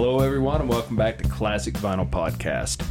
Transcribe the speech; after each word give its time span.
Hello, 0.00 0.20
everyone, 0.20 0.60
and 0.60 0.70
welcome 0.70 0.94
back 0.94 1.18
to 1.18 1.28
Classic 1.28 1.74
Vinyl 1.74 2.08
Podcast. 2.08 2.86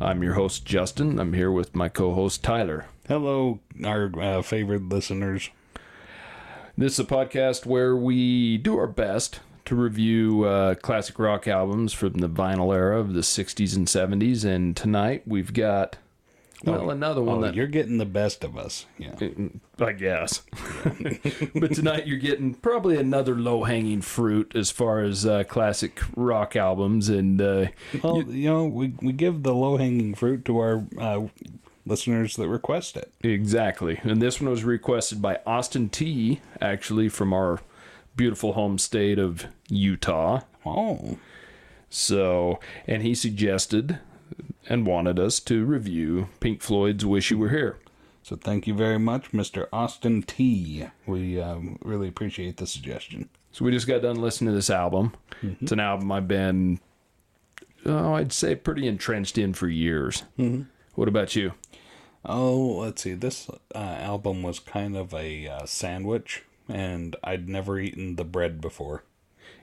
I'm 0.00 0.24
your 0.24 0.34
host, 0.34 0.64
Justin. 0.64 1.20
I'm 1.20 1.32
here 1.32 1.52
with 1.52 1.76
my 1.76 1.88
co 1.88 2.12
host, 2.12 2.42
Tyler. 2.42 2.86
Hello, 3.06 3.60
our 3.84 4.10
uh, 4.20 4.42
favorite 4.42 4.88
listeners. 4.88 5.50
This 6.76 6.94
is 6.94 6.98
a 6.98 7.04
podcast 7.04 7.64
where 7.64 7.94
we 7.94 8.58
do 8.58 8.76
our 8.76 8.88
best 8.88 9.38
to 9.66 9.76
review 9.76 10.46
uh, 10.46 10.74
classic 10.74 11.20
rock 11.20 11.46
albums 11.46 11.92
from 11.92 12.14
the 12.14 12.28
vinyl 12.28 12.74
era 12.74 12.98
of 12.98 13.14
the 13.14 13.20
60s 13.20 13.76
and 13.76 13.86
70s. 13.86 14.44
And 14.44 14.76
tonight 14.76 15.22
we've 15.28 15.54
got, 15.54 15.98
well, 16.64 16.90
another 16.90 17.22
one 17.22 17.38
Oh, 17.38 17.40
that 17.42 17.54
you're 17.54 17.66
getting 17.66 17.98
the 17.98 18.04
best 18.06 18.42
of 18.44 18.56
us. 18.58 18.86
Yeah. 18.98 19.14
I 19.80 19.92
guess. 19.92 20.42
but 21.54 21.74
tonight 21.74 22.06
you're 22.06 22.18
getting 22.18 22.54
probably 22.54 22.96
another 22.96 23.34
low 23.34 23.64
hanging 23.64 24.00
fruit 24.00 24.52
as 24.56 24.70
far 24.70 25.00
as 25.00 25.24
uh, 25.26 25.44
classic 25.44 26.00
rock 26.16 26.56
albums. 26.56 27.08
And 27.08 27.40
uh, 27.40 27.66
Well, 28.02 28.22
you 28.22 28.48
know, 28.48 28.64
we, 28.64 28.92
we 29.00 29.12
give 29.12 29.42
the 29.44 29.54
low 29.54 29.76
hanging 29.76 30.14
fruit 30.14 30.44
to 30.46 30.58
our 30.58 30.84
uh, 30.98 31.26
listeners 31.86 32.36
that 32.36 32.48
request 32.48 32.96
it. 32.96 33.12
exactly. 33.22 34.00
And 34.02 34.20
this 34.20 34.40
one 34.40 34.50
was 34.50 34.64
requested 34.64 35.22
by 35.22 35.38
Austin 35.46 35.88
T, 35.88 36.40
actually, 36.60 37.08
from 37.08 37.32
our 37.32 37.60
beautiful 38.16 38.54
home 38.54 38.78
state 38.78 39.18
of 39.18 39.46
Utah. 39.68 40.40
Oh, 40.66 41.18
So, 41.88 42.58
and 42.86 43.02
he 43.02 43.14
suggested 43.14 44.00
and 44.68 44.86
wanted 44.86 45.18
us 45.18 45.40
to 45.40 45.64
review 45.64 46.28
Pink 46.40 46.60
Floyd's 46.62 47.04
Wish 47.04 47.30
You 47.30 47.38
Were 47.38 47.48
Here. 47.48 47.78
so 48.22 48.36
thank 48.36 48.66
you 48.66 48.74
very 48.74 48.98
much, 48.98 49.32
Mr. 49.32 49.66
Austin 49.72 50.22
T. 50.22 50.86
We 51.06 51.40
um, 51.40 51.78
really 51.82 52.06
appreciate 52.08 52.58
the 52.58 52.66
suggestion. 52.66 53.30
So 53.50 53.64
we 53.64 53.70
just 53.70 53.86
got 53.86 54.02
done 54.02 54.20
listening 54.20 54.50
to 54.50 54.54
this 54.54 54.70
album. 54.70 55.14
It's 55.42 55.72
an 55.72 55.80
album 55.80 56.12
I've 56.12 56.28
been, 56.28 56.80
oh, 57.86 58.14
I'd 58.14 58.32
say 58.32 58.54
pretty 58.54 58.86
entrenched 58.86 59.38
in 59.38 59.54
for 59.54 59.68
years. 59.68 60.24
Mm-hmm. 60.38 60.64
What 60.94 61.08
about 61.08 61.34
you? 61.34 61.54
Oh, 62.24 62.78
let's 62.78 63.02
see. 63.02 63.14
This 63.14 63.48
uh, 63.74 63.78
album 63.78 64.42
was 64.42 64.58
kind 64.58 64.96
of 64.96 65.14
a 65.14 65.48
uh, 65.48 65.64
sandwich, 65.64 66.42
and 66.68 67.16
I'd 67.24 67.48
never 67.48 67.78
eaten 67.78 68.16
the 68.16 68.24
bread 68.24 68.60
before. 68.60 69.04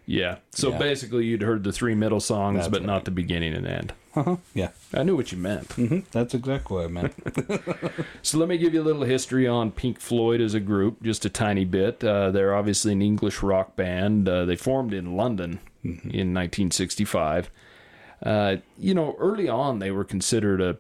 Yeah. 0.08 0.38
So 0.52 0.70
Yeah. 0.72 0.78
basically, 0.78 1.26
you'd 1.26 1.42
heard 1.42 1.64
the 1.64 1.72
three 1.72 1.96
middle 1.96 2.20
songs, 2.20 2.58
That's 2.60 2.70
but 2.70 2.84
not 2.84 3.06
the 3.06 3.12
beginning 3.12 3.54
and 3.54 3.66
end. 3.68 3.94
Uh-huh. 4.16 4.38
Yeah. 4.54 4.70
I 4.94 5.04
knew 5.04 5.16
what 5.16 5.32
you 5.32 5.38
meant. 5.38 5.72
hmm 5.74 6.00
That's 6.12 6.34
exactly 6.34 6.76
what 6.78 6.86
I 6.86 6.88
meant. 6.88 7.14
So 8.22 8.38
let 8.38 8.48
me 8.50 8.58
give 8.58 8.74
you 8.74 8.82
a 8.82 8.84
little 8.84 9.04
history 9.04 9.48
on 9.48 9.72
Pink 9.72 10.00
Floyd 10.00 10.42
as 10.42 10.54
a 10.54 10.60
group, 10.60 11.02
just 11.04 11.26
a 11.26 11.30
tiny 11.30 11.66
bit. 11.66 12.04
Uh, 12.04 12.32
they're 12.32 12.56
obviously 12.56 12.92
an 12.94 13.02
English 13.02 13.42
rock 13.44 13.76
band. 13.76 14.28
Uh, 14.30 14.46
they 14.46 14.56
formed 14.56 14.94
in 14.94 15.16
London 15.18 15.60
in 15.84 16.34
1965. 16.34 17.50
Uh, 18.24 18.58
you 18.78 18.94
know, 18.94 19.16
early 19.20 19.48
on 19.50 19.80
they 19.80 19.92
were 19.92 20.04
considered 20.06 20.62
a, 20.62 20.78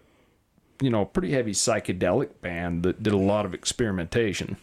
you 0.81 0.89
know, 0.89 1.05
pretty 1.05 1.31
heavy 1.31 1.51
psychedelic 1.51 2.29
band 2.41 2.83
that 2.83 3.03
did 3.03 3.13
a 3.13 3.17
lot 3.17 3.45
of 3.45 3.53
experimentation. 3.53 4.57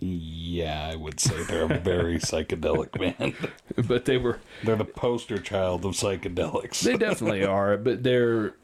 Yeah, 0.00 0.90
I 0.92 0.96
would 0.96 1.20
say 1.20 1.42
they're 1.44 1.64
a 1.64 1.78
very 1.78 2.18
psychedelic 2.18 2.92
band. 2.92 3.34
But 3.86 4.04
they 4.04 4.18
were, 4.18 4.40
They're 4.64 4.76
the 4.76 4.84
poster 4.84 5.38
child 5.38 5.84
of 5.84 5.92
psychedelics. 5.92 6.80
they 6.80 6.96
definitely 6.96 7.44
are. 7.46 7.76
But 7.76 8.02
they're, 8.02 8.54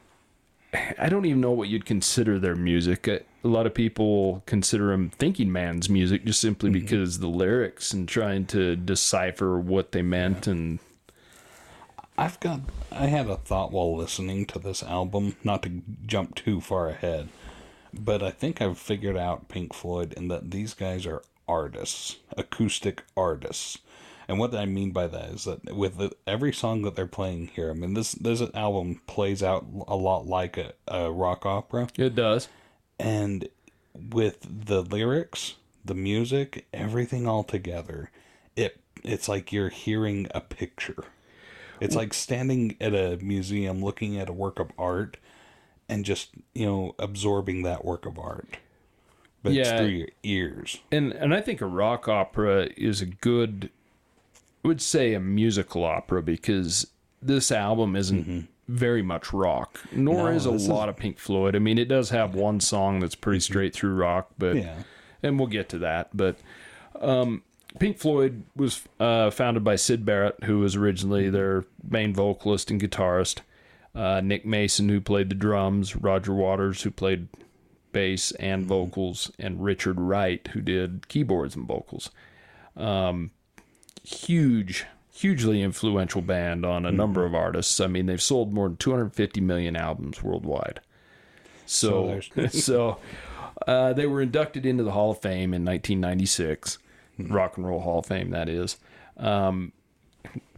I 0.99 1.09
don't 1.09 1.27
even 1.27 1.41
know 1.41 1.53
what 1.53 1.69
you'd 1.69 1.87
consider 1.87 2.39
their 2.39 2.57
music. 2.57 3.07
A 3.09 3.21
a 3.45 3.49
lot 3.49 3.67
of 3.67 3.75
people 3.75 4.43
consider 4.47 4.89
them 4.89 5.11
thinking 5.11 5.51
man's 5.51 5.89
music 5.89 6.25
just 6.25 6.41
simply 6.41 6.71
mm-hmm. 6.71 6.81
because 6.81 7.19
the 7.19 7.29
lyrics 7.29 7.93
and 7.93 8.09
trying 8.09 8.47
to 8.47 8.77
decipher 8.77 9.59
what 9.59 9.93
they 9.93 10.03
meant 10.03 10.47
and 10.47 10.79
I've 12.17 12.39
got 12.41 12.61
I 12.93 13.07
had 13.07 13.29
a 13.29 13.37
thought 13.37 13.73
while 13.73 13.97
listening 13.97 14.47
to 14.47 14.59
this 14.59 14.83
album, 14.83 15.35
not 15.43 15.63
to 15.63 15.83
jump 16.07 16.35
too 16.35 16.61
far 16.61 16.89
ahead, 16.89 17.31
but 17.93 18.23
I 18.23 18.31
think 18.31 18.61
I've 18.61 18.79
figured 18.79 19.17
out 19.17 19.49
Pink 19.49 19.75
Floyd 19.75 20.13
in 20.15 20.29
that 20.29 20.51
these 20.51 20.75
guys 20.75 21.07
are 21.07 21.23
artists, 21.49 22.17
acoustic 22.37 23.05
artists. 23.17 23.79
And 24.29 24.39
what 24.39 24.55
I 24.55 24.67
mean 24.67 24.93
by 24.93 25.09
that 25.09 25.31
is 25.31 25.45
that 25.45 25.75
with 25.75 25.99
the, 25.99 26.13
every 26.27 26.53
song 26.53 26.83
that 26.83 26.97
they're 26.97 27.07
playing 27.07 27.49
here, 27.49 27.71
I 27.71 27.75
mean 27.75 27.95
this 27.95 28.13
this 28.13 28.41
album 28.55 29.01
plays 29.07 29.43
out 29.43 29.67
a 29.89 29.97
lot 29.97 30.27
like 30.27 30.57
a, 30.57 30.73
a 30.89 31.11
rock 31.11 31.45
opera, 31.45 31.89
it 31.97 32.15
does. 32.15 32.49
and 32.99 33.49
with 33.95 34.47
the 34.67 34.83
lyrics, 34.83 35.57
the 35.85 35.95
music, 35.95 36.67
everything 36.73 37.27
all 37.27 37.45
together, 37.45 38.11
it 38.57 38.81
it's 39.03 39.29
like 39.29 39.53
you're 39.53 39.69
hearing 39.69 40.29
a 40.35 40.41
picture. 40.41 41.05
It's 41.81 41.97
like 41.97 42.15
standing 42.15 42.77
at 42.81 42.95
a 42.95 43.19
museum 43.21 43.83
looking 43.83 44.17
at 44.17 44.29
a 44.29 44.33
work 44.33 44.61
of 44.61 44.71
art 44.79 45.17
and 45.93 46.05
just, 46.05 46.31
you 46.55 46.67
know, 46.67 46.95
absorbing 46.99 47.63
that 47.63 47.85
work 47.85 48.07
of 48.07 48.19
art. 48.19 48.57
But 49.43 49.53
it's 49.53 49.71
through 49.71 49.87
your 49.87 50.09
ears. 50.23 50.79
And 50.93 51.13
and 51.13 51.35
I 51.35 51.41
think 51.41 51.61
a 51.61 51.67
rock 51.67 52.09
opera 52.09 52.69
is 52.77 53.01
a 53.01 53.07
good 53.07 53.71
I 54.65 54.69
would 54.69 54.81
say 54.81 55.15
a 55.15 55.21
musical 55.21 55.85
opera 55.85 56.23
because 56.23 56.87
this 57.21 57.51
album 57.51 57.97
isn't 57.97 58.49
very 58.69 59.03
much 59.03 59.33
rock, 59.33 59.81
nor 59.91 60.31
No, 60.31 60.37
is 60.37 60.47
a 60.47 60.53
this 60.53 60.63
is- 60.63 60.69
lot 60.69 60.89
of 60.89 60.97
Pink 60.97 61.19
Floyd. 61.19 61.57
I 61.57 61.59
mean, 61.59 61.79
it 61.79 61.89
does 61.89 62.11
have 62.11 62.35
one 62.37 62.61
song 62.61 63.01
that's 63.01 63.17
pretty 63.17 63.41
straight 63.41 63.75
through 63.75 63.95
rock, 63.95 64.29
but 64.39 64.57
Yeah. 64.57 64.83
and 65.23 65.39
we'll 65.39 65.49
get 65.49 65.69
to 65.71 65.79
that. 65.79 66.17
But 66.17 66.37
um, 67.01 67.43
Pink 67.81 67.99
Floyd 67.99 68.45
was 68.55 68.83
uh, 69.01 69.31
founded 69.31 69.65
by 69.65 69.75
Syd 69.75 70.05
Barrett, 70.05 70.45
who 70.45 70.61
was 70.61 70.77
originally 70.77 71.29
their 71.29 71.65
main 71.89 72.15
vocalist 72.15 72.71
and 72.71 72.81
guitarist. 72.81 73.39
Uh, 73.95 74.21
Nick 74.23 74.47
Mason, 74.47 74.89
who 74.89 75.01
played 75.01 75.29
the 75.29 75.35
drums, 75.35 75.95
Roger 75.97 76.33
Waters, 76.33 76.83
who 76.83 76.91
played 76.91 77.29
bass 77.93 78.31
and 78.33 78.67
vocals, 78.67 79.31
and 79.39 79.63
Richard 79.63 80.01
Wright, 80.01 80.47
who 80.53 80.61
did 80.61 81.09
keyboards 81.09 81.55
and 81.55 81.67
vocals. 81.67 82.11
Um, 82.77 83.33
huge, 84.03 84.87
hugely 85.13 85.61
influential 85.61 86.23
band 86.23 86.65
on 86.65 86.87
a 86.87 86.93
number 86.93 87.27
of 87.27 87.35
artists. 87.35 87.81
I 87.81 87.87
mean, 87.87 88.07
they've 88.07 88.23
sold 88.23 88.53
more 88.53 88.69
than 88.69 88.79
250 88.79 89.41
million 89.43 89.77
albums 89.77 90.23
worldwide. 90.23 90.81
So, 91.67 92.21
So 92.21 92.47
so, 92.49 92.99
uh, 93.67 93.93
they 93.93 94.07
were 94.07 94.23
inducted 94.23 94.65
into 94.67 94.85
the 94.85 94.93
Hall 94.93 95.11
of 95.11 95.21
Fame 95.21 95.55
in 95.55 95.65
1996, 95.65 96.79
Rock 97.19 97.57
and 97.57 97.67
Roll 97.67 97.81
Hall 97.81 97.99
of 98.01 98.07
Fame, 98.07 98.31
that 98.31 98.49
is. 98.49 98.79
Um, 99.19 99.73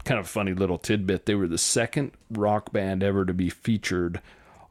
kind 0.05 0.21
of 0.21 0.29
funny 0.29 0.53
little 0.55 0.79
tidbit. 0.79 1.27
They 1.27 1.35
were 1.35 1.49
the 1.49 1.59
second 1.59 2.13
rock 2.31 2.73
band 2.73 3.03
ever 3.03 3.25
to 3.25 3.33
be 3.35 3.49
featured 3.51 4.21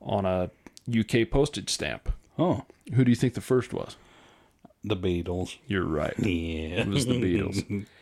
on 0.02 0.26
a 0.26 0.52
UK 0.90 1.30
postage 1.30 1.70
stamp. 1.70 2.12
Oh, 2.38 2.64
Who 2.94 3.04
do 3.06 3.12
you 3.12 3.16
think 3.16 3.34
the 3.34 3.42
first 3.42 3.74
was? 3.74 3.96
the 4.86 4.98
Beatles. 4.98 5.58
You're 5.68 5.86
right. 5.86 6.14
Yeah. 6.20 6.82
It 6.82 6.88
was 6.88 7.06
the 7.06 7.14
Beatles. 7.14 7.86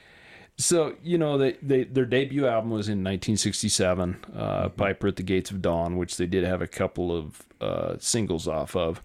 So 0.57 0.95
you 1.01 1.17
know 1.17 1.39
they, 1.39 1.53
they 1.63 1.85
their 1.85 2.05
debut 2.05 2.45
album 2.45 2.69
was 2.69 2.87
in 2.87 2.99
1967, 3.03 4.17
uh, 4.35 4.69
Piper 4.69 5.07
at 5.07 5.15
the 5.15 5.23
Gates 5.23 5.49
of 5.49 5.59
Dawn, 5.61 5.97
which 5.97 6.17
they 6.17 6.27
did 6.27 6.43
have 6.43 6.61
a 6.61 6.67
couple 6.67 7.15
of 7.17 7.41
uh, 7.59 7.95
singles 7.97 8.47
off 8.47 8.75
of, 8.75 9.01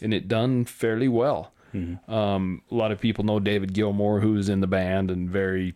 and 0.00 0.14
it 0.14 0.28
done 0.28 0.64
fairly 0.66 1.08
well. 1.08 1.52
Um, 2.06 2.62
a 2.70 2.74
lot 2.74 2.92
of 2.92 3.00
people 3.00 3.24
know 3.24 3.40
David 3.40 3.72
Gilmour, 3.74 4.20
who 4.20 4.36
is 4.36 4.48
in 4.48 4.60
the 4.60 4.66
band 4.68 5.10
and 5.10 5.28
very, 5.28 5.74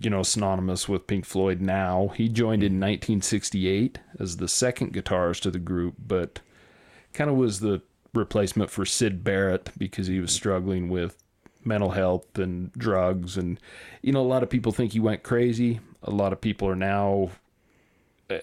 you 0.00 0.10
know, 0.10 0.22
synonymous 0.22 0.88
with 0.88 1.06
Pink 1.06 1.24
Floyd. 1.24 1.60
Now 1.60 2.12
he 2.16 2.28
joined 2.28 2.62
in 2.62 2.80
1968 2.80 3.98
as 4.18 4.36
the 4.38 4.48
second 4.48 4.92
guitarist 4.92 5.46
of 5.46 5.52
the 5.52 5.58
group, 5.58 5.94
but 6.06 6.40
kind 7.12 7.30
of 7.30 7.36
was 7.36 7.60
the 7.60 7.82
replacement 8.12 8.70
for 8.70 8.84
Syd 8.84 9.24
Barrett 9.24 9.70
because 9.76 10.06
he 10.06 10.20
was 10.20 10.32
struggling 10.32 10.88
with 10.88 11.22
mental 11.64 11.90
health 11.90 12.38
and 12.38 12.72
drugs 12.72 13.36
and 13.36 13.58
you 14.02 14.12
know 14.12 14.20
a 14.20 14.22
lot 14.22 14.42
of 14.42 14.50
people 14.50 14.72
think 14.72 14.92
he 14.92 15.00
went 15.00 15.22
crazy 15.22 15.80
a 16.02 16.10
lot 16.10 16.32
of 16.32 16.40
people 16.40 16.68
are 16.68 16.76
now 16.76 17.30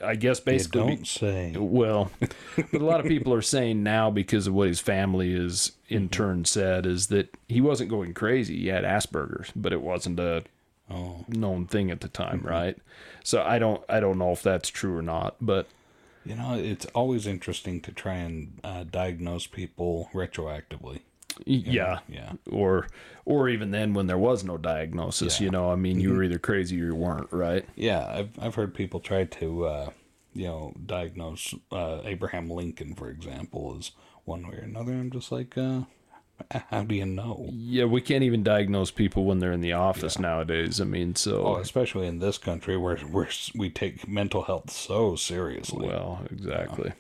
i 0.04 0.16
guess 0.16 0.40
You 0.40 0.46
basically 0.46 0.96
don't 0.96 1.08
say. 1.08 1.56
well 1.58 2.12
but 2.20 2.82
a 2.82 2.86
lot 2.86 3.00
of 3.00 3.06
people 3.06 3.34
are 3.34 3.42
saying 3.42 3.84
now 3.84 4.10
because 4.10 4.48
of 4.48 4.54
what 4.54 4.68
his 4.68 4.80
family 4.80 5.34
is 5.34 5.74
in 5.88 6.04
mm-hmm. 6.04 6.08
turn 6.08 6.46
said 6.46 6.86
is 6.86 7.08
that 7.08 7.36
he 7.48 7.62
wasn't 7.62 7.90
going 7.90 8.14
crazy 8.14 8.58
he 8.58 8.68
had 8.68 8.84
asperger's 8.84 9.52
but 9.56 9.74
it 9.74 9.82
wasn't 9.82 10.20
a 10.20 10.44
Oh. 10.92 11.26
known 11.28 11.68
thing 11.68 11.90
at 11.92 12.02
the 12.02 12.08
time 12.10 12.42
right 12.44 12.78
so 13.24 13.42
i 13.44 13.58
don't 13.60 13.82
i 13.88 14.00
don't 14.00 14.18
know 14.18 14.32
if 14.32 14.42
that's 14.44 14.70
true 14.70 14.98
or 14.98 15.02
not 15.02 15.36
but 15.40 15.68
You 16.26 16.36
know, 16.36 16.54
it's 16.56 16.86
always 16.94 17.26
interesting 17.26 17.82
to 17.82 17.92
try 17.92 18.16
and 18.16 18.60
uh, 18.64 18.84
diagnose 18.84 19.48
people 19.48 20.10
retroactively. 20.14 21.00
yeah 21.46 22.00
Yeah. 22.10 22.34
or 22.52 22.88
or 23.26 23.48
even 23.50 23.72
then 23.72 23.94
when 23.94 24.08
there 24.08 24.18
was 24.30 24.44
no 24.44 24.58
diagnosis 24.58 25.40
Yeah. 25.40 25.46
you 25.46 25.52
know 25.52 25.72
i 25.72 25.76
mean 25.76 26.00
you 26.00 26.14
were 26.14 26.24
either 26.24 26.40
crazy 26.40 26.80
or 26.82 26.86
you 26.88 26.96
weren't 26.96 27.32
right 27.32 27.66
Yeah, 27.76 28.06
I've 28.08 28.32
I've 28.44 28.56
heard 28.56 28.74
people 28.76 29.00
try 29.00 29.24
to 29.26 29.66
uh, 29.66 29.90
you 30.34 30.46
know 30.48 30.74
diagnose 30.86 31.56
uh, 31.72 32.02
Abraham 32.06 32.50
Lincoln, 32.50 32.96
for 32.96 33.10
example, 33.10 33.76
as 33.80 33.92
one 34.26 34.48
way 34.48 34.58
or 34.58 34.62
another. 34.64 34.92
I'm 34.94 35.10
just 35.12 35.32
like, 35.32 35.58
uh, 35.58 35.82
How 36.70 36.84
do 36.84 36.96
you 36.96 37.06
know? 37.06 37.48
Yeah, 37.52 37.86
we 37.86 38.02
can't 38.02 38.24
even 38.24 38.44
diagnose 38.44 38.92
people 38.92 39.26
when 39.26 39.40
they're 39.40 39.52
in 39.52 39.62
the 39.62 39.74
office 39.74 40.18
nowadays. 40.20 40.80
I 40.82 40.86
mean, 40.86 41.16
so 41.16 41.44
Oh, 41.46 41.56
especially 41.58 42.08
in 42.08 42.20
this 42.20 42.38
country 42.38 42.78
where 42.78 42.98
where 42.98 43.30
we 43.56 43.70
take 43.70 44.08
mental 44.08 44.44
health 44.44 44.70
so 44.72 45.16
seriously. 45.16 45.88
Well, 45.88 46.22
exactly. 46.32 46.94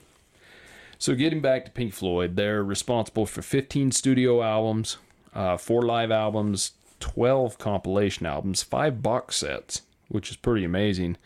So 0.97 1.15
getting 1.15 1.41
back 1.41 1.65
to 1.65 1.71
Pink 1.71 1.93
Floyd, 1.93 2.35
they're 2.35 2.63
responsible 2.63 3.25
for 3.25 3.41
15 3.41 3.91
studio 3.91 4.43
albums, 4.43 4.97
uh, 5.33 5.57
four 5.57 5.81
live 5.81 6.11
albums, 6.11 6.73
12 6.99 7.57
compilation 7.57 8.25
albums, 8.27 8.61
five 8.61 9.01
box 9.01 9.37
sets, 9.37 9.81
which 10.09 10.29
is 10.29 10.37
pretty 10.37 10.63
amazing, 10.63 11.17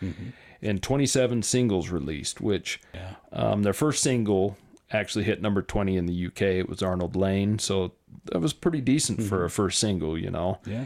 and 0.61 0.81
27 0.81 1.43
singles 1.43 1.89
released. 1.89 2.39
Which 2.39 2.79
Yeah. 2.93 3.15
um, 3.33 3.63
their 3.63 3.73
first 3.73 4.01
single 4.01 4.55
actually 4.91 5.23
hit 5.25 5.41
number 5.41 5.61
20 5.61 5.97
in 5.97 6.05
the 6.05 6.27
UK. 6.27 6.41
It 6.43 6.69
was 6.69 6.81
Arnold 6.83 7.15
Layne, 7.15 7.59
so 7.59 7.93
that 8.31 8.39
was 8.39 8.53
pretty 8.53 8.81
decent 8.81 9.21
for 9.23 9.43
a 9.45 9.49
first 9.49 9.79
single, 9.79 10.17
you 10.17 10.29
know 10.31 10.59
Yeah. 10.65 10.85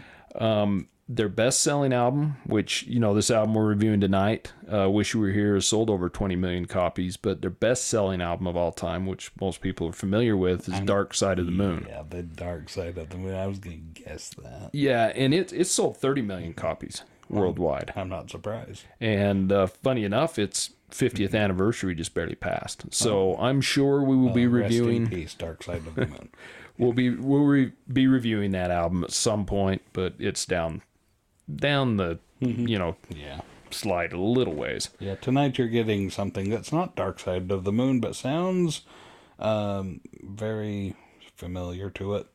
their 1.12 1.28
best 1.30 1.62
selling 1.62 1.92
album, 1.92 2.38
which, 2.46 2.84
you 2.84 3.00
know, 3.00 3.16
this 3.16 3.32
album 3.32 3.56
we're 3.56 3.66
reviewing 3.66 4.00
tonight, 4.00 4.54
uh, 4.72 4.88
Wish 4.90 5.16
You 5.16 5.22
Were 5.22 5.32
Here, 5.32 5.56
has 5.56 5.66
sold 5.66 5.90
over 5.90 6.08
20 6.08 6.36
million 6.36 6.66
copies. 6.66 7.18
But 7.18 7.42
their 7.42 7.50
best 7.50 7.86
selling 7.86 8.22
album 8.22 8.46
of 8.46 8.56
all 8.56 8.72
time, 8.72 9.08
which 9.08 9.32
most 9.42 9.60
people 9.60 9.88
are 9.90 9.92
familiar 9.94 10.38
with, 10.38 10.70
is 10.70 10.80
Dark 10.82 11.16
Side 11.16 11.40
of 11.40 11.48
the 11.48 11.52
Moon. 11.52 11.88
Yeah, 11.90 12.04
the 12.08 12.22
dark 12.22 12.70
side 12.70 12.96
of 13.00 13.10
the 13.10 13.18
moon. 13.18 13.34
I 13.34 13.48
was 13.48 13.58
gonna 13.58 13.78
guess 13.78 14.30
that. 14.44 14.70
Yeah, 14.72 15.08
and 15.16 15.34
it, 15.34 15.52
it 15.52 15.66
sold 15.66 15.98
30 15.98 16.22
million 16.22 16.54
copies 16.54 17.02
worldwide. 17.28 17.92
I'm 17.96 18.10
not 18.10 18.30
surprised. 18.30 18.84
And 19.02 19.52
uh, 19.52 19.66
funny 19.66 20.04
enough, 20.04 20.38
its 20.38 20.70
50th 20.92 21.36
anniversary 21.36 21.96
just 21.96 22.14
barely 22.14 22.36
passed. 22.36 22.86
So 22.94 23.38
I'm 23.38 23.62
sure 23.62 24.04
we 24.04 24.16
will 24.16 24.34
be. 24.34 24.48
Rest 24.48 24.74
in 24.74 24.86
reviewing. 24.86 25.08
peace, 25.10 25.34
Dark 25.34 25.64
Side 25.64 25.88
of 25.88 25.96
the 25.96 26.08
Moon. 26.08 26.30
We'll 26.78 26.94
be 26.94 27.10
we'll 27.10 27.44
re- 27.44 27.74
be 27.92 28.08
reviewing 28.08 28.52
that 28.52 28.72
album 28.72 29.04
at 29.04 29.12
some 29.12 29.46
point, 29.46 29.82
but 29.92 30.14
it's 30.18 30.46
down 30.46 30.82
down 31.54 31.98
the 31.98 32.20
you 32.40 32.80
know 32.80 32.96
yeah. 33.10 33.42
slide 33.70 34.14
a 34.14 34.18
little 34.18 34.54
ways. 34.54 34.90
Yeah, 34.98 35.16
tonight 35.16 35.58
you're 35.58 35.68
getting 35.68 36.10
something 36.10 36.50
that's 36.50 36.72
not 36.72 36.96
Dark 36.96 37.20
Side 37.20 37.52
of 37.52 37.66
the 37.66 37.74
Moon, 37.74 38.00
but 38.00 38.16
sounds 38.16 38.84
um, 39.40 40.00
very 40.24 40.96
familiar 41.36 41.90
to 41.90 42.16
it. 42.16 42.28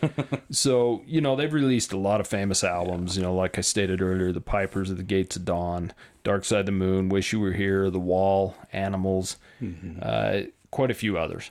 So, 0.50 1.02
you 1.06 1.20
know, 1.20 1.36
they've 1.36 1.52
released 1.52 1.92
a 1.92 1.98
lot 1.98 2.20
of 2.20 2.26
famous 2.26 2.64
albums, 2.64 3.16
you 3.16 3.22
know, 3.22 3.34
like 3.34 3.58
I 3.58 3.60
stated 3.60 4.00
earlier, 4.00 4.32
The 4.32 4.40
Pipers 4.40 4.90
of 4.90 4.96
the 4.96 5.02
Gates 5.02 5.36
of 5.36 5.44
Dawn, 5.44 5.92
Dark 6.28 6.44
Side 6.44 6.60
of 6.60 6.66
the 6.66 6.72
Moon, 6.72 7.08
Wish 7.08 7.32
You 7.32 7.40
Were 7.40 7.54
Here, 7.54 7.88
The 7.88 7.98
Wall, 7.98 8.54
Animals, 8.70 9.38
mm-hmm. 9.62 9.98
uh, 10.02 10.40
quite 10.70 10.90
a 10.90 10.94
few 10.94 11.16
others. 11.16 11.50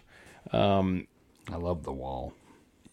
Um, 0.51 1.07
I 1.51 1.55
love 1.55 1.81
the 1.81 1.91
wall. 1.91 2.35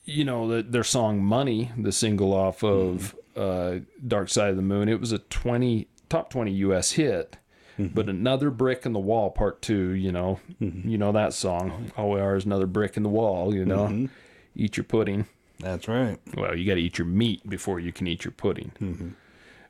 You 0.06 0.24
know, 0.24 0.48
the, 0.48 0.62
their 0.62 0.82
song 0.82 1.22
Money, 1.22 1.72
the 1.76 1.92
single 1.92 2.32
off 2.32 2.64
of 2.64 3.14
mm-hmm. 3.36 3.82
uh, 3.82 3.84
Dark 4.08 4.30
Side 4.30 4.48
of 4.48 4.56
the 4.56 4.62
Moon, 4.62 4.88
it 4.88 4.98
was 4.98 5.12
a 5.12 5.18
20 5.18 5.86
top 6.08 6.30
20 6.30 6.52
US 6.52 6.92
hit. 6.92 7.36
Mm-hmm. 7.78 7.94
But 7.94 8.08
another 8.08 8.48
brick 8.48 8.86
in 8.86 8.94
the 8.94 8.98
wall, 8.98 9.28
part 9.30 9.60
two. 9.60 9.90
You 9.90 10.10
know, 10.10 10.40
you 10.60 10.96
know 10.96 11.12
that 11.12 11.34
song. 11.34 11.90
All 11.98 12.12
we 12.12 12.20
are 12.20 12.34
is 12.34 12.46
another 12.46 12.66
brick 12.66 12.96
in 12.96 13.02
the 13.02 13.10
wall. 13.10 13.54
You 13.54 13.66
know, 13.66 14.08
eat 14.56 14.78
your 14.78 14.84
pudding. 14.84 15.26
That's 15.58 15.86
right. 15.86 16.18
Well, 16.34 16.56
you 16.56 16.64
got 16.66 16.76
to 16.76 16.80
eat 16.80 16.96
your 16.96 17.06
meat 17.06 17.46
before 17.46 17.78
you 17.78 17.92
can 17.92 18.06
eat 18.06 18.24
your 18.24 18.32
pudding. 18.32 19.16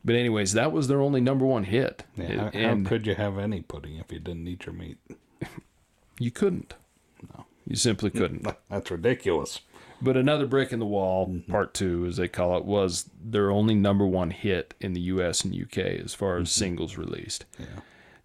But 0.04 0.16
anyways, 0.16 0.52
that 0.52 0.72
was 0.72 0.88
their 0.88 1.00
only 1.00 1.20
number 1.20 1.46
one 1.46 1.64
hit, 1.64 2.04
Yeah, 2.14 2.36
how, 2.36 2.48
and 2.48 2.86
how 2.86 2.90
could 2.90 3.06
you 3.06 3.14
have 3.14 3.38
any 3.38 3.62
pudding 3.62 3.96
if 3.96 4.12
you 4.12 4.20
didn't 4.20 4.46
eat 4.46 4.66
your 4.66 4.74
meat? 4.74 4.98
you 6.18 6.30
couldn't. 6.30 6.74
No. 7.34 7.46
You 7.66 7.76
simply 7.76 8.10
couldn't. 8.10 8.46
That's 8.70 8.90
ridiculous. 8.90 9.60
But 10.02 10.18
another 10.18 10.46
brick 10.46 10.72
in 10.72 10.80
the 10.80 10.86
wall, 10.86 11.28
mm-hmm. 11.28 11.50
part 11.50 11.72
two, 11.72 12.04
as 12.06 12.18
they 12.18 12.28
call 12.28 12.56
it, 12.58 12.66
was 12.66 13.08
their 13.22 13.50
only 13.50 13.74
number 13.74 14.06
one 14.06 14.30
hit 14.30 14.74
in 14.80 14.92
the 14.92 15.00
U.S. 15.00 15.44
and 15.44 15.54
U.K. 15.54 16.00
as 16.04 16.12
far 16.12 16.36
as 16.36 16.48
mm-hmm. 16.48 16.64
singles 16.64 16.98
released. 16.98 17.46
Yeah. 17.58 17.66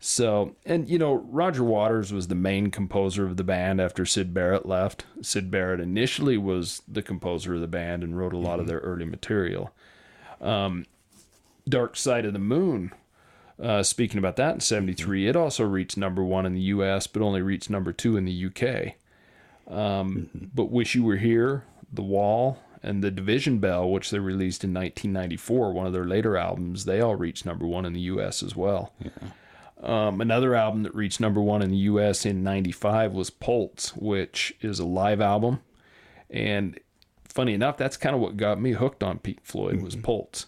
So, 0.01 0.55
and 0.65 0.89
you 0.89 0.97
know, 0.97 1.13
Roger 1.13 1.63
Waters 1.63 2.11
was 2.11 2.27
the 2.27 2.35
main 2.35 2.71
composer 2.71 3.25
of 3.25 3.37
the 3.37 3.43
band 3.43 3.79
after 3.79 4.05
Syd 4.05 4.33
Barrett 4.33 4.65
left. 4.65 5.05
Syd 5.21 5.51
Barrett 5.51 5.79
initially 5.79 6.37
was 6.37 6.81
the 6.87 7.01
composer 7.01 7.55
of 7.55 7.61
the 7.61 7.67
band 7.67 8.03
and 8.03 8.17
wrote 8.17 8.33
a 8.33 8.37
lot 8.37 8.59
of 8.59 8.61
mm-hmm. 8.61 8.67
their 8.69 8.79
early 8.79 9.05
material. 9.05 9.73
Um, 10.41 10.85
Dark 11.69 11.95
Side 11.95 12.25
of 12.25 12.33
the 12.33 12.39
Moon, 12.39 12.91
uh, 13.61 13.83
speaking 13.83 14.17
about 14.17 14.35
that 14.37 14.55
in 14.55 14.59
73, 14.59 15.27
it 15.27 15.35
also 15.35 15.65
reached 15.65 15.97
number 15.97 16.23
one 16.23 16.45
in 16.45 16.53
the 16.53 16.61
US, 16.61 17.07
but 17.07 17.21
only 17.21 17.41
reached 17.41 17.69
number 17.69 17.91
two 17.91 18.17
in 18.17 18.25
the 18.25 18.45
UK. 18.45 18.95
Um, 19.73 20.29
But 20.53 20.71
Wish 20.71 20.95
You 20.95 21.03
Were 21.03 21.17
Here, 21.17 21.63
The 21.91 22.01
Wall, 22.01 22.59
and 22.81 23.03
The 23.03 23.11
Division 23.11 23.59
Bell, 23.59 23.89
which 23.89 24.09
they 24.09 24.19
released 24.19 24.63
in 24.63 24.73
1994, 24.73 25.73
one 25.73 25.85
of 25.85 25.93
their 25.93 26.05
later 26.05 26.37
albums, 26.37 26.85
they 26.85 27.01
all 27.01 27.15
reached 27.15 27.45
number 27.45 27.67
one 27.67 27.85
in 27.85 27.93
the 27.93 27.99
US 28.01 28.41
as 28.41 28.55
well. 28.55 28.93
Um, 29.81 30.19
another 30.19 30.55
album 30.55 30.83
that 30.83 30.95
reached 30.95 31.19
number 31.19 31.41
one 31.41 31.61
in 31.61 31.71
the 31.71 31.77
U.S. 31.77 32.25
in 32.25 32.43
'95 32.43 33.13
was 33.13 33.29
Pulse, 33.29 33.95
which 33.95 34.53
is 34.61 34.79
a 34.79 34.85
live 34.85 35.21
album. 35.21 35.61
And 36.29 36.77
funny 37.23 37.53
enough, 37.53 37.77
that's 37.77 37.95
kind 37.95 38.13
of 38.13 38.21
what 38.21 38.35
got 38.35 38.59
me 38.59 38.73
hooked 38.73 39.03
on 39.03 39.19
Pink 39.19 39.39
Floyd 39.43 39.81
was 39.81 39.95
Pulse. 39.95 40.47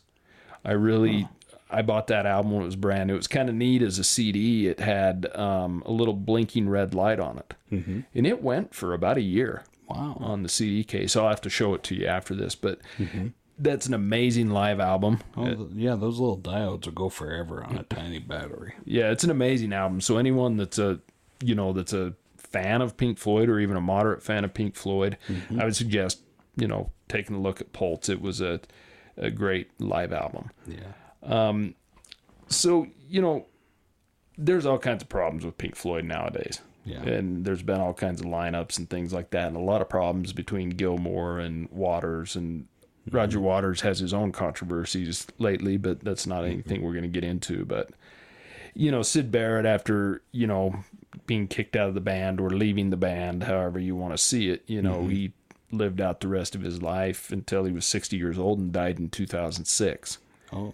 I 0.63 0.74
really, 0.74 1.28
I 1.69 1.81
bought 1.81 2.08
that 2.08 2.25
album 2.25 2.52
when 2.52 2.62
it 2.62 2.66
was 2.66 2.75
brand 2.75 3.08
new. 3.08 3.13
It 3.13 3.18
was 3.18 3.28
kind 3.28 3.50
of 3.50 3.56
neat 3.56 3.81
as 3.81 4.00
a 4.00 4.04
CD. 4.04 4.68
It 4.68 4.80
had 4.80 5.28
um, 5.36 5.84
a 5.86 5.92
little 5.92 6.13
blinking 6.13 6.69
red 6.69 6.94
light 6.94 7.19
on 7.19 7.38
it, 7.40 7.54
mm-hmm. 7.72 8.00
and 8.13 8.28
it 8.28 8.42
went 8.44 8.74
for 8.74 8.94
about 8.94 9.18
a 9.18 9.22
year 9.22 9.63
Wow. 9.96 10.18
on 10.19 10.44
the 10.44 10.50
CD 10.50 10.84
case. 10.84 11.16
I'll 11.16 11.30
have 11.30 11.42
to 11.42 11.50
show 11.50 11.74
it 11.74 11.84
to 11.84 11.96
you 11.96 12.06
after 12.06 12.36
this, 12.36 12.56
but 12.56 12.80
mm-hmm. 12.98 13.28
that's 13.60 13.88
an 13.88 13.94
amazing 13.94 14.50
live 14.50 14.80
album. 14.80 15.19
Oh, 15.36 15.46
th- 15.46 15.69
yeah, 15.74 15.96
those 15.96 16.19
little 16.19 16.38
diodes 16.38 16.86
will 16.86 16.94
go 16.94 17.10
forever 17.10 17.63
on 17.63 17.78
a 17.78 17.84
tiny 17.84 18.19
battery. 18.19 18.74
Yeah, 18.86 19.12
it's 19.12 19.24
an 19.24 19.31
amazing 19.31 19.74
album. 19.74 20.02
So 20.02 20.18
anyone 20.18 20.58
that's 20.58 20.80
a 20.80 21.00
you 21.44 21.56
know 21.56 21.74
that's 21.74 21.94
a 21.94 22.13
fan 22.38 22.81
of 22.81 22.98
Pink 22.98 23.18
Floyd 23.18 23.50
or 23.50 23.60
even 23.60 23.75
a 23.75 23.81
moderate 23.81 24.24
fan 24.24 24.46
of 24.46 24.54
Pink 24.54 24.75
Floyd, 24.75 25.18
mm-hmm. 25.27 25.60
I 25.60 25.65
would 25.65 25.75
suggest 25.75 26.22
you 26.56 26.68
know 26.68 26.91
taking 27.08 27.36
a 27.36 27.39
look 27.39 27.62
at 27.62 27.74
Pulse. 27.74 28.10
It 28.10 28.22
was 28.22 28.39
a 28.41 28.62
a 29.18 29.32
great 29.32 29.70
live 29.80 30.13
album. 30.13 30.50
Yeah. 30.68 30.94
Um, 31.24 31.75
so 32.48 32.88
you 33.08 33.22
know, 33.22 33.46
there's 34.38 34.65
all 34.65 34.80
kinds 34.80 35.03
of 35.03 35.10
problems 35.10 35.46
with 35.46 35.58
Pink 35.58 35.75
Floyd 35.75 36.06
nowadays. 36.06 36.62
Yeah. 36.84 37.01
And 37.03 37.46
there's 37.46 37.62
been 37.62 37.80
all 37.80 37.94
kinds 37.94 38.22
of 38.22 38.27
lineups 38.27 38.80
and 38.80 38.89
things 38.89 39.13
like 39.13 39.30
that, 39.32 39.48
and 39.48 39.56
a 39.56 39.62
lot 39.62 39.82
of 39.82 39.89
problems 39.89 40.34
between 40.34 40.72
Gilmour 40.72 41.39
and 41.39 41.70
Waters. 41.70 42.36
And 42.36 42.62
mm-hmm. 42.62 43.15
Roger 43.15 43.39
Waters 43.39 43.82
has 43.82 44.00
his 44.00 44.13
own 44.13 44.32
controversies 44.32 45.27
lately, 45.38 45.77
but 45.77 46.00
that's 46.00 46.25
not 46.25 46.44
mm-hmm. 46.44 46.53
anything 46.53 46.82
we're 46.82 46.94
going 46.94 47.03
to 47.03 47.08
get 47.08 47.24
into. 47.24 47.65
But 47.65 47.91
you 48.74 48.89
know, 48.89 49.03
Syd 49.03 49.32
Barrett, 49.32 49.65
after 49.65 50.24
you 50.32 50.48
know 50.48 50.84
being 51.27 51.48
kicked 51.48 51.75
out 51.75 51.89
of 51.89 51.94
the 51.94 52.01
band 52.01 52.39
or 52.39 52.50
leaving 52.50 52.89
the 52.89 52.98
band, 52.98 53.44
however 53.44 53.80
you 53.80 53.96
want 53.96 54.13
to 54.13 54.18
see 54.18 54.50
it, 54.50 54.63
you 54.65 54.82
know, 54.82 55.00
mm-hmm. 55.00 55.10
he 55.10 55.34
lived 55.72 56.00
out 56.01 56.20
the 56.20 56.28
rest 56.28 56.56
of 56.56 56.62
his 56.62 56.82
life 56.82 57.32
until 57.32 57.63
he 57.66 57.72
was 57.72 57.86
60 57.86 58.18
years 58.18 58.38
old 58.38 58.60
and 58.60 58.72
died 58.72 59.00
in 59.00 59.10
2006 59.10 60.18
Oh. 60.54 60.74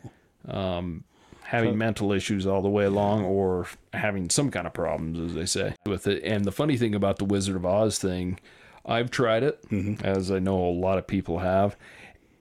having 1.44 1.78
mental 1.78 2.12
issues 2.12 2.46
all 2.46 2.62
the 2.62 2.70
way 2.70 2.86
along 2.86 3.24
or 3.24 3.68
having 3.94 4.30
some 4.30 4.50
kind 4.52 4.68
of 4.68 4.74
problems 4.74 5.20
as 5.20 5.34
they 5.36 5.46
say 5.46 5.76
with 5.86 6.08
it. 6.08 6.24
And 6.24 6.46
the 6.46 6.52
funny 6.52 6.78
thing 6.78 6.96
about 6.96 7.18
the 7.20 7.26
wizard 7.26 7.56
of 7.56 7.66
oz 7.66 7.98
thing 8.00 8.40
i've 8.86 9.12
tried 9.12 9.44
it 9.44 9.60
as 10.04 10.32
i 10.32 10.40
know 10.40 10.58
a 10.66 10.72
lot 10.72 10.98
of 10.98 11.06
people 11.06 11.40
have 11.40 11.76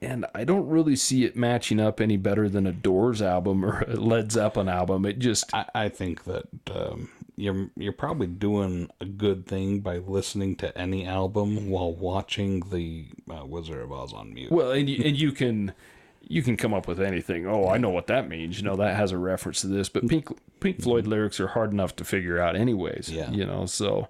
and 0.01 0.25
i 0.33 0.43
don't 0.45 0.67
really 0.67 0.95
see 0.95 1.25
it 1.25 1.35
matching 1.35 1.79
up 1.79 1.99
any 1.99 2.15
better 2.17 2.47
than 2.47 2.65
a 2.65 2.71
doors 2.71 3.21
album 3.21 3.65
or 3.65 3.81
a 3.81 3.95
led 3.95 4.31
zeppelin 4.31 4.69
album. 4.69 5.05
It 5.05 5.19
just 5.19 5.53
I, 5.53 5.65
I 5.75 5.89
think 5.89 6.23
that 6.23 6.45
um, 6.73 7.09
you're 7.37 7.69
you're 7.77 7.93
probably 7.93 8.27
doing 8.27 8.89
a 8.99 9.05
good 9.05 9.45
thing 9.45 9.79
by 9.79 9.97
listening 9.99 10.55
to 10.57 10.75
any 10.77 11.05
album 11.05 11.69
while 11.69 11.93
watching 11.93 12.59
the 12.71 13.05
uh, 13.31 13.45
Wizard 13.45 13.79
of 13.81 13.91
Oz 13.91 14.11
on 14.11 14.33
mute. 14.33 14.51
well 14.51 14.71
and 14.71 14.89
you, 14.89 15.03
and 15.05 15.15
you 15.15 15.31
can 15.31 15.73
you 16.29 16.41
can 16.41 16.57
come 16.57 16.73
up 16.73 16.87
with 16.87 16.99
anything 16.99 17.47
oh 17.47 17.67
i 17.69 17.77
know 17.77 17.89
what 17.91 18.07
that 18.07 18.27
means 18.27 18.57
you 18.57 18.63
know 18.65 18.75
that 18.75 18.95
has 18.97 19.11
a 19.13 19.17
reference 19.17 19.61
to 19.61 19.67
this 19.67 19.87
but 19.87 20.05
pink 20.09 20.27
pink 20.59 20.81
floyd 20.81 21.07
lyrics 21.07 21.39
are 21.39 21.47
hard 21.47 21.71
enough 21.71 21.95
to 21.95 22.03
figure 22.03 22.37
out 22.39 22.55
anyways 22.55 23.07
Yeah. 23.09 23.29
you 23.31 23.45
know 23.45 23.65
so 23.65 24.09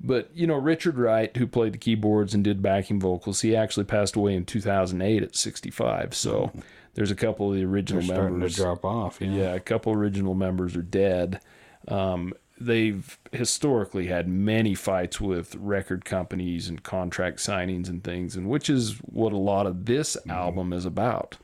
but 0.00 0.30
you 0.34 0.46
know 0.48 0.56
richard 0.56 0.98
wright 0.98 1.36
who 1.36 1.46
played 1.46 1.74
the 1.74 1.78
keyboards 1.78 2.34
and 2.34 2.42
did 2.42 2.60
backing 2.60 2.98
vocals 2.98 3.42
he 3.42 3.54
actually 3.54 3.84
passed 3.84 4.16
away 4.16 4.34
in 4.34 4.44
2008 4.44 5.22
at 5.22 5.36
65 5.36 6.14
so 6.14 6.50
there's 6.94 7.10
a 7.12 7.14
couple 7.16 7.50
of 7.50 7.56
the 7.56 7.64
original 7.64 8.00
They're 8.02 8.14
starting 8.16 8.34
to 8.34 8.38
members 8.38 8.56
drop 8.56 8.84
off. 8.84 9.20
Yeah. 9.20 9.28
yeah, 9.30 9.54
a 9.54 9.60
couple 9.60 9.92
original 9.92 10.34
members 10.34 10.76
are 10.76 10.82
dead. 10.82 11.40
Um, 11.88 12.32
they've 12.60 13.18
historically 13.32 14.06
had 14.06 14.28
many 14.28 14.74
fights 14.74 15.20
with 15.20 15.54
record 15.56 16.04
companies 16.04 16.68
and 16.68 16.82
contract 16.82 17.38
signings 17.38 17.88
and 17.88 18.04
things, 18.04 18.36
and 18.36 18.48
which 18.48 18.70
is 18.70 18.98
what 19.02 19.32
a 19.32 19.38
lot 19.38 19.66
of 19.66 19.86
this 19.86 20.16
album 20.28 20.72
is 20.72 20.84
about. 20.84 21.36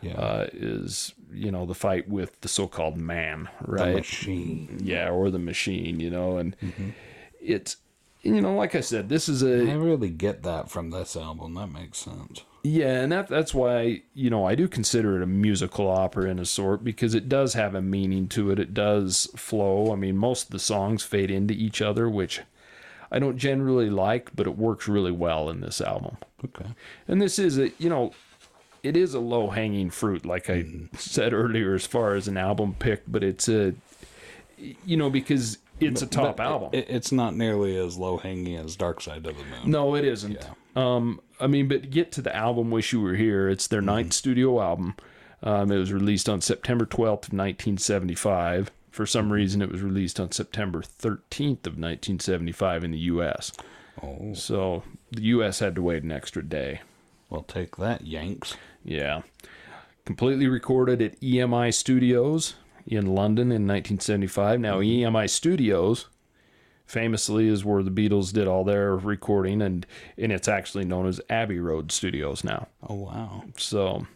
Yeah. 0.00 0.14
Uh, 0.14 0.46
is 0.52 1.14
you 1.32 1.50
know 1.52 1.64
the 1.64 1.74
fight 1.74 2.08
with 2.08 2.40
the 2.40 2.48
so-called 2.48 2.96
man, 2.96 3.48
right? 3.62 3.90
the 3.90 3.96
machine. 3.98 4.80
yeah, 4.82 5.08
or 5.08 5.30
the 5.30 5.38
machine, 5.38 6.00
you 6.00 6.10
know, 6.10 6.38
and 6.38 6.56
it's 7.40 7.76
you 8.22 8.40
know, 8.40 8.54
like 8.54 8.74
I 8.74 8.80
said, 8.80 9.08
this 9.08 9.28
is 9.28 9.42
I 9.42 9.72
a 9.72 9.78
really 9.78 10.10
get 10.10 10.42
that 10.44 10.70
from 10.70 10.90
this 10.90 11.16
album. 11.16 11.54
That 11.54 11.68
makes 11.68 11.98
sense. 11.98 12.42
Yeah, 12.64 13.00
and 13.00 13.10
that 13.10 13.28
that's 13.28 13.52
why 13.52 14.02
you 14.14 14.30
know 14.30 14.46
I 14.46 14.54
do 14.54 14.68
consider 14.68 15.16
it 15.16 15.22
a 15.22 15.26
musical 15.26 15.88
opera 15.88 16.30
in 16.30 16.38
a 16.38 16.44
sort 16.44 16.84
because 16.84 17.14
it 17.14 17.28
does 17.28 17.54
have 17.54 17.74
a 17.74 17.82
meaning 17.82 18.28
to 18.28 18.50
it. 18.50 18.58
It 18.58 18.72
does 18.72 19.28
flow. 19.34 19.92
I 19.92 19.96
mean, 19.96 20.16
most 20.16 20.44
of 20.44 20.50
the 20.50 20.58
songs 20.60 21.02
fade 21.02 21.30
into 21.30 21.54
each 21.54 21.82
other, 21.82 22.08
which 22.08 22.40
I 23.10 23.18
don't 23.18 23.36
generally 23.36 23.90
like, 23.90 24.30
but 24.34 24.46
it 24.46 24.56
works 24.56 24.86
really 24.86 25.10
well 25.10 25.50
in 25.50 25.60
this 25.60 25.80
album. 25.80 26.18
Okay. 26.44 26.70
And 27.08 27.20
this 27.20 27.38
is 27.38 27.58
a 27.58 27.72
you 27.78 27.88
know, 27.88 28.12
it 28.84 28.96
is 28.96 29.12
a 29.14 29.20
low 29.20 29.50
hanging 29.50 29.90
fruit, 29.90 30.24
like 30.24 30.48
I 30.48 30.64
said 30.96 31.32
earlier, 31.32 31.74
as 31.74 31.86
far 31.86 32.14
as 32.14 32.28
an 32.28 32.36
album 32.36 32.76
pick, 32.78 33.02
but 33.08 33.24
it's 33.24 33.48
a 33.48 33.74
you 34.84 34.96
know 34.96 35.10
because 35.10 35.58
it's 35.80 36.02
a 36.02 36.06
top 36.06 36.36
But 36.36 36.46
album. 36.46 36.70
It, 36.72 36.86
it's 36.88 37.12
not 37.12 37.34
nearly 37.34 37.76
as 37.76 37.96
low 37.96 38.16
hanging 38.18 38.56
as 38.56 38.76
Dark 38.76 39.00
Side 39.00 39.26
of 39.26 39.36
the 39.36 39.44
Moon. 39.44 39.70
No, 39.70 39.94
it 39.96 40.04
isn't. 40.04 40.38
Um, 40.76 41.20
I 41.42 41.46
mean, 41.48 41.68
but 41.68 41.90
get 41.90 42.12
to 42.12 42.22
the 42.22 42.34
album 42.34 42.70
"Wish 42.70 42.92
You 42.92 43.00
Were 43.00 43.14
Here." 43.14 43.48
It's 43.48 43.66
their 43.66 43.82
ninth 43.82 44.08
mm-hmm. 44.08 44.12
studio 44.12 44.62
album. 44.62 44.94
Um, 45.42 45.72
it 45.72 45.76
was 45.76 45.92
released 45.92 46.28
on 46.28 46.40
September 46.40 46.86
twelfth 46.86 47.28
of 47.28 47.32
nineteen 47.32 47.78
seventy 47.78 48.14
five. 48.14 48.70
For 48.90 49.06
some 49.06 49.24
mm-hmm. 49.24 49.32
reason, 49.32 49.62
it 49.62 49.72
was 49.72 49.82
released 49.82 50.20
on 50.20 50.30
September 50.30 50.82
thirteenth 50.82 51.66
of 51.66 51.76
nineteen 51.76 52.20
seventy 52.20 52.52
five 52.52 52.84
in 52.84 52.92
the 52.92 52.98
U.S. 52.98 53.52
Oh, 54.02 54.32
So 54.34 54.84
the 55.10 55.22
U.S. 55.22 55.58
had 55.58 55.74
to 55.74 55.82
wait 55.82 56.02
an 56.02 56.12
extra 56.12 56.42
day. 56.42 56.80
well, 57.28 57.42
take 57.42 57.76
that, 57.76 58.06
Yanks. 58.06 58.56
Yeah, 58.84 59.22
completely 60.04 60.46
recorded 60.46 61.02
at 61.02 61.20
EMI 61.20 61.74
Studios 61.74 62.54
in 62.86 63.06
London 63.06 63.46
in 63.46 63.66
1975. 63.66 64.60
Now 64.60 64.80
mm-hmm. 64.80 65.16
EMI 65.16 65.28
Studios 65.30 66.06
famously 66.92 67.48
is 67.48 67.64
where 67.64 67.82
the 67.82 67.90
Beatles 67.90 68.34
did 68.34 68.46
all 68.46 68.64
their 68.64 68.94
recording 68.94 69.62
and 69.62 69.86
and 70.18 70.30
it's 70.30 70.46
actually 70.46 70.84
known 70.84 71.06
as 71.06 71.20
Abbey 71.30 71.58
Road 71.58 71.90
Studios 71.90 72.44
now. 72.44 72.68
Oh, 72.86 72.94
wow. 72.94 73.44
So, 73.56 74.06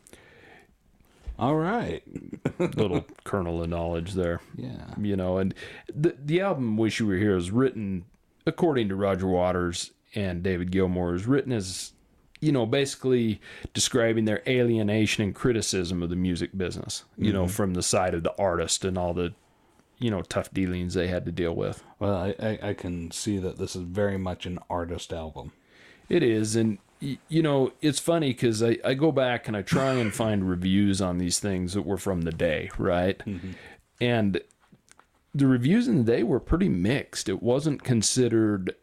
All 1.38 1.56
right. 1.56 2.02
little 2.58 3.06
kernel 3.24 3.62
of 3.62 3.70
knowledge 3.70 4.12
there. 4.12 4.42
Yeah. 4.56 4.94
You 5.00 5.16
know, 5.16 5.38
and 5.38 5.54
the 5.92 6.16
the 6.22 6.42
album 6.42 6.76
Wish 6.76 7.00
You 7.00 7.06
Were 7.06 7.16
Here 7.16 7.36
is 7.36 7.50
written 7.50 8.04
according 8.46 8.90
to 8.90 8.94
Roger 8.94 9.26
Waters 9.26 9.92
and 10.14 10.42
David 10.42 10.70
Gilmour 10.70 11.14
is 11.14 11.26
written 11.26 11.52
as 11.52 11.92
you 12.40 12.52
know, 12.52 12.66
basically 12.66 13.40
describing 13.72 14.26
their 14.26 14.42
alienation 14.46 15.24
and 15.24 15.34
criticism 15.34 16.02
of 16.02 16.10
the 16.10 16.16
music 16.16 16.56
business, 16.56 17.04
you 17.16 17.32
know, 17.32 17.44
mm-hmm. 17.44 17.52
from 17.52 17.72
the 17.72 17.82
side 17.82 18.12
of 18.12 18.22
the 18.22 18.34
artist 18.38 18.84
and 18.84 18.98
all 18.98 19.14
the, 19.14 19.32
you 19.98 20.10
know, 20.10 20.22
tough 20.22 20.52
dealings 20.52 20.94
they 20.94 21.08
had 21.08 21.24
to 21.24 21.32
deal 21.32 21.54
with. 21.54 21.82
Well, 21.98 22.14
I, 22.14 22.34
I, 22.38 22.58
I 22.70 22.74
can 22.74 23.10
see 23.10 23.38
that 23.38 23.58
this 23.58 23.74
is 23.74 23.82
very 23.82 24.18
much 24.18 24.46
an 24.46 24.58
artist 24.68 25.12
album. 25.12 25.52
It 26.08 26.22
is. 26.22 26.54
And, 26.54 26.78
you 27.00 27.42
know, 27.42 27.72
it's 27.80 27.98
funny 27.98 28.28
because 28.28 28.62
I, 28.62 28.78
I 28.84 28.94
go 28.94 29.10
back 29.10 29.48
and 29.48 29.56
I 29.56 29.62
try 29.62 29.94
and 29.94 30.14
find 30.14 30.48
reviews 30.48 31.00
on 31.00 31.18
these 31.18 31.40
things 31.40 31.72
that 31.74 31.82
were 31.82 31.96
from 31.96 32.22
the 32.22 32.32
day, 32.32 32.70
right? 32.78 33.18
Mm-hmm. 33.20 33.52
And 34.00 34.40
the 35.34 35.46
reviews 35.46 35.88
in 35.88 35.98
the 35.98 36.12
day 36.12 36.22
were 36.22 36.40
pretty 36.40 36.68
mixed. 36.68 37.28
It 37.28 37.42
wasn't 37.42 37.82
considered, 37.82 38.74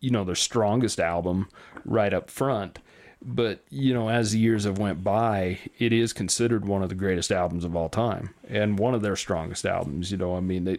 you 0.00 0.10
know, 0.10 0.24
their 0.24 0.34
strongest 0.34 1.00
album 1.00 1.48
right 1.84 2.14
up 2.14 2.30
front. 2.30 2.78
But, 3.26 3.64
you 3.70 3.94
know, 3.94 4.10
as 4.10 4.32
the 4.32 4.38
years 4.38 4.64
have 4.64 4.78
went 4.78 5.02
by, 5.02 5.58
it 5.78 5.92
is 5.92 6.12
considered 6.12 6.66
one 6.66 6.82
of 6.82 6.90
the 6.90 6.94
greatest 6.94 7.32
albums 7.32 7.64
of 7.64 7.74
all 7.74 7.88
time 7.88 8.34
and 8.48 8.78
one 8.78 8.94
of 8.94 9.00
their 9.00 9.16
strongest 9.16 9.64
albums. 9.64 10.10
You 10.10 10.18
know, 10.18 10.36
I 10.36 10.40
mean, 10.40 10.64
they 10.64 10.78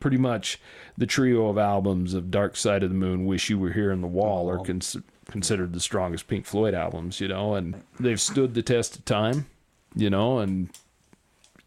pretty 0.00 0.16
much 0.18 0.60
the 0.98 1.06
trio 1.06 1.48
of 1.48 1.56
albums 1.56 2.12
of 2.12 2.30
Dark 2.30 2.56
Side 2.56 2.82
of 2.82 2.90
the 2.90 2.96
Moon, 2.96 3.26
Wish 3.26 3.48
You 3.48 3.58
Were 3.58 3.72
Here, 3.72 3.90
and 3.90 4.02
The 4.02 4.08
Wall 4.08 4.50
are 4.50 4.58
cons- 4.58 4.96
considered 5.30 5.72
the 5.72 5.80
strongest 5.80 6.28
Pink 6.28 6.46
Floyd 6.46 6.74
albums, 6.74 7.20
you 7.20 7.28
know, 7.28 7.54
and 7.54 7.82
they've 7.98 8.20
stood 8.20 8.54
the 8.54 8.62
test 8.62 8.96
of 8.96 9.04
time, 9.04 9.46
you 9.94 10.10
know, 10.10 10.40
and 10.40 10.70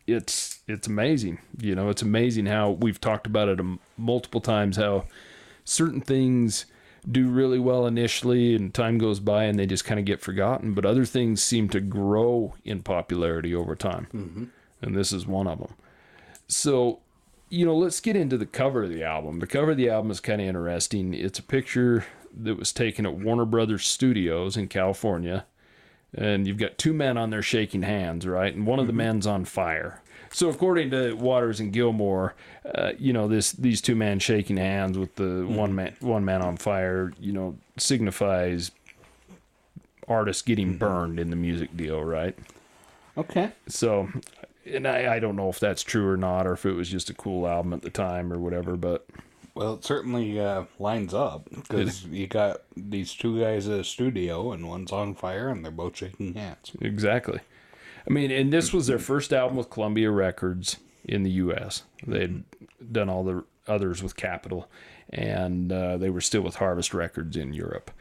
it's 0.05 0.60
it's 0.67 0.88
amazing. 0.88 1.39
You 1.60 1.74
know, 1.74 1.89
it's 1.89 2.01
amazing 2.01 2.46
how 2.46 2.72
we've 2.72 3.01
talked 3.01 3.27
about 3.27 3.50
it 3.50 3.60
multiple 3.98 4.41
times 4.41 4.77
how 4.77 5.05
certain 5.65 6.01
things 6.01 6.65
do 7.09 7.29
really 7.29 7.59
well 7.59 7.85
initially 7.85 8.55
and 8.55 8.73
time 8.73 8.97
goes 8.97 9.19
by 9.19 9.45
and 9.45 9.57
they 9.57 9.65
just 9.65 9.85
kind 9.85 9.99
of 9.99 10.05
get 10.05 10.21
forgotten, 10.21 10.73
but 10.73 10.85
other 10.85 11.05
things 11.05 11.41
seem 11.41 11.69
to 11.69 11.79
grow 11.79 12.53
in 12.65 12.83
popularity 12.83 13.55
over 13.55 13.75
time. 13.75 14.07
Mm-hmm. 14.13 14.43
And 14.81 14.95
this 14.95 15.11
is 15.11 15.25
one 15.25 15.47
of 15.47 15.59
them. 15.59 15.73
So, 16.47 16.99
you 17.49 17.65
know, 17.65 17.75
let's 17.75 17.99
get 17.99 18.15
into 18.15 18.37
the 18.37 18.45
cover 18.45 18.83
of 18.83 18.89
the 18.89 19.03
album. 19.03 19.39
The 19.39 19.47
cover 19.47 19.71
of 19.71 19.77
the 19.77 19.89
album 19.89 20.11
is 20.11 20.19
kind 20.19 20.41
of 20.41 20.47
interesting. 20.47 21.13
It's 21.13 21.39
a 21.39 21.43
picture 21.43 22.05
that 22.35 22.55
was 22.55 22.71
taken 22.71 23.05
at 23.05 23.15
Warner 23.15 23.45
Brothers 23.45 23.87
Studios 23.87 24.57
in 24.57 24.67
California. 24.67 25.45
And 26.13 26.47
you've 26.47 26.57
got 26.57 26.77
two 26.77 26.93
men 26.93 27.17
on 27.17 27.29
there 27.29 27.41
shaking 27.41 27.81
hands, 27.83 28.25
right? 28.25 28.53
And 28.53 28.67
one 28.67 28.79
of 28.79 28.87
the 28.87 28.91
mm-hmm. 28.91 28.97
men's 28.97 29.27
on 29.27 29.45
fire. 29.45 30.01
So, 30.31 30.50
according 30.50 30.91
to 30.91 31.13
Waters 31.13 31.60
and 31.60 31.74
Gilmour, 31.74 32.34
uh, 32.75 32.91
you 33.00 33.13
know 33.13 33.27
this 33.27 33.51
these 33.53 33.81
two 33.81 33.96
men 33.96 34.19
shaking 34.19 34.57
hands 34.57 34.98
with 34.98 35.15
the 35.15 35.46
one 35.48 35.74
man 35.75 35.96
one 36.00 36.25
man 36.25 36.41
on 36.41 36.57
fire, 36.57 37.13
you 37.19 37.31
know, 37.34 37.57
signifies 37.77 38.72
artists 40.07 40.41
getting 40.41 40.77
burned 40.77 41.19
in 41.19 41.29
the 41.29 41.36
music 41.36 41.75
deal, 41.75 42.03
right? 42.03 42.38
Okay. 43.17 43.51
So, 43.67 44.10
and 44.65 44.88
I, 44.88 45.15
I 45.15 45.19
don't 45.19 45.36
know 45.36 45.50
if 45.50 45.60
that's 45.60 45.84
true 45.84 46.07
or 46.10 46.17
not, 46.17 46.46
or 46.48 46.53
if 46.53 46.65
it 46.65 46.74
was 46.74 46.89
just 46.89 47.10
a 47.10 47.13
cool 47.13 47.48
album 47.48 47.74
at 47.74 47.81
the 47.81 47.89
time 47.89 48.31
or 48.31 48.38
whatever, 48.38 48.75
but 48.77 49.05
Well, 49.55 49.74
it 49.74 49.84
certainly 49.84 50.39
uh, 50.39 50.65
lines 50.79 51.13
up 51.13 51.50
because 51.51 52.05
you 52.05 52.27
got 52.27 52.62
these 52.75 53.13
two 53.15 53.39
guys 53.39 53.67
at 53.67 53.79
a 53.79 53.84
studio 53.84 54.51
and 54.51 54.69
one's 54.69 54.91
on 54.91 55.15
fire 55.15 55.50
and 55.50 55.63
they're 55.65 55.72
both 55.72 55.98
shaking 55.98 56.36
hands. 56.36 56.72
exactly. 56.79 57.39
I 58.07 58.13
mean, 58.13 58.31
and 58.31 58.53
this 58.53 58.71
was 58.71 58.87
their 58.87 58.99
first 58.99 59.33
album 59.33 59.57
with 59.57 59.69
Columbia 59.69 60.09
Records 60.11 60.77
in 61.03 61.23
the 61.23 61.31
U.S. 61.31 61.83
They'd 62.05 62.43
done 62.91 63.09
all 63.09 63.23
the 63.23 63.43
others 63.67 64.01
with 64.01 64.15
Capitol, 64.15 64.69
and 65.09 65.71
uh, 65.71 65.97
they 65.97 66.09
were 66.09 66.21
still 66.21 66.41
with 66.41 66.55
Harvest 66.55 66.93
Records 66.93 67.35
in 67.35 67.53
Europe. 67.53 67.91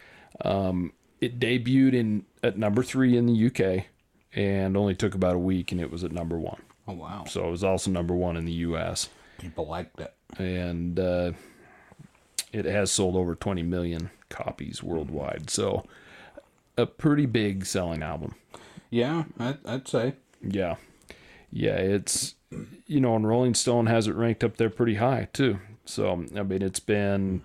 Um, 0.45 0.93
it 1.21 1.41
debuted 1.41 1.95
in 1.95 2.25
at 2.43 2.57
number 2.57 2.83
three 2.83 3.17
in 3.17 3.27
the 3.27 3.33
U.K. 3.33 3.87
and 4.35 4.77
only 4.77 4.95
took 4.95 5.15
about 5.15 5.35
a 5.35 5.41
week, 5.41 5.73
and 5.73 5.81
it 5.81 5.91
was 5.91 6.05
at 6.05 6.13
number 6.13 6.39
one. 6.39 6.63
Oh, 6.87 6.93
wow. 6.95 7.25
So 7.29 7.49
it 7.49 7.51
was 7.51 7.65
also 7.65 7.91
number 7.91 8.15
one 8.15 8.37
in 8.37 8.45
the 8.45 8.53
U.S. 8.53 9.09
People 9.39 9.67
liked 9.67 9.99
it. 10.01 10.15
and 10.39 11.01
uh, 11.01 11.33
it 12.53 12.65
has 12.65 12.93
sold 12.93 13.17
over 13.17 13.35
20 13.35 13.63
million 13.63 14.11
copies 14.29 14.83
worldwide. 14.83 15.51
So, 15.51 15.85
a 16.79 16.87
pretty 16.87 17.27
big 17.27 17.67
selling 17.67 18.03
album. 18.03 18.35
Yeah, 18.91 19.25
I'd, 19.39 19.59
I'd 19.67 19.89
say. 19.89 20.15
Yeah. 20.43 20.77
Yeah, 21.51 21.77
it's, 21.77 22.35
you 22.87 23.01
know, 23.01 23.17
and 23.17 23.27
Rolling 23.27 23.55
Stone 23.55 23.87
has 23.87 24.07
it 24.07 24.15
ranked 24.15 24.45
up 24.45 24.57
there 24.57 24.71
pretty 24.71 24.97
high, 24.97 25.29
too. 25.33 25.59
So, 25.85 26.25
I 26.37 26.43
mean, 26.43 26.63
it's 26.63 26.81
been, 26.81 27.43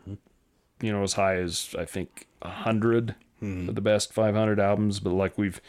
you 0.82 0.92
know, 0.92 1.04
as 1.04 1.14
high 1.14 1.36
as, 1.36 1.76
I 1.78 1.86
think, 1.86 2.28
100 2.42 3.16
of 3.42 3.76
the 3.76 3.82
best 3.82 4.14
500 4.14 4.60
albums. 4.60 5.00
But 5.00 5.12
like 5.12 5.38
we've 5.38 5.62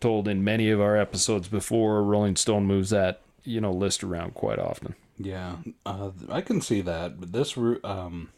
told 0.00 0.28
in 0.28 0.44
many 0.44 0.70
of 0.70 0.80
our 0.80 0.96
episodes 0.96 1.48
before, 1.48 2.02
Rolling 2.02 2.36
Stone 2.36 2.66
moves 2.66 2.90
that, 2.90 3.20
you 3.42 3.60
know, 3.60 3.72
list 3.72 4.04
around 4.04 4.34
quite 4.34 4.58
often. 4.58 4.94
Yeah, 5.18 5.56
uh, 5.86 6.10
I 6.28 6.40
can 6.40 6.60
see 6.60 6.80
that. 6.80 7.20
But 7.20 7.32
this 7.32 7.56
um, 7.84 8.30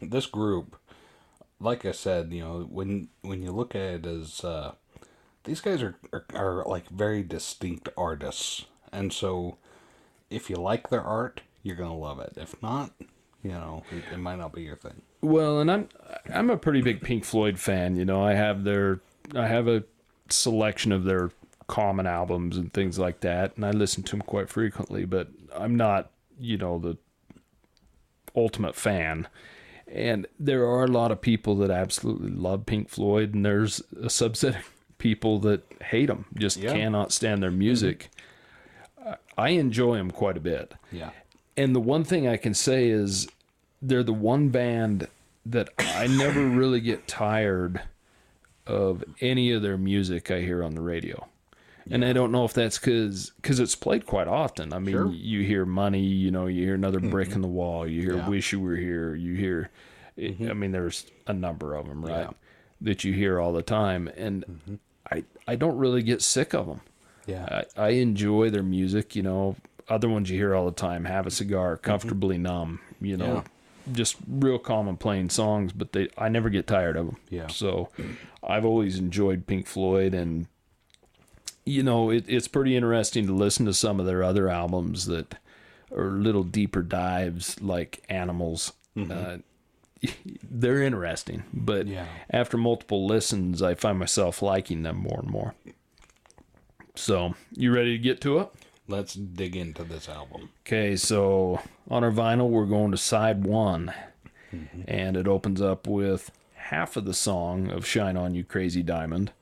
this 0.00 0.26
group, 0.26 0.76
like 1.58 1.84
I 1.84 1.92
said, 1.92 2.32
you 2.32 2.40
know, 2.42 2.60
when 2.70 3.08
when 3.22 3.42
you 3.42 3.50
look 3.52 3.74
at 3.74 3.80
it 3.80 4.06
as 4.06 4.44
uh, 4.44 4.72
these 5.44 5.60
guys 5.60 5.82
are, 5.82 5.96
are 6.12 6.24
are 6.34 6.64
like 6.66 6.88
very 6.88 7.22
distinct 7.22 7.88
artists, 7.96 8.66
and 8.92 9.12
so 9.12 9.58
if 10.30 10.48
you 10.48 10.56
like 10.56 10.90
their 10.90 11.02
art, 11.02 11.42
you're 11.62 11.76
gonna 11.76 11.96
love 11.96 12.20
it. 12.20 12.34
If 12.36 12.60
not, 12.62 12.92
you 13.42 13.50
know, 13.50 13.82
it, 13.90 14.14
it 14.14 14.18
might 14.18 14.38
not 14.38 14.52
be 14.52 14.62
your 14.62 14.76
thing. 14.76 15.02
Well, 15.20 15.60
and 15.60 15.70
I'm 15.70 15.88
I'm 16.32 16.50
a 16.50 16.56
pretty 16.56 16.82
big 16.82 17.00
Pink 17.02 17.24
Floyd 17.24 17.58
fan. 17.58 17.96
You 17.96 18.04
know, 18.04 18.24
I 18.24 18.34
have 18.34 18.64
their 18.64 19.00
I 19.34 19.46
have 19.46 19.68
a 19.68 19.84
selection 20.28 20.92
of 20.92 21.04
their 21.04 21.30
common 21.66 22.06
albums 22.06 22.56
and 22.56 22.72
things 22.72 22.98
like 22.98 23.20
that, 23.20 23.56
and 23.56 23.64
I 23.64 23.70
listen 23.70 24.02
to 24.04 24.10
them 24.12 24.22
quite 24.22 24.48
frequently. 24.48 25.04
But 25.04 25.28
I'm 25.54 25.76
not, 25.76 26.10
you 26.38 26.56
know, 26.56 26.78
the 26.78 26.96
ultimate 28.34 28.76
fan. 28.76 29.28
And 29.86 30.26
there 30.38 30.64
are 30.64 30.84
a 30.84 30.88
lot 30.88 31.10
of 31.10 31.20
people 31.20 31.56
that 31.56 31.70
absolutely 31.70 32.30
love 32.30 32.64
Pink 32.64 32.88
Floyd, 32.88 33.34
and 33.34 33.44
there's 33.44 33.80
a 33.92 34.06
subset 34.06 34.56
people 35.02 35.40
that 35.40 35.64
hate 35.90 36.06
them, 36.06 36.26
just 36.38 36.58
Yeah. 36.58 36.72
cannot 36.72 37.10
stand 37.10 37.42
their 37.42 37.50
music. 37.50 38.08
I- 39.04 39.16
I 39.36 39.48
enjoy 39.48 39.96
them 39.96 40.12
quite 40.12 40.36
a 40.36 40.40
bit. 40.40 40.74
Yeah. 40.92 41.10
And 41.56 41.74
the 41.74 41.80
one 41.80 42.04
thing 42.04 42.28
I 42.28 42.36
can 42.36 42.54
say 42.54 42.88
is 42.88 43.26
they're 43.82 44.04
the 44.04 44.12
one 44.12 44.50
band 44.50 45.08
that 45.44 45.70
I 45.76 46.06
never 46.06 46.46
really 46.46 46.80
get 46.80 47.08
tired 47.08 47.80
of 48.64 49.02
any 49.20 49.50
of 49.50 49.60
their 49.62 49.76
music 49.76 50.30
I 50.30 50.40
hear 50.42 50.62
on 50.62 50.76
the 50.76 50.80
radio. 50.82 51.26
And 51.90 52.04
I 52.04 52.12
don't 52.12 52.30
know 52.30 52.44
if 52.44 52.52
that's 52.52 52.78
because 52.78 53.32
cause 53.42 53.58
it's 53.58 53.74
played 53.74 54.06
quite 54.06 54.28
often. 54.28 54.72
I 54.72 54.78
mean, 54.78 54.94
Sure. 54.94 55.10
you 55.10 55.42
hear 55.42 55.64
Money, 55.66 56.04
you 56.04 56.30
know, 56.30 56.46
you 56.46 56.62
hear 56.64 56.76
Another 56.76 57.00
Brick 57.00 57.30
mm-hmm. 57.30 57.36
in 57.38 57.42
the 57.42 57.48
Wall, 57.48 57.88
you 57.88 58.02
hear 58.02 58.18
Yeah. 58.18 58.28
Wish 58.28 58.52
You 58.52 58.60
Were 58.60 58.76
Here, 58.76 59.16
you 59.16 59.34
hear 59.34 59.68
It- 60.16 60.36
I 60.38 60.44
mm-hmm. 60.44 60.60
mean, 60.60 60.70
there's 60.70 61.06
a 61.26 61.32
number 61.32 61.74
of 61.74 61.88
them, 61.88 62.04
right, 62.04 62.28
that 62.80 63.02
you 63.02 63.12
hear 63.12 63.40
all 63.40 63.52
the 63.52 63.62
time, 63.62 64.08
and 64.16 64.44
mm-hmm. 64.46 64.74
I 65.12 65.24
I 65.46 65.56
don't 65.56 65.76
really 65.76 66.02
get 66.02 66.22
sick 66.22 66.54
of 66.54 66.66
them. 66.66 66.80
Yeah. 67.26 67.62
I, 67.76 67.82
I 67.82 67.88
enjoy 67.90 68.50
their 68.50 68.62
music. 68.62 69.14
You 69.16 69.22
know, 69.22 69.56
other 69.88 70.08
ones 70.08 70.30
you 70.30 70.36
hear 70.36 70.54
all 70.54 70.64
the 70.66 70.72
time. 70.72 71.04
Have 71.04 71.26
a 71.26 71.30
cigar, 71.30 71.76
comfortably 71.76 72.38
numb. 72.38 72.80
You 73.00 73.16
know, 73.16 73.34
Yeah. 73.34 73.42
just 73.92 74.16
real 74.28 74.58
common 74.58 74.96
plain 74.96 75.28
songs, 75.30 75.72
but 75.72 75.92
they 75.92 76.08
I 76.18 76.28
never 76.28 76.48
get 76.50 76.66
tired 76.66 76.96
of 76.96 77.06
them. 77.06 77.16
Yeah. 77.30 77.48
So, 77.48 77.88
I've 78.42 78.64
always 78.64 78.98
enjoyed 78.98 79.46
Pink 79.46 79.66
Floyd, 79.66 80.14
and 80.14 80.46
you 81.64 81.82
know, 81.82 82.10
it, 82.10 82.24
it's 82.28 82.48
pretty 82.48 82.76
interesting 82.76 83.26
to 83.26 83.32
listen 83.32 83.66
to 83.66 83.74
some 83.74 84.00
of 84.00 84.06
their 84.06 84.22
other 84.24 84.48
albums 84.48 85.06
that 85.06 85.36
are 85.96 86.10
little 86.10 86.42
deeper 86.42 86.82
dives, 86.82 87.60
like 87.62 88.02
Animals. 88.08 88.72
Uh, 88.98 89.38
they're 90.50 90.82
interesting, 90.82 91.44
but 91.52 91.86
Yeah. 91.86 92.06
after 92.30 92.56
multiple 92.56 93.06
listens, 93.06 93.62
I 93.62 93.74
find 93.74 93.98
myself 93.98 94.42
liking 94.42 94.82
them 94.82 94.96
more 94.96 95.20
and 95.20 95.30
more. 95.30 95.54
So, 96.94 97.34
you 97.52 97.72
ready 97.74 97.96
to 97.96 98.02
get 98.02 98.20
to 98.22 98.38
it? 98.40 98.48
Let's 98.88 99.14
dig 99.14 99.56
into 99.56 99.84
this 99.84 100.08
album. 100.08 100.50
Okay, 100.66 100.96
so 100.96 101.60
on 101.88 102.04
our 102.04 102.10
vinyl, 102.10 102.50
we're 102.50 102.66
going 102.66 102.90
to 102.90 102.98
side 102.98 103.44
one, 103.46 103.92
and 104.86 105.16
it 105.16 105.26
opens 105.26 105.62
up 105.62 105.86
with 105.86 106.30
half 106.54 106.96
of 106.96 107.04
the 107.06 107.14
song 107.14 107.70
of 107.70 107.86
"Shine 107.86 108.16
On 108.16 108.34
You, 108.34 108.44
Crazy 108.44 108.82
Diamond." 108.82 109.32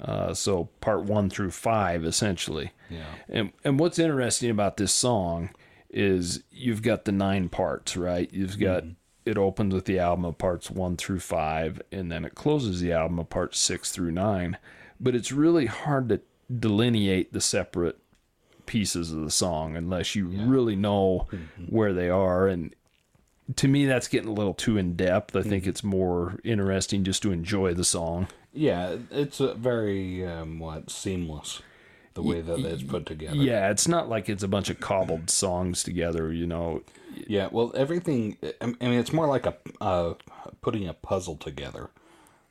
Uh, 0.00 0.34
so 0.34 0.68
part 0.80 1.04
one 1.04 1.30
through 1.30 1.50
five, 1.52 2.04
essentially. 2.04 2.72
Yeah. 2.90 3.04
And 3.28 3.52
and 3.64 3.78
what's 3.78 3.98
interesting 3.98 4.50
about 4.50 4.76
this 4.76 4.92
song 4.92 5.50
is 5.88 6.42
you've 6.50 6.82
got 6.82 7.04
the 7.04 7.12
nine 7.12 7.48
parts, 7.48 7.96
right? 7.96 8.30
You've 8.32 8.58
got 8.58 8.84
it 9.24 9.36
opens 9.36 9.74
with 9.74 9.84
the 9.84 9.98
album 9.98 10.24
of 10.24 10.38
parts 10.38 10.70
one 10.70 10.96
through 10.96 11.20
five, 11.20 11.80
and 11.92 12.10
then 12.10 12.24
it 12.24 12.34
closes 12.34 12.80
the 12.80 12.92
album 12.92 13.18
of 13.18 13.30
parts 13.30 13.58
six 13.58 13.92
through 13.92 14.12
nine. 14.12 14.58
But 14.98 15.14
it's 15.14 15.32
really 15.32 15.66
hard 15.66 16.08
to 16.10 16.20
delineate 16.58 17.32
the 17.32 17.40
separate 17.40 17.98
pieces 18.66 19.12
of 19.12 19.24
the 19.24 19.30
song 19.30 19.76
unless 19.76 20.14
you 20.14 20.26
really 20.26 20.76
know 20.76 21.26
where 21.68 21.92
they 21.92 22.08
are. 22.08 22.46
And 22.46 22.74
to 23.56 23.68
me, 23.68 23.86
that's 23.86 24.08
getting 24.08 24.28
a 24.28 24.34
little 24.34 24.54
too 24.54 24.76
in 24.76 24.94
depth. 24.94 25.34
I 25.34 25.42
think 25.42 25.66
it's 25.66 25.82
more 25.82 26.38
interesting 26.44 27.04
just 27.04 27.22
to 27.22 27.32
enjoy 27.32 27.74
the 27.74 27.84
song. 27.84 28.28
Yeah, 28.52 28.96
it's 29.10 29.40
a 29.40 29.54
very 29.54 30.26
um, 30.26 30.58
what 30.58 30.90
seamless 30.90 31.62
the 32.14 32.22
way 32.22 32.40
that 32.40 32.58
it's 32.58 32.82
put 32.82 33.06
together. 33.06 33.36
Yeah, 33.36 33.70
it's 33.70 33.86
not 33.86 34.08
like 34.08 34.28
it's 34.28 34.42
a 34.42 34.48
bunch 34.48 34.70
of 34.70 34.80
cobbled 34.80 35.30
songs 35.30 35.82
together, 35.82 36.32
you 36.32 36.46
know. 36.46 36.82
Yeah, 37.28 37.48
well, 37.50 37.72
everything. 37.76 38.36
I 38.60 38.66
mean, 38.66 38.98
it's 38.98 39.12
more 39.12 39.26
like 39.26 39.46
a 39.46 39.56
uh, 39.80 40.14
putting 40.60 40.88
a 40.88 40.94
puzzle 40.94 41.36
together. 41.36 41.90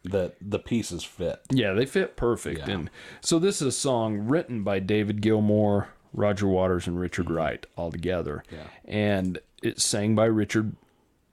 That 0.06 0.38
the 0.40 0.60
pieces 0.60 1.04
fit. 1.04 1.42
Yeah, 1.52 1.74
they 1.74 1.86
fit 1.86 2.16
perfect. 2.16 2.60
Yeah. 2.60 2.70
And 2.70 2.90
so 3.20 3.38
this 3.38 3.62
is 3.62 3.68
a 3.68 3.72
song 3.72 4.30
written 4.30 4.64
by 4.64 4.80
David 4.80 5.22
Gilmour, 5.22 5.88
Roger 6.14 6.48
Waters, 6.48 6.88
and 6.88 6.98
Richard 6.98 7.30
Wright 7.30 7.66
all 7.76 7.92
together. 7.92 8.46
Mm-hmm. 8.48 8.56
Yeah. 8.56 8.68
And 8.86 9.40
it's 9.62 9.84
sang 9.84 10.16
by 10.16 10.26
Richard, 10.26 10.74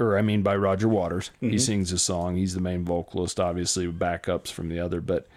or 0.00 0.19
I 0.19 0.23
mean 0.23 0.43
by 0.43 0.57
Roger 0.57 0.88
Waters. 0.88 1.31
Mm-hmm. 1.37 1.50
He 1.50 1.59
sings 1.59 1.90
the 1.90 1.99
song. 1.99 2.35
He's 2.35 2.55
the 2.55 2.61
main 2.61 2.85
vocalist, 2.85 3.38
obviously 3.38 3.87
with 3.87 4.00
backups 4.00 4.50
from 4.50 4.69
the 4.69 4.81
other. 4.81 5.00
But 5.00 5.28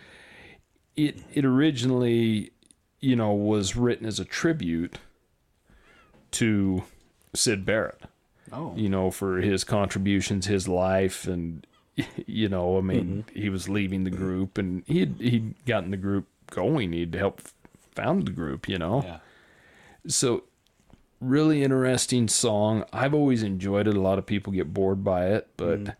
it 0.96 1.20
it 1.32 1.46
originally, 1.46 2.52
you 3.00 3.16
know, 3.16 3.32
was 3.32 3.76
written 3.76 4.08
as 4.08 4.20
a 4.20 4.26
tribute 4.26 4.98
to 6.32 6.84
Syd 7.34 7.66
Barrett 7.66 8.02
Oh, 8.52 8.74
you 8.76 8.90
know, 8.90 9.12
for 9.12 9.38
his 9.42 9.64
contributions, 9.64 10.48
his 10.48 10.68
life, 10.68 11.28
and 11.28 11.66
you 12.26 12.50
know, 12.50 12.78
I 12.78 12.82
mean, 12.82 13.24
Mm-hmm. 13.30 13.40
he 13.40 13.50
was 13.50 13.70
leaving 13.70 14.04
the 14.06 14.10
group, 14.10 14.58
and 14.58 14.84
he'd 14.88 15.16
he'd 15.20 15.66
gotten 15.66 15.92
the 15.92 15.98
group 15.98 16.28
going. 16.50 16.92
He'd 16.94 17.14
helped 17.14 17.54
found 17.94 18.26
the 18.28 18.32
group, 18.32 18.68
you 18.68 18.78
know. 18.80 19.04
yeah, 19.06 19.18
So, 20.08 20.44
really 21.20 21.62
interesting 21.64 22.28
song. 22.28 22.86
I've 22.94 23.14
always 23.14 23.44
enjoyed 23.44 23.88
it. 23.88 23.96
A 23.96 24.02
lot 24.02 24.18
of 24.18 24.26
people 24.26 24.52
get 24.54 24.74
bored 24.74 25.04
by 25.04 25.28
it, 25.28 25.48
but 25.58 25.96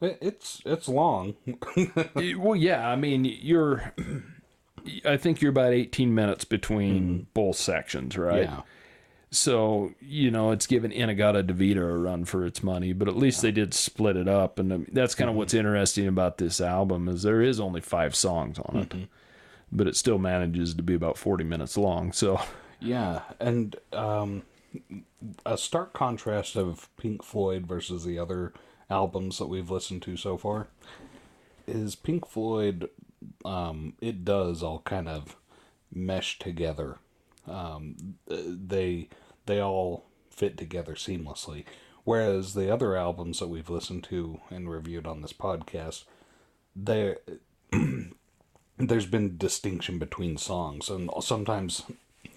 It- 0.00 0.18
it's 0.20 0.62
it's 0.64 0.88
long. 0.88 1.34
well, 2.36 2.56
yeah. 2.56 2.88
I 2.88 2.96
mean, 2.96 3.24
you're. 3.24 3.92
I 5.04 5.16
think 5.18 5.42
you're 5.42 5.50
about 5.50 5.72
18 5.72 6.14
minutes 6.14 6.44
between 6.44 7.26
both 7.34 7.56
sections, 7.56 8.16
right? 8.16 8.44
Yeah, 8.44 8.60
So, 9.30 9.92
you 10.00 10.30
know, 10.30 10.52
it's 10.52 10.66
given 10.66 10.90
In-A-Gadda-Da-Vida 10.90 11.82
a 11.82 11.98
run 11.98 12.24
for 12.24 12.46
its 12.46 12.62
money, 12.62 12.94
but 12.94 13.08
at 13.08 13.16
least 13.16 13.42
they 13.42 13.50
did 13.50 13.74
split 13.74 14.16
it 14.16 14.26
up. 14.26 14.58
And 14.58 14.72
um, 14.72 14.86
that's 14.90 15.14
kind 15.14 15.28
of 15.28 15.36
what's 15.36 15.52
interesting 15.52 16.06
about 16.06 16.38
this 16.38 16.60
album 16.60 17.08
is 17.08 17.22
there 17.22 17.42
is 17.42 17.60
only 17.60 17.82
five 17.82 18.16
songs 18.16 18.58
on 18.58 18.76
it, 18.78 19.08
but 19.70 19.86
it 19.86 19.96
still 19.96 20.18
manages 20.18 20.72
to 20.74 20.82
be 20.82 20.94
about 20.94 21.18
40 21.18 21.44
minutes 21.44 21.76
long. 21.76 22.10
So, 22.12 22.40
yeah, 22.80 23.20
and 23.38 23.76
um, 23.92 24.44
a 25.44 25.58
stark 25.58 25.92
contrast 25.92 26.56
of 26.56 26.88
Pink 26.96 27.22
Floyd 27.22 27.66
versus 27.66 28.04
the 28.04 28.18
other 28.18 28.52
albums 28.88 29.38
that 29.38 29.46
we've 29.48 29.70
listened 29.70 30.02
to 30.02 30.16
so 30.16 30.38
far 30.38 30.68
is 31.66 31.94
Pink 31.94 32.26
Floyd. 32.26 32.88
Um, 33.44 33.94
it 34.00 34.24
does 34.24 34.62
all 34.62 34.80
kind 34.80 35.08
of 35.08 35.36
mesh 35.92 36.38
together. 36.38 36.98
Um, 37.48 38.16
they 38.28 39.08
they 39.46 39.60
all 39.60 40.04
fit 40.30 40.56
together 40.56 40.94
seamlessly. 40.94 41.64
Whereas 42.04 42.54
the 42.54 42.72
other 42.72 42.96
albums 42.96 43.38
that 43.38 43.48
we've 43.48 43.68
listened 43.68 44.04
to 44.04 44.40
and 44.50 44.70
reviewed 44.70 45.06
on 45.06 45.20
this 45.20 45.32
podcast, 45.34 46.04
they 46.74 47.16
there's 48.78 49.06
been 49.06 49.36
distinction 49.36 49.98
between 49.98 50.36
songs 50.36 50.88
and 50.88 51.10
sometimes 51.20 51.82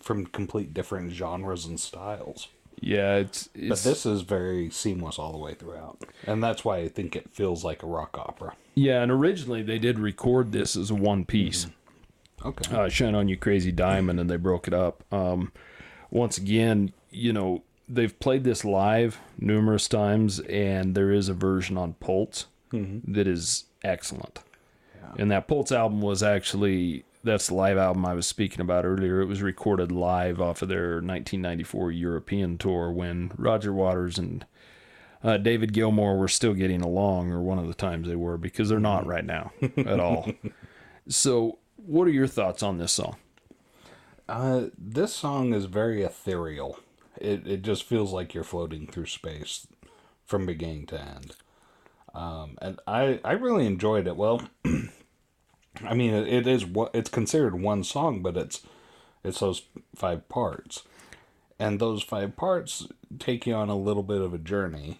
from 0.02 0.26
complete 0.26 0.74
different 0.74 1.12
genres 1.12 1.66
and 1.66 1.80
styles. 1.80 2.48
yeah, 2.82 3.18
it's, 3.18 3.48
But 3.54 3.80
this 3.84 4.06
is 4.06 4.22
very 4.22 4.70
seamless 4.72 5.20
all 5.20 5.32
the 5.32 5.38
way 5.38 5.54
throughout. 5.54 6.04
And 6.26 6.44
that's 6.44 6.66
why 6.66 6.78
I 6.78 6.88
think 6.88 7.16
it 7.16 7.30
feels 7.30 7.64
like 7.64 7.84
a 7.84 7.88
rock 7.88 8.18
opera. 8.18 8.56
yeah, 8.74 9.04
and 9.04 9.12
originally 9.12 9.62
they 9.62 9.78
did 9.80 10.00
record 10.00 10.52
this 10.52 10.76
as 10.76 10.90
a 10.90 10.96
one 10.96 11.24
piece. 11.26 11.68
Okay. 12.46 12.76
uh, 12.76 12.90
Shine 12.90 13.16
On 13.16 13.28
You 13.28 13.38
Crazy 13.38 13.72
Diamond, 13.72 14.20
and 14.20 14.30
they 14.30 14.38
broke 14.38 14.68
it 14.68 14.74
up. 14.74 15.04
Um, 15.14 15.52
once 16.10 16.38
again, 16.38 16.92
you 17.10 17.34
know, 17.34 17.64
they've 17.88 18.18
played 18.20 18.44
this 18.44 18.66
live 18.66 19.20
numerous 19.38 19.88
times, 19.88 20.40
and 20.42 20.96
there 20.96 21.12
is 21.12 21.30
a 21.30 21.34
version 21.34 21.78
on 21.78 21.94
Pulse 21.94 22.48
that 22.72 23.28
is 23.28 23.66
excellent. 23.84 24.40
And 25.18 25.30
that 25.32 25.48
Pulse 25.48 25.72
album 25.74 26.02
was 26.02 26.24
actually 26.24 27.04
that's 27.24 27.48
the 27.48 27.54
live 27.54 27.78
album 27.78 28.06
I 28.06 28.14
was 28.14 28.26
speaking 28.26 28.62
about 28.62 28.86
earlier. 28.86 29.22
It 29.22 29.26
was 29.26 29.42
recorded 29.42 29.92
live 29.92 30.42
off 30.42 30.62
of 30.62 30.70
their 30.70 30.94
1994 30.96 31.92
European 31.92 32.58
tour 32.58 32.92
when 32.92 33.32
Roger 33.38 33.74
Waters 33.74 34.18
and 34.18 34.46
uh, 35.24 35.38
David 35.38 35.74
Gilmour 35.74 36.18
were 36.18 36.28
still 36.28 36.54
getting 36.54 36.82
along, 36.82 37.32
or 37.32 37.42
one 37.42 37.60
of 37.60 37.68
the 37.68 37.74
times 37.76 38.08
they 38.08 38.16
were, 38.16 38.38
because 38.38 38.70
they're 38.70 38.80
not 38.80 39.06
right 39.06 39.26
now 39.26 39.52
at 39.78 40.00
all. 40.00 40.32
So, 41.08 41.60
what 41.86 42.08
are 42.08 42.12
your 42.12 42.28
thoughts 42.28 42.64
on 42.64 42.78
this 42.78 42.92
song? 42.92 43.16
Uh, 44.28 44.66
this 44.78 45.14
song 45.14 45.54
is 45.54 45.66
very 45.66 46.04
ethereal. 46.04 46.80
It 47.18 47.46
it 47.48 47.62
just 47.64 47.84
feels 47.84 48.14
like 48.14 48.34
you're 48.34 48.44
floating 48.44 48.88
through 48.88 49.08
space 49.08 49.68
from 50.26 50.46
beginning 50.46 50.88
to 50.88 51.02
end. 51.02 51.36
Um, 52.14 52.58
and 52.62 52.80
I 52.88 53.20
I 53.24 53.34
really 53.34 53.66
enjoyed 53.66 54.08
it. 54.08 54.16
Well, 54.16 54.42
I 54.66 55.94
mean 55.94 56.14
it, 56.14 56.28
it 56.28 56.48
is 56.48 56.66
what 56.66 56.92
it's 56.94 57.10
considered 57.10 57.62
one 57.62 57.84
song, 57.84 58.22
but 58.22 58.38
it's 58.38 58.62
it's 59.24 59.40
those 59.40 59.64
five 59.96 60.28
parts, 60.30 60.84
and 61.60 61.80
those 61.80 62.02
five 62.02 62.36
parts 62.36 62.88
take 63.20 63.46
you 63.46 63.54
on 63.54 63.70
a 63.70 63.76
little 63.78 64.04
bit 64.04 64.22
of 64.22 64.34
a 64.34 64.40
journey. 64.40 65.00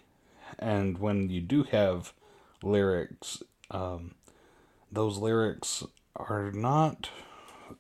And 0.60 0.98
when 0.98 1.30
you 1.30 1.42
do 1.42 1.64
have 1.64 2.14
lyrics, 2.62 3.42
um, 3.72 4.16
those 4.92 5.18
lyrics 5.18 5.84
are 6.16 6.52
not 6.52 7.10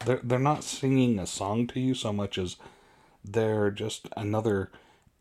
they're 0.05 0.21
they're 0.23 0.39
not 0.39 0.63
singing 0.63 1.19
a 1.19 1.27
song 1.27 1.67
to 1.67 1.79
you 1.79 1.93
so 1.93 2.13
much 2.13 2.37
as 2.37 2.57
they're 3.23 3.71
just 3.71 4.07
another 4.17 4.71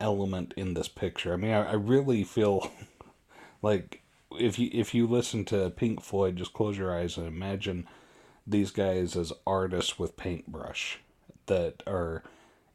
element 0.00 0.54
in 0.56 0.74
this 0.74 0.88
picture. 0.88 1.32
I 1.32 1.36
mean, 1.36 1.52
I, 1.52 1.70
I 1.70 1.74
really 1.74 2.24
feel 2.24 2.70
like 3.62 4.02
if 4.38 4.58
you 4.58 4.70
if 4.72 4.94
you 4.94 5.06
listen 5.06 5.44
to 5.46 5.70
Pink 5.70 6.02
Floyd, 6.02 6.36
just 6.36 6.52
close 6.52 6.78
your 6.78 6.96
eyes 6.96 7.16
and 7.16 7.26
imagine 7.26 7.86
these 8.46 8.70
guys 8.70 9.16
as 9.16 9.32
artists 9.46 9.98
with 9.98 10.16
paintbrush 10.16 10.98
that 11.46 11.82
are, 11.86 12.22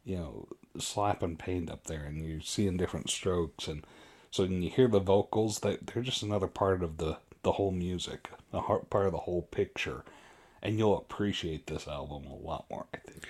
you 0.04 0.16
know, 0.16 0.48
slapping 0.78 1.36
paint 1.36 1.70
up 1.70 1.84
there, 1.86 2.04
and 2.04 2.24
you're 2.24 2.40
seeing 2.40 2.76
different 2.76 3.10
strokes, 3.10 3.66
and 3.68 3.84
so 4.30 4.44
when 4.44 4.62
you 4.62 4.70
hear 4.70 4.88
the 4.88 5.00
vocals, 5.00 5.60
that 5.60 5.86
they're 5.86 6.02
just 6.02 6.22
another 6.22 6.46
part 6.46 6.82
of 6.82 6.98
the 6.98 7.18
the 7.42 7.52
whole 7.52 7.72
music, 7.72 8.30
a 8.52 8.60
part 8.60 9.06
of 9.06 9.12
the 9.12 9.18
whole 9.18 9.42
picture, 9.42 10.04
and 10.66 10.78
you'll 10.78 10.98
appreciate 10.98 11.66
this 11.66 11.86
album 11.86 12.24
a 12.26 12.34
lot 12.34 12.66
more. 12.70 12.86
I 12.92 12.98
think. 12.98 13.24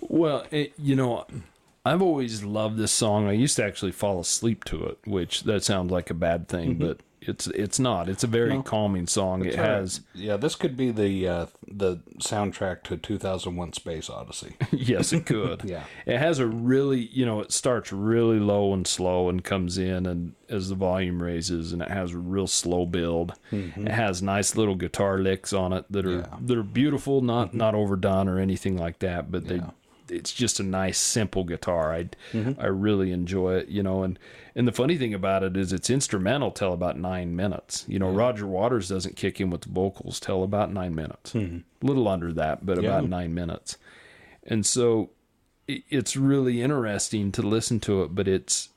Well, 0.00 0.46
it, 0.50 0.74
you 0.78 0.94
know, 0.94 1.26
I've 1.84 2.02
always 2.02 2.44
loved 2.44 2.76
this 2.76 2.92
song. 2.92 3.26
I 3.26 3.32
used 3.32 3.56
to 3.56 3.64
actually 3.64 3.92
fall 3.92 4.20
asleep 4.20 4.64
to 4.64 4.84
it, 4.86 4.98
which 5.06 5.44
that 5.44 5.64
sounds 5.64 5.90
like 5.90 6.10
a 6.10 6.14
bad 6.14 6.48
thing, 6.48 6.76
mm-hmm. 6.76 6.86
but 6.86 7.00
it's 7.26 7.46
it's 7.48 7.78
not. 7.78 8.08
It's 8.08 8.24
a 8.24 8.26
very 8.26 8.62
calming 8.62 9.06
song. 9.06 9.44
It 9.44 9.54
has 9.54 10.00
Yeah, 10.14 10.36
this 10.36 10.54
could 10.54 10.76
be 10.76 10.90
the 10.90 11.28
uh, 11.28 11.46
the 11.66 11.98
soundtrack 12.18 12.82
to 12.84 12.96
2001: 12.96 13.72
Space 13.72 14.08
Odyssey. 14.10 14.56
yes, 14.72 15.12
it 15.12 15.26
could. 15.26 15.62
Yeah. 15.74 15.84
It 16.06 16.18
has 16.18 16.38
a 16.38 16.46
really, 16.46 17.00
you 17.12 17.24
know, 17.26 17.40
it 17.40 17.50
starts 17.52 17.92
really 17.92 18.38
low 18.38 18.72
and 18.74 18.86
slow 18.86 19.28
and 19.28 19.42
comes 19.42 19.78
in 19.78 20.06
and 20.06 20.34
as 20.48 20.68
the 20.68 20.74
volume 20.74 21.22
raises 21.22 21.72
and 21.72 21.80
it 21.82 21.88
has 21.90 22.12
a 22.12 22.18
real 22.18 22.46
slow 22.46 22.84
build. 22.86 23.32
It 23.50 23.88
has 23.88 24.22
nice 24.22 24.56
little 24.56 24.74
guitar 24.76 25.18
licks 25.18 25.52
on 25.52 25.72
it 25.72 25.84
that 25.90 26.04
are 26.06 26.18
Yeah. 26.18 26.36
that 26.42 26.58
are 26.58 26.62
beautiful, 26.62 27.22
not 27.22 27.54
not 27.54 27.74
overdone 27.74 28.28
or 28.28 28.38
anything 28.38 28.76
like 28.76 28.98
that, 29.00 29.30
but 29.32 29.46
they 29.48 29.56
Yeah. 29.56 29.70
It's 30.08 30.32
just 30.32 30.60
a 30.60 30.62
nice 30.62 30.98
simple 30.98 31.44
guitar. 31.44 31.92
I 31.92 32.04
mm-hmm. 32.32 32.60
I 32.60 32.66
really 32.66 33.12
enjoy 33.12 33.54
it, 33.56 33.68
you 33.68 33.82
know, 33.82 34.02
and 34.02 34.18
and 34.54 34.68
the 34.68 34.72
funny 34.72 34.96
thing 34.96 35.14
about 35.14 35.42
it 35.42 35.56
is 35.56 35.72
it's 35.72 35.90
instrumental 35.90 36.50
till 36.50 36.72
about 36.72 36.98
9 36.98 37.34
minutes. 37.34 37.84
You 37.88 37.98
know, 37.98 38.10
Roger 38.10 38.46
Waters 38.46 38.88
doesn't 38.88 39.16
kick 39.16 39.40
in 39.40 39.50
with 39.50 39.62
the 39.62 39.70
vocals 39.70 40.20
till 40.20 40.42
about 40.44 40.72
9 40.72 40.94
minutes. 40.94 41.32
Hmm. 41.32 41.58
A 41.82 41.86
little 41.86 42.06
under 42.06 42.32
that, 42.34 42.64
but 42.64 42.78
about 42.78 43.08
9 43.08 43.34
minutes. 43.34 43.76
And 44.44 44.64
so 44.64 45.10
i- 45.68 45.82
it's 45.90 46.16
really 46.16 46.62
interesting 46.62 47.32
to 47.32 47.42
listen 47.42 47.80
to 47.80 48.02
it, 48.02 48.14
but 48.14 48.28
it's 48.28 48.68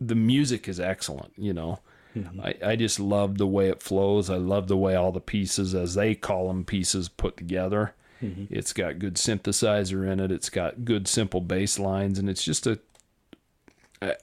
the 0.00 0.14
music 0.14 0.68
is 0.68 0.78
excellent, 0.78 1.32
you 1.36 1.52
know. 1.52 1.80
Mm-hmm. 2.14 2.40
I, 2.40 2.54
I 2.64 2.76
just 2.76 3.00
love 3.00 3.36
the 3.38 3.46
way 3.46 3.68
it 3.68 3.82
flows. 3.82 4.30
I 4.30 4.36
love 4.36 4.68
the 4.68 4.76
way 4.76 4.94
all 4.94 5.12
the 5.12 5.20
pieces, 5.20 5.74
as 5.74 5.94
they 5.94 6.14
call 6.14 6.48
them, 6.48 6.64
pieces 6.64 7.08
put 7.08 7.36
together. 7.36 7.94
Mm-hmm. 8.22 8.44
It's 8.50 8.72
got 8.72 8.98
good 8.98 9.14
synthesizer 9.14 10.10
in 10.10 10.20
it. 10.20 10.32
It's 10.32 10.50
got 10.50 10.84
good 10.84 11.08
simple 11.08 11.40
bass 11.40 11.78
lines, 11.78 12.18
and 12.18 12.28
it's 12.28 12.44
just 12.44 12.66
a. 12.66 12.78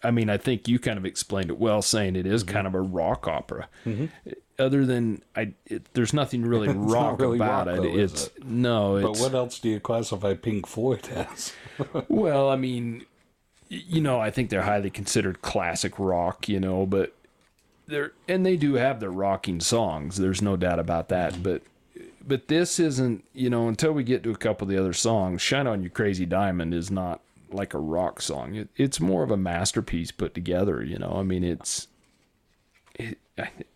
I 0.03 0.11
mean, 0.11 0.29
I 0.29 0.37
think 0.37 0.67
you 0.67 0.77
kind 0.77 0.97
of 0.97 1.05
explained 1.05 1.49
it 1.49 1.57
well, 1.57 1.81
saying 1.81 2.15
it 2.15 2.25
is 2.27 2.43
mm-hmm. 2.43 2.53
kind 2.53 2.67
of 2.67 2.75
a 2.75 2.81
rock 2.81 3.27
opera. 3.27 3.67
Mm-hmm. 3.85 4.05
Other 4.59 4.85
than 4.85 5.23
I, 5.35 5.53
it, 5.65 5.93
there's 5.93 6.13
nothing 6.13 6.43
really 6.45 6.67
rock 6.73 7.19
really 7.19 7.37
about 7.37 7.67
rock, 7.67 7.77
it. 7.77 7.81
though, 7.81 7.97
It's 7.97 8.27
it? 8.27 8.45
no, 8.45 9.01
but 9.01 9.11
it's 9.11 9.19
what 9.19 9.33
else 9.33 9.59
do 9.59 9.69
you 9.69 9.79
classify 9.79 10.35
Pink 10.35 10.67
Floyd 10.67 11.09
as? 11.09 11.53
well, 12.07 12.49
I 12.49 12.55
mean, 12.55 13.05
you 13.69 13.99
know, 13.99 14.19
I 14.19 14.29
think 14.29 14.49
they're 14.49 14.61
highly 14.61 14.91
considered 14.91 15.41
classic 15.41 15.97
rock, 15.97 16.47
you 16.47 16.59
know, 16.59 16.85
but 16.85 17.15
they're 17.87 18.13
and 18.27 18.45
they 18.45 18.55
do 18.55 18.75
have 18.75 18.99
their 18.99 19.11
rocking 19.11 19.59
songs. 19.59 20.17
There's 20.17 20.41
no 20.41 20.55
doubt 20.55 20.79
about 20.79 21.09
that, 21.09 21.41
but 21.41 21.63
but 22.25 22.47
this 22.47 22.79
isn't, 22.79 23.25
you 23.33 23.49
know, 23.49 23.67
until 23.67 23.91
we 23.91 24.03
get 24.03 24.23
to 24.23 24.31
a 24.31 24.37
couple 24.37 24.65
of 24.65 24.69
the 24.69 24.79
other 24.79 24.93
songs, 24.93 25.41
Shine 25.41 25.67
on 25.67 25.83
You 25.83 25.89
Crazy 25.89 26.25
Diamond 26.25 26.73
is 26.73 26.89
not 26.89 27.21
like 27.51 27.73
a 27.73 27.79
rock 27.79 28.21
song. 28.21 28.55
It, 28.55 28.69
it's 28.75 28.99
more 28.99 29.23
of 29.23 29.31
a 29.31 29.37
masterpiece 29.37 30.11
put 30.11 30.33
together, 30.33 30.83
you 30.83 30.97
know. 30.97 31.13
I 31.17 31.23
mean, 31.23 31.43
it's 31.43 31.87
it, 32.95 33.17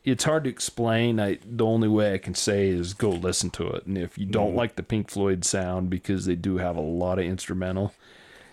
it's 0.03 0.23
hard 0.23 0.43
to 0.45 0.49
explain. 0.49 1.19
I 1.19 1.39
the 1.45 1.65
only 1.65 1.87
way 1.87 2.13
I 2.13 2.17
can 2.17 2.35
say 2.35 2.69
is 2.69 2.93
go 2.93 3.09
listen 3.09 3.49
to 3.51 3.67
it. 3.69 3.85
And 3.85 3.97
if 3.97 4.17
you 4.17 4.25
don't 4.25 4.49
mm-hmm. 4.49 4.57
like 4.57 4.75
the 4.75 4.83
Pink 4.83 5.09
Floyd 5.09 5.43
sound 5.45 5.89
because 5.89 6.25
they 6.25 6.35
do 6.35 6.57
have 6.57 6.75
a 6.75 6.81
lot 6.81 7.19
of 7.19 7.25
instrumental, 7.25 7.93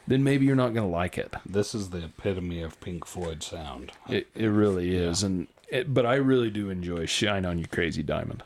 then 0.07 0.25
maybe 0.25 0.47
you're 0.47 0.57
not 0.57 0.75
going 0.75 0.87
to 0.87 0.97
like 0.97 1.19
it. 1.19 1.35
This 1.47 1.75
is 1.75 1.91
the 1.91 2.05
epitome 2.05 2.63
of 2.63 2.81
Pink 2.81 3.07
Floyd 3.07 3.43
sound. 3.43 3.93
It 4.09 4.29
it 4.35 4.49
really 4.49 4.97
is, 4.97 5.23
and 5.23 5.47
it, 5.69 5.93
but 5.93 6.07
I 6.07 6.15
really 6.15 6.51
do 6.51 6.71
enjoy 6.71 7.07
"Shine 7.07 7.45
on 7.45 7.59
You 7.59 7.67
Crazy 7.67 8.03
Diamond." 8.03 8.43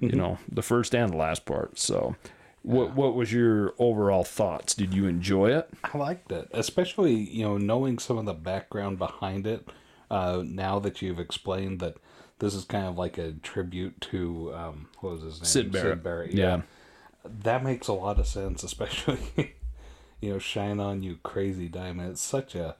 You 0.00 0.16
know, 0.16 0.38
the 0.50 0.62
first 0.62 0.94
and 0.94 1.12
the 1.12 1.16
last 1.16 1.44
part. 1.44 1.78
So, 1.78 2.16
what 2.62 2.94
what 2.94 3.14
was 3.14 3.32
your 3.32 3.74
overall 3.78 4.24
thoughts? 4.24 4.74
Did 4.74 4.94
you 4.94 5.06
enjoy 5.06 5.50
it? 5.56 5.68
I 5.84 5.98
liked 5.98 6.32
it, 6.32 6.48
especially 6.52 7.14
you 7.14 7.44
know 7.44 7.58
knowing 7.58 7.98
some 7.98 8.16
of 8.18 8.24
the 8.24 8.34
background 8.34 8.98
behind 8.98 9.46
it. 9.46 9.68
Uh, 10.10 10.42
now 10.44 10.78
that 10.80 11.00
you've 11.02 11.20
explained 11.20 11.78
that 11.80 11.96
this 12.40 12.54
is 12.54 12.64
kind 12.64 12.86
of 12.86 12.96
like 12.98 13.16
a 13.18 13.32
tribute 13.32 14.00
to 14.00 14.52
um, 14.54 14.88
what 15.00 15.12
was 15.12 15.22
his 15.22 15.38
name, 15.40 15.72
Syd 15.72 16.02
Barrett. 16.02 16.32
yeah. 16.32 16.56
Yeah. 16.56 16.62
that 17.42 17.62
makes 17.62 17.86
a 17.86 17.92
lot 17.92 18.18
of 18.18 18.26
sense, 18.26 18.62
especially 18.64 19.18
you 20.20 20.32
know 20.32 20.38
"Shine 20.38 20.80
on 20.80 21.02
You, 21.02 21.18
Crazy 21.22 21.68
Diamond." 21.68 22.12
It's 22.12 22.22
such 22.22 22.54
a 22.54 22.74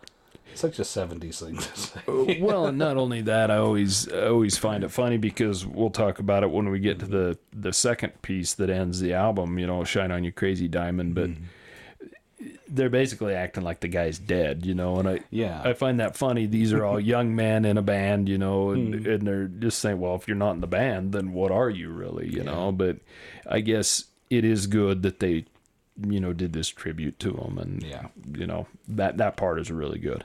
such 0.54 0.78
a 0.78 0.82
'70s 0.82 1.42
thing 1.44 1.56
to 1.56 1.78
say. 1.78 2.40
well, 2.40 2.66
and 2.66 2.78
not 2.78 2.96
only 2.96 3.20
that, 3.22 3.50
I 3.50 3.56
always 3.56 4.10
I 4.12 4.26
always 4.28 4.56
find 4.58 4.84
it 4.84 4.90
funny 4.90 5.16
because 5.18 5.66
we'll 5.66 5.90
talk 5.90 6.18
about 6.18 6.42
it 6.42 6.50
when 6.50 6.68
we 6.70 6.78
get 6.80 6.98
to 7.00 7.06
the 7.06 7.38
the 7.52 7.72
second 7.72 8.20
piece 8.22 8.54
that 8.54 8.70
ends 8.70 9.00
the 9.00 9.14
album. 9.14 9.58
You 9.58 9.66
know, 9.66 9.84
"Shine 9.84 10.10
on 10.10 10.24
You 10.24 10.32
Crazy 10.32 10.68
Diamond," 10.68 11.14
but. 11.14 11.30
They're 12.72 12.88
basically 12.88 13.34
acting 13.34 13.64
like 13.64 13.80
the 13.80 13.88
guy's 13.88 14.18
dead, 14.18 14.64
you 14.64 14.74
know, 14.74 14.98
and 14.98 15.08
I 15.08 15.20
Yeah. 15.30 15.60
I 15.62 15.72
find 15.74 15.98
that 16.00 16.16
funny. 16.16 16.46
These 16.46 16.72
are 16.72 16.84
all 16.84 16.98
young 17.14 17.34
men 17.34 17.64
in 17.66 17.76
a 17.76 17.82
band, 17.82 18.28
you 18.28 18.38
know, 18.38 18.70
and, 18.70 19.06
and 19.06 19.26
they're 19.26 19.46
just 19.48 19.80
saying, 19.80 19.98
well, 20.00 20.14
if 20.14 20.26
you're 20.26 20.36
not 20.36 20.52
in 20.52 20.60
the 20.60 20.66
band, 20.68 21.12
then 21.12 21.32
what 21.32 21.50
are 21.50 21.68
you 21.68 21.90
really, 21.90 22.28
you 22.32 22.42
know? 22.44 22.70
But 22.72 22.98
I 23.46 23.60
guess 23.60 24.04
it 24.30 24.44
is 24.44 24.68
good 24.68 25.02
that 25.02 25.18
they, 25.20 25.44
you 26.08 26.20
know, 26.20 26.32
did 26.32 26.52
this 26.54 26.68
tribute 26.68 27.18
to 27.18 27.34
him, 27.34 27.58
and 27.58 27.82
Yeah. 27.82 28.06
you 28.32 28.46
know 28.46 28.68
that 28.88 29.18
that 29.18 29.36
part 29.36 29.58
is 29.60 29.70
really 29.70 29.98
good. 29.98 30.24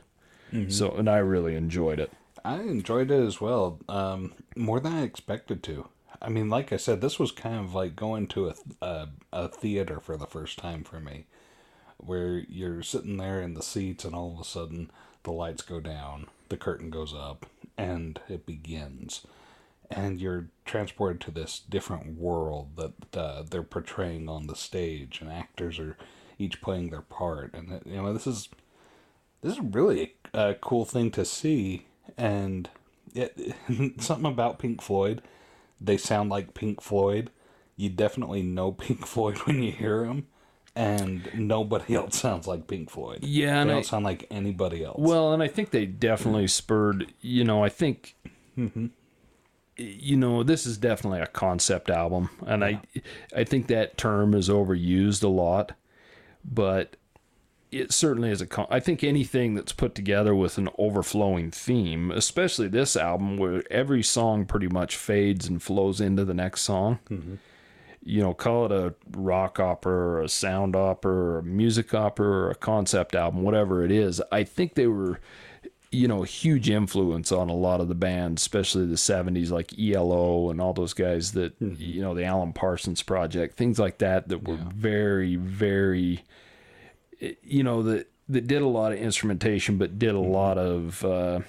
So, 0.69 0.91
and 0.91 1.09
I 1.09 1.17
really 1.17 1.55
enjoyed 1.55 1.99
it. 1.99 2.11
I 2.43 2.61
enjoyed 2.61 3.11
it 3.11 3.23
as 3.25 3.41
well, 3.41 3.79
um, 3.89 4.33
more 4.55 4.79
than 4.79 4.93
I 4.93 5.01
expected 5.01 5.63
to. 5.63 5.89
I 6.21 6.29
mean, 6.29 6.49
like 6.49 6.71
I 6.71 6.77
said, 6.77 7.01
this 7.01 7.19
was 7.19 7.31
kind 7.31 7.59
of 7.59 7.73
like 7.73 7.95
going 7.95 8.27
to 8.27 8.49
a, 8.49 8.55
a 8.81 9.09
a 9.33 9.47
theater 9.49 9.99
for 9.99 10.15
the 10.15 10.27
first 10.27 10.57
time 10.57 10.83
for 10.83 10.99
me, 10.99 11.25
where 11.97 12.37
you're 12.37 12.83
sitting 12.83 13.17
there 13.17 13.41
in 13.41 13.53
the 13.53 13.63
seats, 13.63 14.05
and 14.05 14.15
all 14.15 14.33
of 14.33 14.39
a 14.39 14.43
sudden 14.43 14.91
the 15.23 15.31
lights 15.31 15.61
go 15.61 15.79
down, 15.79 16.27
the 16.49 16.57
curtain 16.57 16.89
goes 16.89 17.13
up, 17.13 17.47
and 17.77 18.19
it 18.29 18.45
begins, 18.45 19.25
and 19.91 20.21
you're 20.21 20.47
transported 20.63 21.19
to 21.21 21.31
this 21.31 21.59
different 21.59 22.17
world 22.17 22.77
that 22.77 23.17
uh, 23.19 23.43
they're 23.49 23.63
portraying 23.63 24.29
on 24.29 24.47
the 24.47 24.55
stage, 24.55 25.19
and 25.19 25.31
actors 25.31 25.79
are 25.79 25.97
each 26.37 26.61
playing 26.61 26.91
their 26.91 27.01
part, 27.01 27.53
and 27.53 27.81
you 27.85 27.95
know 27.95 28.13
this 28.13 28.27
is 28.27 28.49
this 29.45 29.53
is 29.53 29.63
really 29.63 30.15
a, 30.33 30.55
cool 30.55 30.85
thing 30.85 31.11
to 31.11 31.23
see 31.23 31.85
and 32.17 32.69
it, 33.13 33.55
something 33.99 34.25
about 34.25 34.59
pink 34.59 34.81
floyd 34.81 35.21
they 35.79 35.97
sound 35.97 36.29
like 36.29 36.53
pink 36.53 36.81
floyd. 36.81 37.29
You 37.75 37.89
definitely 37.89 38.41
know 38.41 38.71
pink 38.71 39.05
floyd 39.05 39.37
when 39.39 39.61
you 39.61 39.71
hear 39.71 40.05
them 40.05 40.27
and 40.75 41.29
nobody 41.35 41.95
else 41.95 42.19
sounds 42.19 42.47
like 42.47 42.67
pink 42.67 42.89
floyd. 42.89 43.19
Yeah, 43.23 43.55
they 43.55 43.59
and 43.61 43.69
don't 43.69 43.79
I- 43.79 43.81
sound 43.83 44.05
like 44.05 44.27
anybody 44.31 44.83
else. 44.83 44.97
Well, 44.99 45.33
and 45.33 45.41
I 45.41 45.47
think 45.47 45.71
they 45.71 45.85
definitely 45.85 46.47
spurred, 46.47 47.13
you 47.21 47.43
know, 47.43 47.63
I 47.63 47.69
think 47.69 48.15
mm-hmm. 48.57 48.87
you 49.77 50.17
know, 50.17 50.43
this 50.43 50.65
is 50.65 50.77
definitely 50.77 51.21
a 51.21 51.27
concept 51.27 51.89
album 51.89 52.29
and 52.45 52.63
I 52.63 52.81
I 53.35 53.43
think 53.43 53.67
that 53.67 53.97
term 53.97 54.33
is 54.33 54.49
overused 54.49 55.23
a 55.23 55.27
lot, 55.27 55.73
but 56.43 56.95
it 57.75 57.91
certainly 57.91 58.29
is 58.29 58.41
a 58.41 58.47
con- 58.47 58.67
I 58.69 58.79
think 58.79 59.03
anything 59.03 59.53
that's 59.53 59.73
put 59.73 59.95
together 59.95 60.33
with 60.33 60.57
an 60.57 60.69
overflowing 60.77 61.51
theme, 61.51 62.09
especially 62.09 62.69
this 62.69 62.95
album 62.95 63.37
where 63.37 63.63
every 63.69 64.01
song 64.01 64.45
pretty 64.45 64.69
much 64.69 64.95
fades 64.95 65.47
and 65.47 65.61
flows 65.61 65.99
into 65.99 66.23
the 66.23 66.33
next 66.33 66.61
song. 66.61 66.99
Mm-hmm. 67.09 67.35
You 68.07 68.21
know, 68.21 68.33
call 68.33 68.67
it 68.67 68.71
a 68.71 68.93
rock 69.11 69.59
opera 69.59 69.93
or 69.93 70.21
a 70.21 70.29
sound 70.29 70.75
opera 70.75 71.11
or 71.11 71.39
a 71.39 71.43
music 71.43 71.93
opera 71.93 72.27
or 72.27 72.51
a 72.51 72.55
concept 72.55 73.15
album, 73.15 73.41
whatever 73.41 73.83
it 73.83 73.91
is. 73.91 74.21
I 74.31 74.43
think 74.43 74.75
they 74.75 74.87
were, 74.87 75.19
you 75.91 76.07
know, 76.07 76.23
a 76.23 76.27
huge 76.27 76.69
influence 76.69 77.31
on 77.31 77.49
a 77.49 77.55
lot 77.55 77.81
of 77.81 77.87
the 77.87 77.95
bands, 77.95 78.43
especially 78.43 78.85
the 78.85 78.95
70s, 78.95 79.49
like 79.49 79.77
ELO 79.77 80.51
and 80.51 80.61
all 80.61 80.73
those 80.73 80.93
guys 80.93 81.31
that, 81.33 81.59
mm-hmm. 81.59 81.81
you 81.81 82.01
know, 82.01 82.13
the 82.13 82.25
Alan 82.25 82.53
Parsons 82.53 83.01
Project, 83.01 83.57
things 83.57 83.79
like 83.79 83.97
that, 83.97 84.29
that 84.29 84.47
were 84.47 84.55
very, 84.55 85.35
very 85.35 86.23
you 87.43 87.63
know 87.63 87.83
that 87.83 88.07
that 88.29 88.47
did 88.47 88.61
a 88.61 88.67
lot 88.67 88.91
of 88.91 88.97
instrumentation, 88.99 89.77
but 89.77 89.99
did 89.99 90.09
a 90.09 90.13
Mm-hmm. 90.13 90.31
lot 90.31 90.57
of 90.57 91.05
uh, 91.05 91.39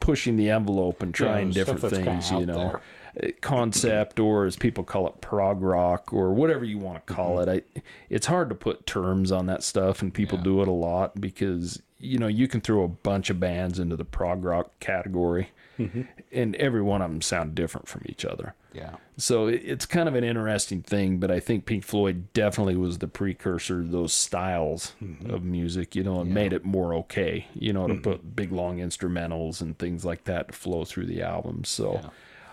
pushing 0.00 0.36
the 0.36 0.50
envelope 0.50 1.02
and 1.02 1.14
trying 1.14 1.52
stuff 1.52 1.66
different 1.66 1.94
things. 2.04 2.30
You 2.30 2.46
know, 2.46 2.80
there. 3.14 3.28
Uh, 3.28 3.30
concept 3.40 4.18
or 4.18 4.44
as 4.44 4.56
people 4.56 4.82
call 4.82 5.06
it, 5.06 5.20
prog 5.20 5.62
rock 5.62 6.12
or 6.12 6.32
whatever 6.34 6.64
you 6.64 6.78
want 6.78 7.06
to 7.06 7.14
call 7.14 7.36
Mm-hmm. 7.36 7.50
it. 7.50 7.64
I, 7.76 7.82
it's 8.10 8.26
hard 8.26 8.48
to 8.48 8.54
put 8.54 8.86
terms 8.86 9.30
on 9.30 9.46
that 9.46 9.62
stuff, 9.62 10.02
and 10.02 10.12
people 10.12 10.38
do 10.38 10.60
it 10.62 10.68
a 10.68 10.72
lot 10.72 11.20
because 11.20 11.80
you 12.00 12.18
know 12.18 12.26
you 12.26 12.48
can 12.48 12.60
throw 12.60 12.82
a 12.82 12.88
bunch 12.88 13.30
of 13.30 13.38
bands 13.38 13.78
into 13.78 13.96
the 13.96 14.04
prog 14.04 14.44
rock 14.44 14.72
category, 14.80 15.50
Mm-hmm. 15.78 16.02
and 16.32 16.54
every 16.56 16.82
one 16.82 17.02
of 17.02 17.10
them 17.10 17.20
sound 17.20 17.54
different 17.54 17.88
from 17.88 18.02
each 18.06 18.24
other. 18.24 18.54
yeah 18.72 18.96
So 19.16 19.48
it's 19.48 19.86
kind 19.86 20.08
of 20.08 20.14
an 20.14 20.22
interesting 20.24 20.82
thing, 20.82 21.18
but 21.18 21.30
I 21.30 21.40
think 21.40 21.66
Pink 21.66 21.84
Floyd 21.84 22.32
definitely 22.32 22.76
was 22.76 22.98
the 22.98 23.08
precursor 23.08 23.82
to 23.82 23.88
those 23.88 24.12
styles 24.12 24.92
of 25.28 25.42
music, 25.42 25.94
you 25.96 26.02
know, 26.04 26.20
and 26.20 26.32
made 26.32 26.52
it 26.52 26.64
more 26.64 26.94
okay, 26.94 27.46
you 27.54 27.72
know, 27.72 27.86
to 27.88 27.94
put 27.94 28.36
big 28.36 28.52
long 28.52 28.78
instrumentals 28.78 29.60
and 29.60 29.78
things 29.78 30.04
like 30.04 30.24
that 30.24 30.48
to 30.48 30.52
flow 30.54 30.84
through 30.84 31.06
the 31.06 31.22
album. 31.22 31.64
So 31.64 32.00
Yeah. 32.02 32.10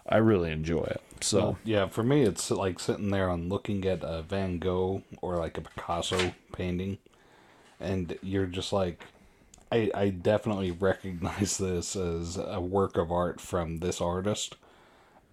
I 0.10 0.18
really 0.18 0.52
enjoy 0.52 0.84
it. 0.84 1.02
So 1.22 1.38
Well, 1.40 1.58
yeah 1.64 1.88
for 1.88 2.04
me 2.04 2.24
it's 2.24 2.50
like 2.50 2.80
sitting 2.80 3.12
there 3.12 3.30
and 3.30 3.50
looking 3.50 3.86
at 3.86 4.00
a 4.02 4.24
van 4.24 4.58
gogh 4.58 5.04
or 5.22 5.38
like 5.38 5.58
a 5.58 5.62
picasso 5.62 6.34
painting 6.54 6.98
and 7.80 8.18
you're 8.22 8.48
just 8.48 8.74
like, 8.74 9.06
I 9.72 9.90
I 9.94 10.10
definitely 10.10 10.72
recognize 10.72 11.58
this 11.58 11.96
as 11.96 12.38
a 12.38 12.60
work 12.62 12.98
of 12.98 13.12
art 13.12 13.40
from 13.42 13.78
this 13.80 14.02
artist, 14.02 14.56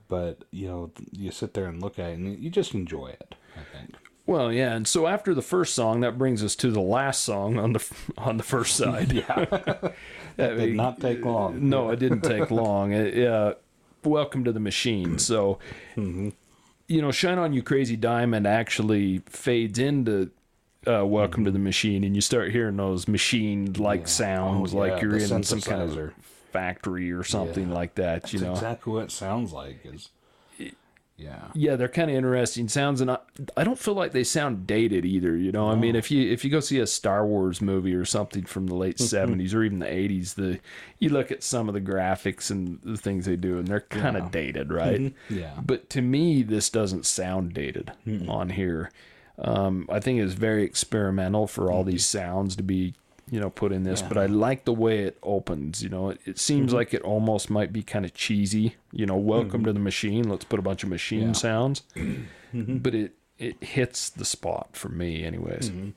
but 0.08 0.44
you 0.50 0.68
know 0.68 0.90
you 1.12 1.30
sit 1.30 1.54
there 1.54 1.66
and 1.66 1.82
look 1.82 1.98
at 1.98 2.10
it 2.10 2.18
and 2.18 2.38
you 2.42 2.50
just 2.50 2.74
enjoy 2.74 3.08
it. 3.08 3.34
I 3.56 3.76
think. 3.76 3.94
Well, 4.26 4.52
yeah, 4.52 4.74
and 4.74 4.86
so 4.86 5.06
after 5.06 5.34
the 5.34 5.40
first 5.40 5.74
song, 5.74 6.00
that 6.00 6.18
brings 6.18 6.44
us 6.44 6.54
to 6.56 6.70
the 6.70 6.82
last 6.82 7.22
song 7.22 7.58
on 7.58 7.72
the 7.72 7.84
on 8.18 8.36
the 8.36 8.42
first 8.42 8.76
side. 8.76 9.10
Yeah, 9.12 9.44
That 10.36 10.56
did 10.56 10.74
not 10.76 11.00
take 11.00 11.24
long. 11.24 11.68
No, 11.68 11.90
it 11.90 11.98
didn't 11.98 12.20
take 12.22 12.50
long. 12.50 12.92
It, 12.92 13.26
uh, 13.26 13.54
welcome 14.04 14.44
to 14.44 14.52
the 14.52 14.60
machine. 14.60 15.18
So, 15.18 15.58
Mm-hmm. 15.96 16.28
you 16.88 17.00
know, 17.02 17.10
"Shine 17.10 17.38
On 17.38 17.52
You 17.54 17.62
Crazy 17.62 17.96
Diamond" 17.96 18.46
actually 18.46 19.22
fades 19.26 19.78
into 19.78 20.30
uh, 20.86 21.04
"Welcome 21.04 21.44
to 21.44 21.50
mm-hmm. 21.50 21.54
the 21.54 21.64
Machine," 21.64 22.04
and 22.04 22.14
you 22.14 22.20
start 22.20 22.50
hearing 22.50 22.76
those 22.76 23.08
machine-like 23.08 24.08
sounds, 24.08 24.74
Oh, 24.74 24.78
like 24.78 25.02
yeah, 25.02 25.02
you're 25.02 25.18
in 25.18 25.42
some 25.42 25.60
kind 25.60 25.82
of 25.82 26.12
factory 26.52 27.12
or 27.12 27.24
something 27.24 27.70
like 27.70 27.94
that. 27.96 28.32
You 28.32 28.40
That's 28.40 28.48
know, 28.48 28.52
exactly 28.54 28.92
what 28.92 29.04
it 29.04 29.10
sounds 29.10 29.52
like. 29.52 29.80
Is 29.84 30.10
yeah. 31.18 31.48
yeah, 31.52 31.74
they're 31.74 31.88
kind 31.88 32.10
of 32.10 32.16
interesting 32.16 32.68
sounds, 32.68 33.00
and 33.00 33.10
I, 33.10 33.18
I 33.56 33.64
don't 33.64 33.78
feel 33.78 33.94
like 33.94 34.12
they 34.12 34.22
sound 34.22 34.68
dated 34.68 35.04
either. 35.04 35.36
You 35.36 35.50
know, 35.50 35.68
I 35.68 35.74
mean, 35.74 35.96
if 35.96 36.12
you 36.12 36.30
if 36.30 36.44
you 36.44 36.50
go 36.50 36.60
see 36.60 36.78
a 36.78 36.86
Star 36.86 37.26
Wars 37.26 37.60
movie 37.60 37.92
or 37.92 38.04
something 38.04 38.44
from 38.44 38.68
the 38.68 38.76
late 38.76 38.98
mm-hmm. 38.98 39.32
'70s 39.32 39.52
or 39.52 39.64
even 39.64 39.80
the 39.80 39.86
'80s, 39.86 40.36
the 40.36 40.60
you 41.00 41.08
look 41.08 41.32
at 41.32 41.42
some 41.42 41.66
of 41.68 41.74
the 41.74 41.80
graphics 41.80 42.52
and 42.52 42.80
the 42.82 42.96
things 42.96 43.26
they 43.26 43.34
do, 43.34 43.58
and 43.58 43.66
they're 43.66 43.80
kind 43.80 44.16
of 44.16 44.30
dated, 44.30 44.72
right? 44.72 45.00
Mm-hmm. 45.00 45.38
Yeah. 45.38 45.58
But 45.60 45.90
to 45.90 46.02
me, 46.02 46.44
this 46.44 46.70
doesn't 46.70 47.04
sound 47.04 47.52
dated 47.52 47.90
on 48.28 48.50
here. 48.50 48.92
Um, 49.38 49.86
I 49.90 50.00
think 50.00 50.20
it's 50.20 50.34
very 50.34 50.64
experimental 50.64 51.46
for 51.46 51.70
all 51.70 51.84
these 51.84 52.04
sounds 52.04 52.56
to 52.56 52.62
be, 52.62 52.94
you 53.30 53.38
know, 53.38 53.50
put 53.50 53.70
in 53.72 53.84
this. 53.84 54.02
But 54.02 54.18
I 54.18 54.26
like 54.26 54.64
the 54.64 54.72
way 54.72 55.00
it 55.04 55.16
opens. 55.22 55.82
You 55.82 55.88
know, 55.90 56.10
it, 56.10 56.20
it 56.24 56.38
seems 56.38 56.72
like 56.72 56.92
it 56.92 57.02
almost 57.02 57.48
might 57.48 57.72
be 57.72 57.82
kind 57.82 58.04
of 58.04 58.14
cheesy. 58.14 58.74
You 58.92 59.06
know, 59.06 59.16
welcome 59.16 59.64
to 59.64 59.72
the 59.72 59.78
machine. 59.80 60.28
Let's 60.28 60.44
put 60.44 60.58
a 60.58 60.62
bunch 60.62 60.82
of 60.82 60.88
machine 60.88 61.28
Yeah. 61.28 61.32
sounds. 61.32 61.82
But 62.52 62.94
it 62.94 63.12
it 63.38 63.62
hits 63.62 64.08
the 64.10 64.24
spot 64.24 64.70
for 64.72 64.88
me, 64.88 65.22
anyways. 65.24 65.68
Um, 65.68 65.94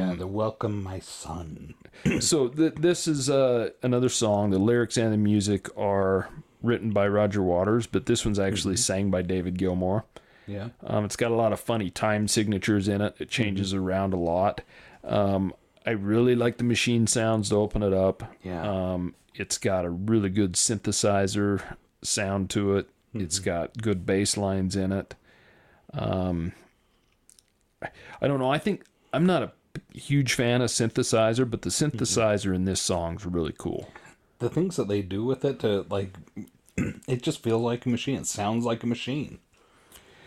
yeah, 0.00 0.14
the 0.16 0.26
welcome 0.28 0.82
my 0.82 1.00
son. 1.00 1.74
so 2.20 2.48
th- 2.48 2.74
this 2.76 3.08
is 3.08 3.28
uh, 3.28 3.70
another 3.82 4.08
song. 4.08 4.50
The 4.50 4.58
lyrics 4.58 4.96
and 4.96 5.12
the 5.12 5.16
music 5.18 5.68
are 5.76 6.28
written 6.62 6.92
by 6.92 7.08
Roger 7.08 7.42
Waters, 7.42 7.86
but 7.88 8.06
this 8.06 8.24
one's 8.24 8.38
actually 8.38 8.76
sang 8.76 9.10
by 9.10 9.22
David 9.22 9.58
Gilmour. 9.58 10.04
Yeah. 10.46 10.68
Um, 10.84 11.04
it's 11.04 11.16
got 11.16 11.30
a 11.30 11.34
lot 11.34 11.52
of 11.52 11.60
funny 11.60 11.90
time 11.90 12.28
signatures 12.28 12.88
in 12.88 13.00
it. 13.00 13.14
It 13.18 13.30
changes 13.30 13.72
Mm-hmm. 13.72 13.84
around 13.84 14.12
a 14.12 14.18
lot. 14.18 14.60
Um, 15.02 15.54
I 15.86 15.90
really 15.90 16.34
like 16.34 16.56
the 16.58 16.64
machine 16.64 17.06
sounds 17.06 17.48
to 17.50 17.56
open 17.56 17.82
it 17.82 17.92
up. 17.92 18.34
Yeah. 18.42 18.62
Um, 18.92 19.14
it's 19.34 19.58
got 19.58 19.84
a 19.84 19.90
really 19.90 20.30
good 20.30 20.52
synthesizer 20.54 21.62
sound 22.02 22.50
to 22.50 22.76
it. 22.76 22.88
It's 23.14 23.36
Mm-hmm. 23.38 23.44
got 23.44 23.78
good 23.82 24.04
bass 24.06 24.36
lines 24.36 24.76
in 24.76 24.92
it. 24.92 25.14
Um, 25.92 26.52
I- 28.20 28.26
don't 28.28 28.38
know. 28.38 28.50
I 28.50 28.58
think 28.58 28.84
I'm 29.12 29.26
not 29.26 29.42
a 29.42 29.52
huge 29.92 30.34
fan 30.34 30.62
of 30.62 30.70
synthesizer, 30.70 31.48
but 31.48 31.62
the 31.62 31.70
Mm-hmm. 31.70 31.96
synthesizer 31.98 32.54
in 32.54 32.64
this 32.64 32.80
song's 32.80 33.26
really 33.26 33.54
cool. 33.56 33.88
The 34.40 34.48
things 34.50 34.76
that 34.76 34.88
they 34.88 35.00
do 35.02 35.24
with 35.24 35.44
it 35.44 35.60
to 35.60 35.86
like, 35.90 36.16
it 37.08 37.22
just 37.22 37.42
feels 37.42 37.62
like 37.62 37.86
a 37.86 37.88
machine. 37.88 38.16
It 38.16 38.26
sounds 38.26 38.64
like 38.64 38.82
a 38.82 38.86
machine. 38.86 39.38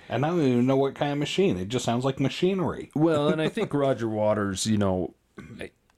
And 0.09 0.25
I 0.25 0.29
don't 0.29 0.41
even 0.41 0.65
know 0.67 0.77
what 0.77 0.95
kind 0.95 1.11
of 1.11 1.17
machine. 1.17 1.57
It 1.57 1.67
just 1.67 1.85
sounds 1.85 2.05
like 2.05 2.19
machinery. 2.19 2.91
Well, 2.95 3.29
and 3.29 3.41
I 3.41 3.49
think 3.49 3.73
Roger 3.73 4.07
Waters, 4.07 4.65
you 4.65 4.77
know, 4.77 5.13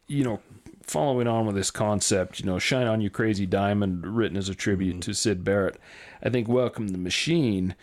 you 0.08 0.24
know, 0.24 0.41
following 0.84 1.28
on 1.28 1.45
with 1.45 1.56
this 1.56 1.72
concept, 1.72 2.39
you 2.39 2.45
know, 2.45 2.60
"Shine 2.60 2.88
On 2.88 3.02
You 3.02 3.10
Crazy 3.10 3.45
Diamond," 3.45 4.06
written 4.06 4.38
as 4.38 4.50
a 4.50 4.56
tribute 4.56 4.93
mm-hmm. 4.93 5.00
to 5.02 5.13
Syd 5.13 5.43
Barrett. 5.43 5.80
I 6.22 6.30
think 6.30 6.48
"Welcome 6.48 6.89
the 6.89 6.98
Machine" 6.98 7.76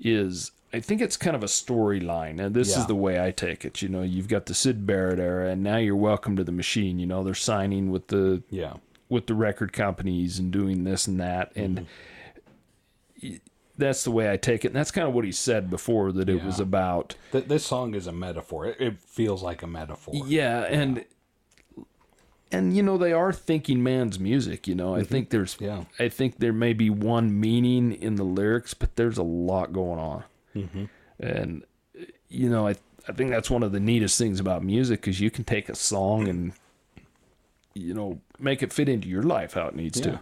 is. 0.00 0.50
I 0.72 0.80
think 0.80 1.00
it's 1.00 1.16
kind 1.16 1.36
of 1.36 1.42
a 1.44 1.46
storyline, 1.46 2.44
and 2.44 2.54
this 2.54 2.76
is 2.76 2.86
the 2.86 2.96
way 2.96 3.24
I 3.24 3.30
take 3.30 3.64
it. 3.64 3.80
You 3.80 3.88
know, 3.88 4.02
you've 4.02 4.26
got 4.28 4.46
the 4.46 4.54
Syd 4.54 4.84
Barrett 4.86 5.20
era, 5.20 5.50
and 5.50 5.62
now 5.62 5.76
you're 5.76 5.94
welcome 5.94 6.34
to 6.36 6.42
the 6.42 6.52
machine. 6.52 6.98
You 6.98 7.06
know, 7.06 7.22
they're 7.22 7.34
signing 7.34 7.90
with 7.92 8.08
the 8.08 8.42
Yeah. 8.50 8.74
with 9.08 9.26
the 9.28 9.34
record 9.34 9.72
companies 9.72 10.38
and 10.40 10.50
doing 10.50 10.82
this 10.82 11.06
and 11.06 11.20
that 11.20 11.52
and 11.54 11.86
mm-hmm. 13.22 13.28
y- 13.28 13.40
that's 13.76 14.04
the 14.04 14.10
way 14.10 14.30
I 14.30 14.36
take 14.36 14.64
it 14.64 14.68
and 14.68 14.76
that's 14.76 14.90
kind 14.90 15.06
of 15.08 15.14
what 15.14 15.24
he 15.24 15.32
said 15.32 15.68
before 15.70 16.12
that 16.12 16.28
it 16.28 16.42
was 16.44 16.60
about 16.60 17.16
Th- 17.32 17.44
this 17.44 17.66
song 17.66 17.94
is 17.94 18.06
a 18.06 18.12
metaphor. 18.12 18.66
It, 18.66 18.80
it 18.80 19.00
feels 19.00 19.42
like 19.42 19.62
a 19.62 19.66
metaphor. 19.66 20.14
yeah 20.26 20.60
and 20.62 21.04
and 22.52 22.76
you 22.76 22.82
know 22.82 22.96
they 22.96 23.12
are 23.12 23.32
thinking 23.32 23.82
man's 23.82 24.18
music 24.20 24.68
you 24.68 24.74
know 24.74 24.94
I 24.94 25.00
mm-hmm. 25.00 25.08
think 25.08 25.30
there's 25.30 25.56
Yeah. 25.60 25.84
I 25.98 26.08
think 26.08 26.38
there 26.38 26.52
may 26.52 26.72
be 26.72 26.90
one 26.90 27.38
meaning 27.40 27.92
in 27.92 28.14
the 28.16 28.24
lyrics 28.24 28.74
but 28.74 28.94
there's 28.96 29.18
a 29.18 29.22
lot 29.24 29.72
going 29.72 29.98
on 29.98 30.24
mm-hmm. 30.54 30.84
and 31.18 31.64
you 32.28 32.48
know 32.48 32.68
I 32.68 32.76
I 33.08 33.12
think 33.12 33.30
that's 33.30 33.50
one 33.50 33.62
of 33.62 33.72
the 33.72 33.80
neatest 33.80 34.18
things 34.18 34.40
about 34.40 34.64
music 34.64 35.00
because 35.00 35.20
you 35.20 35.30
can 35.30 35.44
take 35.44 35.68
a 35.68 35.74
song 35.74 36.28
and 36.28 36.52
you 37.74 37.92
know 37.92 38.20
make 38.38 38.62
it 38.62 38.72
fit 38.72 38.88
into 38.88 39.08
your 39.08 39.22
life 39.22 39.54
how 39.54 39.66
it 39.66 39.74
needs 39.74 39.98
Yeah. 39.98 40.04
to 40.12 40.20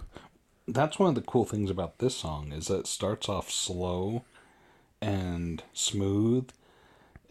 That's 0.68 0.98
one 0.98 1.08
of 1.08 1.14
the 1.14 1.22
cool 1.22 1.44
things 1.44 1.70
about 1.70 1.98
this 1.98 2.16
song 2.16 2.52
is 2.52 2.68
that 2.68 2.80
it 2.80 2.86
starts 2.86 3.28
off 3.28 3.50
slow 3.50 4.24
and 5.00 5.62
smooth 5.72 6.50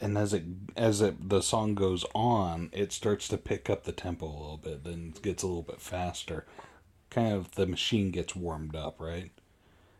and 0.01 0.17
as 0.17 0.33
it 0.33 0.43
as 0.75 0.99
it 0.99 1.29
the 1.29 1.41
song 1.41 1.75
goes 1.75 2.03
on, 2.15 2.69
it 2.73 2.91
starts 2.91 3.27
to 3.29 3.37
pick 3.37 3.69
up 3.69 3.83
the 3.83 3.91
tempo 3.91 4.25
a 4.25 4.27
little 4.27 4.57
bit, 4.57 4.83
then 4.83 5.13
it 5.15 5.21
gets 5.21 5.43
a 5.43 5.47
little 5.47 5.61
bit 5.61 5.79
faster. 5.79 6.45
Kind 7.11 7.33
of 7.33 7.51
the 7.51 7.67
machine 7.67 8.09
gets 8.09 8.35
warmed 8.35 8.75
up, 8.75 8.99
right? 8.99 9.31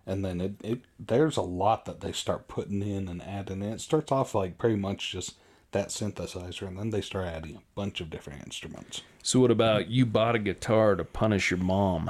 And 0.07 0.25
then 0.25 0.41
it, 0.41 0.53
it 0.63 0.81
there's 0.99 1.37
a 1.37 1.41
lot 1.41 1.85
that 1.85 2.01
they 2.01 2.11
start 2.11 2.47
putting 2.47 2.81
in 2.81 3.07
and 3.07 3.21
adding 3.21 3.61
in. 3.61 3.73
It 3.73 3.81
starts 3.81 4.11
off 4.11 4.33
like 4.33 4.57
pretty 4.57 4.77
much 4.77 5.11
just 5.11 5.35
that 5.71 5.89
synthesizer 5.89 6.67
and 6.67 6.77
then 6.77 6.89
they 6.89 7.01
start 7.01 7.27
adding 7.27 7.57
a 7.57 7.61
bunch 7.75 8.01
of 8.01 8.09
different 8.09 8.43
instruments. 8.43 9.03
So 9.21 9.39
what 9.39 9.51
about 9.51 9.87
you 9.87 10.05
bought 10.05 10.35
a 10.35 10.39
guitar 10.39 10.95
to 10.95 11.05
punish 11.05 11.51
your 11.51 11.59
mom? 11.59 12.09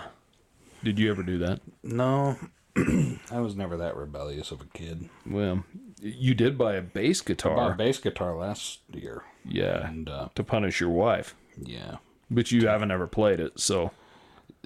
Did 0.83 0.97
you 0.99 1.09
ever 1.11 1.23
do 1.23 1.37
that? 1.39 1.59
No, 1.83 2.37
I 2.77 3.39
was 3.39 3.55
never 3.55 3.77
that 3.77 3.95
rebellious 3.95 4.51
of 4.51 4.61
a 4.61 4.65
kid. 4.65 5.09
Well, 5.29 5.63
you 6.01 6.33
did 6.33 6.57
buy 6.57 6.73
a 6.75 6.81
bass 6.81 7.21
bought 7.21 7.25
a 7.29 7.33
guitar. 7.35 7.73
bass 7.75 7.99
guitar 7.99 8.35
last 8.35 8.79
year, 8.91 9.23
Yeah. 9.45 9.87
and 9.87 10.09
uh, 10.09 10.29
To 10.35 10.43
punish 10.43 10.79
your 10.79 10.89
wife. 10.89 11.35
yeah, 11.61 11.97
But 12.29 12.51
you 12.51 12.67
haven't 12.67 12.91
ever 12.91 13.07
played 13.07 13.39
it, 13.39 13.59
so 13.59 13.91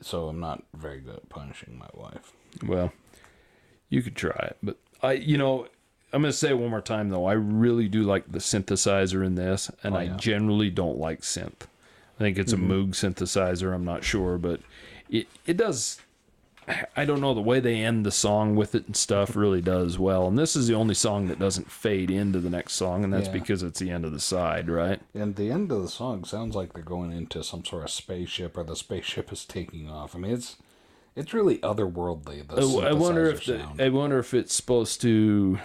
so 0.01 0.27
I'm 0.27 0.39
not 0.39 0.63
very 0.73 0.99
good 0.99 1.15
at 1.15 1.29
punishing 1.29 1.77
my 1.77 1.89
wife. 1.93 2.33
well, 2.65 2.91
you 3.89 4.01
could 4.01 4.15
try 4.15 4.35
it. 4.49 4.57
But 4.63 4.77
I 5.01 5.13
you 5.13 5.37
know, 5.37 5.67
I'm 6.13 6.21
gonna 6.21 6.31
say 6.33 6.49
it 6.49 6.57
one 6.57 6.69
more 6.69 6.81
time 6.81 7.09
though, 7.09 7.25
I 7.25 7.33
really 7.33 7.87
do 7.89 8.03
like 8.03 8.31
the 8.31 8.39
synthesizer 8.39 9.25
in 9.25 9.35
this, 9.35 9.69
and 9.83 9.95
Oh, 9.95 9.99
I 9.99 10.07
generally 10.09 10.69
don't 10.69 10.97
like 10.97 11.21
synth. 11.21 11.63
I 12.17 12.19
think 12.19 12.37
it's 12.37 12.53
a 12.53 12.57
Moog 12.57 12.91
synthesizer, 12.91 13.73
I'm 13.75 13.83
not 13.83 14.05
sure, 14.05 14.37
but 14.37 14.61
it 15.09 15.27
it 15.45 15.57
does 15.57 15.99
I 16.95 17.05
don't 17.05 17.21
know 17.21 17.35
the 17.35 17.41
way 17.41 17.59
they 17.59 17.75
end 17.81 18.05
the 18.07 18.11
song 18.11 18.55
with 18.55 18.73
it 18.73 18.87
and 18.87 18.95
stuff 18.95 19.35
really 19.35 19.61
does 19.61 19.99
well. 19.99 20.27
And 20.27 20.35
this 20.37 20.55
is 20.55 20.65
the 20.67 20.73
only 20.73 20.95
song 20.95 21.27
that 21.27 21.37
doesn't 21.37 21.69
fade 21.69 22.09
into 22.09 22.39
the 22.39 22.49
next 22.49 22.73
song, 22.73 23.03
and 23.03 23.13
that's 23.13 23.27
Yeah. 23.27 23.33
because 23.33 23.61
it's 23.61 23.79
the 23.79 23.91
end 23.91 24.03
of 24.03 24.11
the 24.13 24.19
side, 24.19 24.67
right? 24.67 24.99
And 25.13 25.35
the 25.35 25.51
end 25.51 25.71
of 25.71 25.83
the 25.83 25.87
song 25.87 26.23
sounds 26.25 26.55
like 26.55 26.73
they're 26.73 26.81
going 26.81 27.11
into 27.11 27.43
some 27.43 27.63
sort 27.63 27.83
of 27.83 27.91
spaceship, 27.91 28.57
or 28.57 28.63
the 28.63 28.75
spaceship 28.75 29.31
is 29.31 29.45
taking 29.45 29.87
off. 29.91 30.15
I 30.15 30.19
mean, 30.19 30.31
it's 30.31 30.55
it's 31.15 31.35
really 31.35 31.59
otherworldly. 31.59 32.47
The 32.47 32.83
I, 32.83 32.89
I 32.89 32.93
wonder 32.93 33.27
if 33.27 33.45
the. 33.45 33.63
I 33.79 33.89
wonder 33.89 34.17
if 34.17 34.33
it's 34.33 34.55
supposed 34.55 35.01
to, 35.01 35.59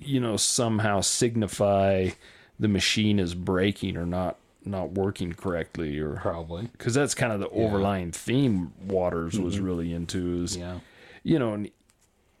you 0.00 0.20
know, 0.20 0.36
somehow 0.36 1.00
signify 1.00 2.10
the 2.58 2.68
machine 2.68 3.18
is 3.18 3.34
breaking 3.34 3.96
or 3.96 4.06
not 4.06 4.38
not 4.64 4.92
working 4.92 5.32
correctly, 5.32 5.98
or 5.98 6.14
probably 6.16 6.68
because 6.72 6.94
that's 6.94 7.14
kind 7.14 7.32
of 7.32 7.40
the 7.40 7.48
overlying 7.50 8.12
theme 8.12 8.72
Waters 8.86 9.38
was 9.38 9.56
mm-hmm. 9.56 9.64
really 9.64 9.92
into 9.92 10.42
is 10.42 10.56
yeah. 10.56 10.78
you 11.22 11.38
know, 11.38 11.54
and 11.54 11.70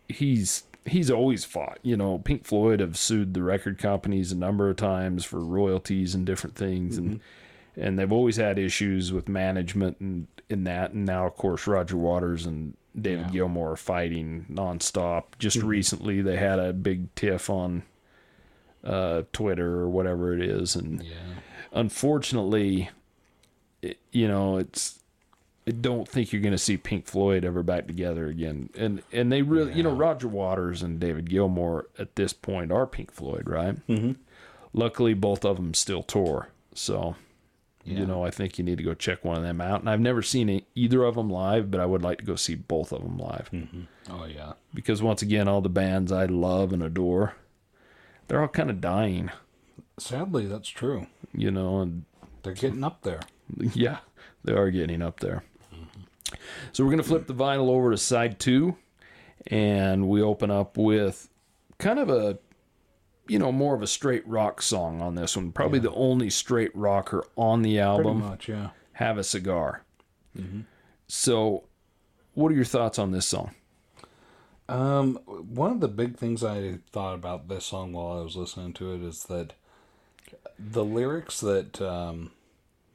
he's 0.08 0.64
he's 0.86 1.10
always 1.10 1.44
fought. 1.44 1.78
You 1.82 1.96
know, 1.96 2.18
Pink 2.18 2.44
Floyd 2.44 2.80
have 2.80 2.96
sued 2.96 3.34
the 3.34 3.42
record 3.42 3.78
companies 3.78 4.32
a 4.32 4.36
number 4.36 4.68
of 4.68 4.76
times 4.76 5.24
for 5.24 5.40
royalties 5.40 6.14
and 6.14 6.26
different 6.26 6.56
things, 6.56 6.98
and 6.98 7.20
mm-hmm. 7.20 7.80
and 7.80 7.98
they've 7.98 8.12
always 8.12 8.36
had 8.36 8.58
issues 8.58 9.12
with 9.12 9.28
management 9.28 9.98
and 10.00 10.26
in 10.48 10.64
that. 10.64 10.92
And 10.92 11.04
now, 11.04 11.26
of 11.26 11.36
course, 11.36 11.66
Roger 11.66 11.96
Waters 11.96 12.46
and 12.46 12.76
David 13.00 13.32
Gilmour 13.32 13.72
are 13.72 13.76
fighting 13.76 14.46
nonstop. 14.50 15.24
Just 15.38 15.58
mm-hmm. 15.58 15.68
recently, 15.68 16.22
they 16.22 16.36
had 16.36 16.58
a 16.58 16.72
big 16.72 17.14
tiff 17.14 17.48
on 17.48 17.82
uh, 18.84 19.22
Twitter 19.32 19.80
or 19.80 19.88
whatever 19.88 20.34
it 20.34 20.42
is, 20.42 20.76
and 20.76 21.02
Yeah. 21.02 21.14
Unfortunately, 21.72 22.90
it, 23.82 23.98
you 24.10 24.28
know, 24.28 24.56
it's. 24.58 24.98
I 25.64 25.70
don't 25.70 26.08
think 26.08 26.32
you're 26.32 26.42
going 26.42 26.50
to 26.50 26.58
see 26.58 26.76
Pink 26.76 27.06
Floyd 27.06 27.44
ever 27.44 27.62
back 27.62 27.86
together 27.86 28.26
again. 28.26 28.68
And 28.76 29.00
and 29.12 29.30
they 29.30 29.42
really, 29.42 29.72
you 29.74 29.84
know, 29.84 29.92
Roger 29.92 30.26
Waters 30.26 30.82
and 30.82 30.98
David 30.98 31.30
Gilmour 31.30 31.86
at 32.00 32.16
this 32.16 32.32
point 32.32 32.72
are 32.72 32.84
Pink 32.84 33.12
Floyd, 33.12 33.48
right? 33.48 33.76
Mm-hmm. 33.86 34.12
Luckily, 34.72 35.14
both 35.14 35.44
of 35.44 35.56
them 35.58 35.72
still 35.74 36.02
tour. 36.02 36.48
So, 36.74 37.14
Yeah. 37.84 38.00
you 38.00 38.06
know, 38.06 38.24
I 38.24 38.30
think 38.32 38.58
you 38.58 38.64
need 38.64 38.78
to 38.78 38.82
go 38.84 38.92
check 38.94 39.24
one 39.24 39.36
of 39.36 39.44
them 39.44 39.60
out. 39.60 39.78
And 39.80 39.88
I've 39.88 40.00
never 40.00 40.20
seen 40.20 40.62
either 40.74 41.04
of 41.04 41.14
them 41.14 41.30
live, 41.30 41.70
but 41.70 41.80
I 41.80 41.86
would 41.86 42.02
like 42.02 42.18
to 42.18 42.24
go 42.24 42.34
see 42.34 42.56
both 42.56 42.90
of 42.92 43.02
them 43.02 43.18
live 43.18 43.48
Oh 44.10 44.24
yeah. 44.24 44.54
because 44.74 45.00
once 45.00 45.22
again, 45.22 45.46
all 45.46 45.60
the 45.60 45.68
bands 45.68 46.10
I 46.10 46.24
love 46.24 46.72
and 46.72 46.82
adore, 46.82 47.34
they're 48.26 48.40
all 48.40 48.48
kind 48.48 48.70
of 48.70 48.80
dying, 48.80 49.30
Sadly, 49.98 50.46
that's 50.46 50.68
true. 50.70 51.06
You 51.34 51.50
know, 51.50 51.80
and 51.80 52.04
They're 52.42 52.54
getting 52.54 52.84
up 52.84 53.02
there. 53.02 53.20
yeah, 53.74 53.98
they 54.44 54.52
are 54.52 54.70
getting 54.70 55.02
up 55.02 55.20
there. 55.20 55.44
So 56.72 56.84
we're 56.84 56.90
going 56.90 57.02
to 57.02 57.08
flip 57.08 57.26
the 57.26 57.34
vinyl 57.34 57.68
over 57.68 57.90
to 57.90 57.98
side 57.98 58.38
two, 58.38 58.76
and 59.48 60.08
we 60.08 60.22
open 60.22 60.50
up 60.50 60.76
with 60.78 61.28
kind 61.78 61.98
of 61.98 62.08
a, 62.08 62.38
you 63.28 63.38
know, 63.38 63.52
more 63.52 63.74
of 63.74 63.82
a 63.82 63.86
straight 63.86 64.26
rock 64.26 64.62
song 64.62 65.02
on 65.02 65.14
this 65.14 65.36
one. 65.36 65.52
Probably 65.52 65.78
the 65.78 65.92
only 65.92 66.30
straight 66.30 66.74
rocker 66.74 67.24
on 67.36 67.62
the 67.62 67.78
album. 67.80 68.18
Pretty 68.20 68.30
much, 68.30 68.48
yeah. 68.48 68.70
Have 68.94 69.18
a 69.18 69.24
cigar. 69.24 69.84
So, 71.08 71.64
what 72.34 72.50
are 72.50 72.54
your 72.54 72.64
thoughts 72.64 72.98
on 72.98 73.10
this 73.10 73.26
song? 73.26 73.54
Um, 74.68 75.16
one 75.26 75.70
of 75.72 75.80
the 75.80 75.88
big 75.88 76.16
things 76.16 76.42
I 76.42 76.78
thought 76.92 77.14
about 77.14 77.48
this 77.48 77.66
song 77.66 77.92
while 77.92 78.18
I 78.18 78.22
was 78.22 78.36
listening 78.36 78.72
to 78.74 78.94
it 78.94 79.02
is 79.02 79.24
that 79.24 79.52
the 80.70 80.84
lyrics 80.84 81.40
that 81.40 81.80
um, 81.80 82.30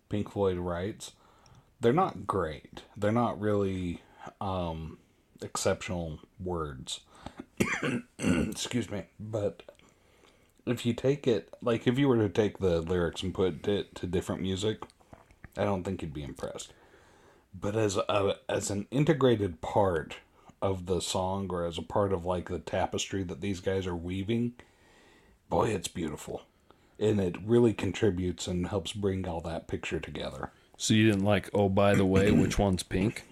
Pink 0.10 0.32
Floyd 0.32 0.58
writes, 0.58 1.12
they're 1.80 1.94
not 1.94 2.26
great. 2.26 2.84
They're 2.96 3.12
not 3.12 3.40
really 3.40 4.02
um, 4.42 4.98
exceptional 5.42 6.20
words. 6.40 7.02
Excuse 8.20 8.90
me, 8.90 9.04
but 9.20 9.64
if 10.66 10.86
you 10.86 10.94
take 10.94 11.28
it 11.28 11.50
like 11.62 11.88
if 11.88 11.98
you 11.98 12.08
were 12.08 12.18
to 12.18 12.30
take 12.30 12.60
the 12.60 12.82
lyrics 12.82 13.24
and 13.24 13.34
put 13.34 13.68
it 13.68 13.96
to 13.96 14.08
different 14.08 14.42
music, 14.42 14.84
I 15.56 15.64
don't 15.64 15.84
think 15.84 16.02
you'd 16.02 16.14
be 16.14 16.24
impressed. 16.24 16.74
But 17.60 17.76
as 17.76 17.98
a 17.98 18.36
as 18.50 18.70
an 18.70 18.88
integrated 18.92 19.62
part 19.62 20.18
of 20.62 20.86
the 20.86 21.00
song 21.00 21.48
or 21.52 21.66
as 21.66 21.78
a 21.78 21.84
part 21.84 22.12
of 22.12 22.26
like 22.26 22.50
the 22.50 22.60
tapestry 22.60 23.24
that 23.24 23.42
these 23.42 23.60
guys 23.60 23.88
are 23.88 23.96
weaving, 23.96 24.54
boy, 25.50 25.70
it's 25.70 25.88
beautiful. 25.88 26.44
And 27.00 27.20
it 27.20 27.36
really 27.46 27.74
contributes 27.74 28.48
and 28.48 28.68
helps 28.68 28.94
bring 28.94 29.28
all 29.28 29.42
that 29.42 29.68
picture 29.68 30.00
together. 30.00 30.52
So 30.78 30.94
you 30.94 31.06
didn't 31.08 31.26
like? 31.26 31.50
Oh, 31.54 31.70
by 31.70 31.94
the 31.94 32.06
way, 32.06 32.32
which 32.32 32.58
one's 32.58 32.84
pink? 32.84 33.24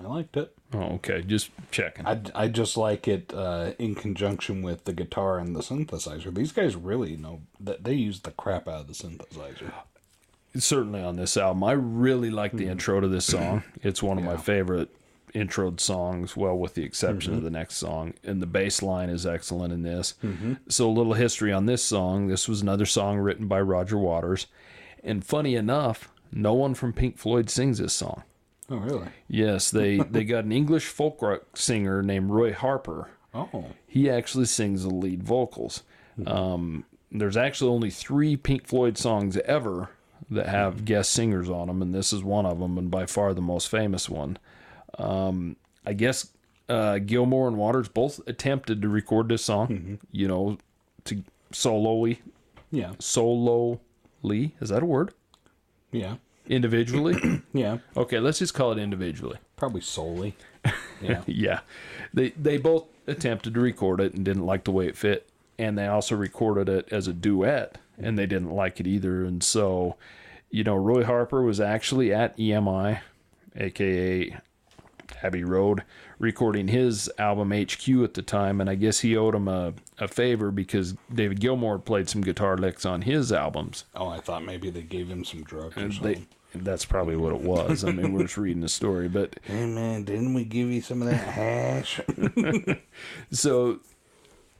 I 0.00 0.06
liked 0.06 0.36
it. 0.36 0.54
Oh, 0.72 0.94
okay, 0.94 1.22
just 1.22 1.50
checking. 1.70 2.06
I, 2.06 2.20
I 2.34 2.48
just 2.48 2.76
like 2.76 3.06
it 3.06 3.32
uh, 3.32 3.72
in 3.78 3.94
conjunction 3.94 4.62
with 4.62 4.84
the 4.84 4.92
guitar 4.92 5.38
and 5.38 5.54
the 5.54 5.60
synthesizer. 5.60 6.34
These 6.34 6.52
guys 6.52 6.74
really 6.74 7.16
know 7.16 7.42
that 7.60 7.84
they 7.84 7.94
use 7.94 8.20
the 8.20 8.32
crap 8.32 8.66
out 8.66 8.80
of 8.82 8.86
the 8.88 8.92
synthesizer. 8.92 9.72
certainly 10.56 11.00
on 11.00 11.16
this 11.16 11.36
album. 11.36 11.62
I 11.62 11.72
really 11.72 12.30
like 12.30 12.52
the 12.52 12.66
intro 12.66 13.00
to 13.00 13.08
this 13.08 13.24
song. 13.24 13.62
It's 13.82 14.02
one 14.02 14.18
of 14.18 14.24
my 14.24 14.36
favorite 14.36 14.88
introed 15.34 15.80
songs, 15.80 16.36
well, 16.36 16.56
with 16.56 16.74
the 16.74 16.84
exception 16.84 17.32
Mm-hmm. 17.32 17.38
of 17.38 17.44
the 17.44 17.50
next 17.50 17.76
song. 17.76 18.14
And 18.22 18.40
the 18.40 18.46
bass 18.46 18.82
line 18.82 19.10
is 19.10 19.26
excellent 19.26 19.72
in 19.72 19.82
this. 19.82 20.14
Mm-hmm. 20.22 20.54
So, 20.68 20.88
a 20.88 20.92
little 20.92 21.14
history 21.14 21.52
on 21.52 21.66
this 21.66 21.82
song. 21.82 22.28
This 22.28 22.48
was 22.48 22.62
another 22.62 22.86
song 22.86 23.18
written 23.18 23.48
by 23.48 23.60
Roger 23.60 23.98
Waters. 23.98 24.46
And 25.02 25.24
funny 25.24 25.54
enough, 25.56 26.10
no 26.32 26.54
one 26.54 26.74
from 26.74 26.92
Pink 26.92 27.18
Floyd 27.18 27.50
sings 27.50 27.78
this 27.78 27.92
song. 27.92 28.22
Oh, 28.70 28.76
really? 28.76 29.08
Yes, 29.28 29.70
they, 29.70 29.98
they 30.10 30.24
got 30.24 30.44
an 30.44 30.52
English 30.52 30.86
folk 30.86 31.20
rock 31.20 31.56
singer 31.56 32.02
named 32.02 32.30
Roy 32.30 32.52
Harper. 32.52 33.10
Oh, 33.34 33.66
He 33.86 34.08
actually 34.08 34.46
sings 34.46 34.84
the 34.84 34.94
lead 34.94 35.22
vocals. 35.24 35.82
Um, 36.26 36.84
there's 37.10 37.36
actually 37.36 37.70
only 37.70 37.90
three 37.90 38.36
Pink 38.36 38.66
Floyd 38.66 38.96
songs 38.96 39.36
ever 39.38 39.90
that 40.30 40.48
have 40.48 40.84
guest 40.84 41.10
singers 41.10 41.50
on 41.50 41.66
them, 41.66 41.82
and 41.82 41.92
this 41.92 42.12
is 42.12 42.22
one 42.22 42.46
of 42.46 42.60
them, 42.60 42.78
and 42.78 42.90
by 42.90 43.06
far 43.06 43.34
the 43.34 43.40
most 43.42 43.68
famous 43.68 44.08
one. 44.08 44.38
Um, 44.98 45.56
I 45.86 45.92
guess 45.92 46.28
uh, 46.68 46.98
Gilmour 46.98 47.48
and 47.48 47.56
Waters 47.56 47.88
both 47.88 48.20
attempted 48.26 48.82
to 48.82 48.88
record 48.88 49.28
this 49.28 49.44
song, 49.44 49.98
you 50.12 50.28
know, 50.28 50.58
to 51.04 51.22
sololy, 51.52 52.18
yeah, 52.70 52.92
solely. 52.98 53.80
Is 54.60 54.70
that 54.70 54.82
a 54.82 54.86
word? 54.86 55.12
yeah, 55.92 56.16
Individually? 56.46 57.42
yeah. 57.52 57.78
okay, 57.96 58.18
let's 58.18 58.38
just 58.38 58.54
call 58.54 58.72
it 58.72 58.78
individually. 58.78 59.38
Probably 59.56 59.80
solely. 59.80 60.36
Yeah. 61.02 61.22
Yeah, 61.26 61.60
they 62.14 62.30
they 62.30 62.56
both 62.56 62.86
attempted 63.06 63.52
to 63.52 63.60
record 63.60 64.00
it 64.00 64.14
and 64.14 64.24
didn't 64.24 64.46
like 64.46 64.64
the 64.64 64.70
way 64.70 64.86
it 64.86 64.96
fit, 64.96 65.28
and 65.58 65.76
they 65.76 65.86
also 65.86 66.16
recorded 66.16 66.66
it 66.70 66.88
as 66.90 67.06
a 67.06 67.12
duet, 67.12 67.76
and 67.98 68.18
they 68.18 68.24
didn't 68.24 68.52
like 68.52 68.80
it 68.80 68.86
either. 68.86 69.22
And 69.24 69.42
so, 69.42 69.96
you 70.50 70.64
know, 70.64 70.76
Roy 70.76 71.04
Harper 71.04 71.42
was 71.42 71.60
actually 71.60 72.14
at 72.14 72.34
EMI, 72.38 73.00
aka 73.56 74.36
Abbey 75.22 75.44
Road, 75.44 75.82
recording 76.18 76.68
his 76.68 77.10
album 77.18 77.50
HQ 77.50 77.88
at 78.04 78.14
the 78.14 78.22
time, 78.22 78.60
and 78.60 78.68
I 78.70 78.74
guess 78.74 79.00
he 79.00 79.16
owed 79.16 79.34
him 79.34 79.48
a, 79.48 79.72
a 79.98 80.08
favor 80.08 80.50
because 80.50 80.94
David 81.12 81.40
Gilmour 81.40 81.78
played 81.78 82.08
some 82.08 82.20
guitar 82.22 82.56
licks 82.56 82.84
on 82.86 83.02
his 83.02 83.32
albums. 83.32 83.84
Oh, 83.94 84.08
I 84.08 84.18
thought 84.18 84.44
maybe 84.44 84.70
they 84.70 84.82
gave 84.82 85.08
him 85.08 85.24
some 85.24 85.42
drugs 85.42 85.76
or 85.76 85.80
And 85.80 85.94
something. 85.94 86.12
they 86.52 86.60
that's 86.60 86.84
probably 86.84 87.16
what 87.16 87.32
it 87.32 87.40
was. 87.40 87.82
I 87.84 87.90
mean, 87.90 88.12
we're 88.12 88.22
just 88.22 88.36
reading 88.36 88.60
the 88.62 88.68
story, 88.68 89.08
but 89.08 89.40
Hey 89.44 89.66
man, 89.66 90.04
didn't 90.04 90.34
we 90.34 90.44
give 90.44 90.70
you 90.70 90.80
some 90.80 91.02
of 91.02 91.08
that 91.08 91.16
hash? 91.16 92.00
so 93.32 93.80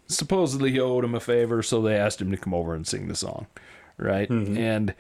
supposedly 0.09 0.73
he 0.73 0.81
owed 0.81 1.05
him 1.05 1.15
a 1.15 1.21
favor, 1.21 1.63
so 1.63 1.81
they 1.81 1.95
asked 1.97 2.21
him 2.21 2.31
to 2.31 2.37
come 2.37 2.53
over 2.55 2.75
and 2.75 2.87
sing 2.87 3.09
the 3.09 3.15
song, 3.15 3.47
right? 3.97 4.29
Mm-hmm. 4.29 4.57
And 4.59 4.95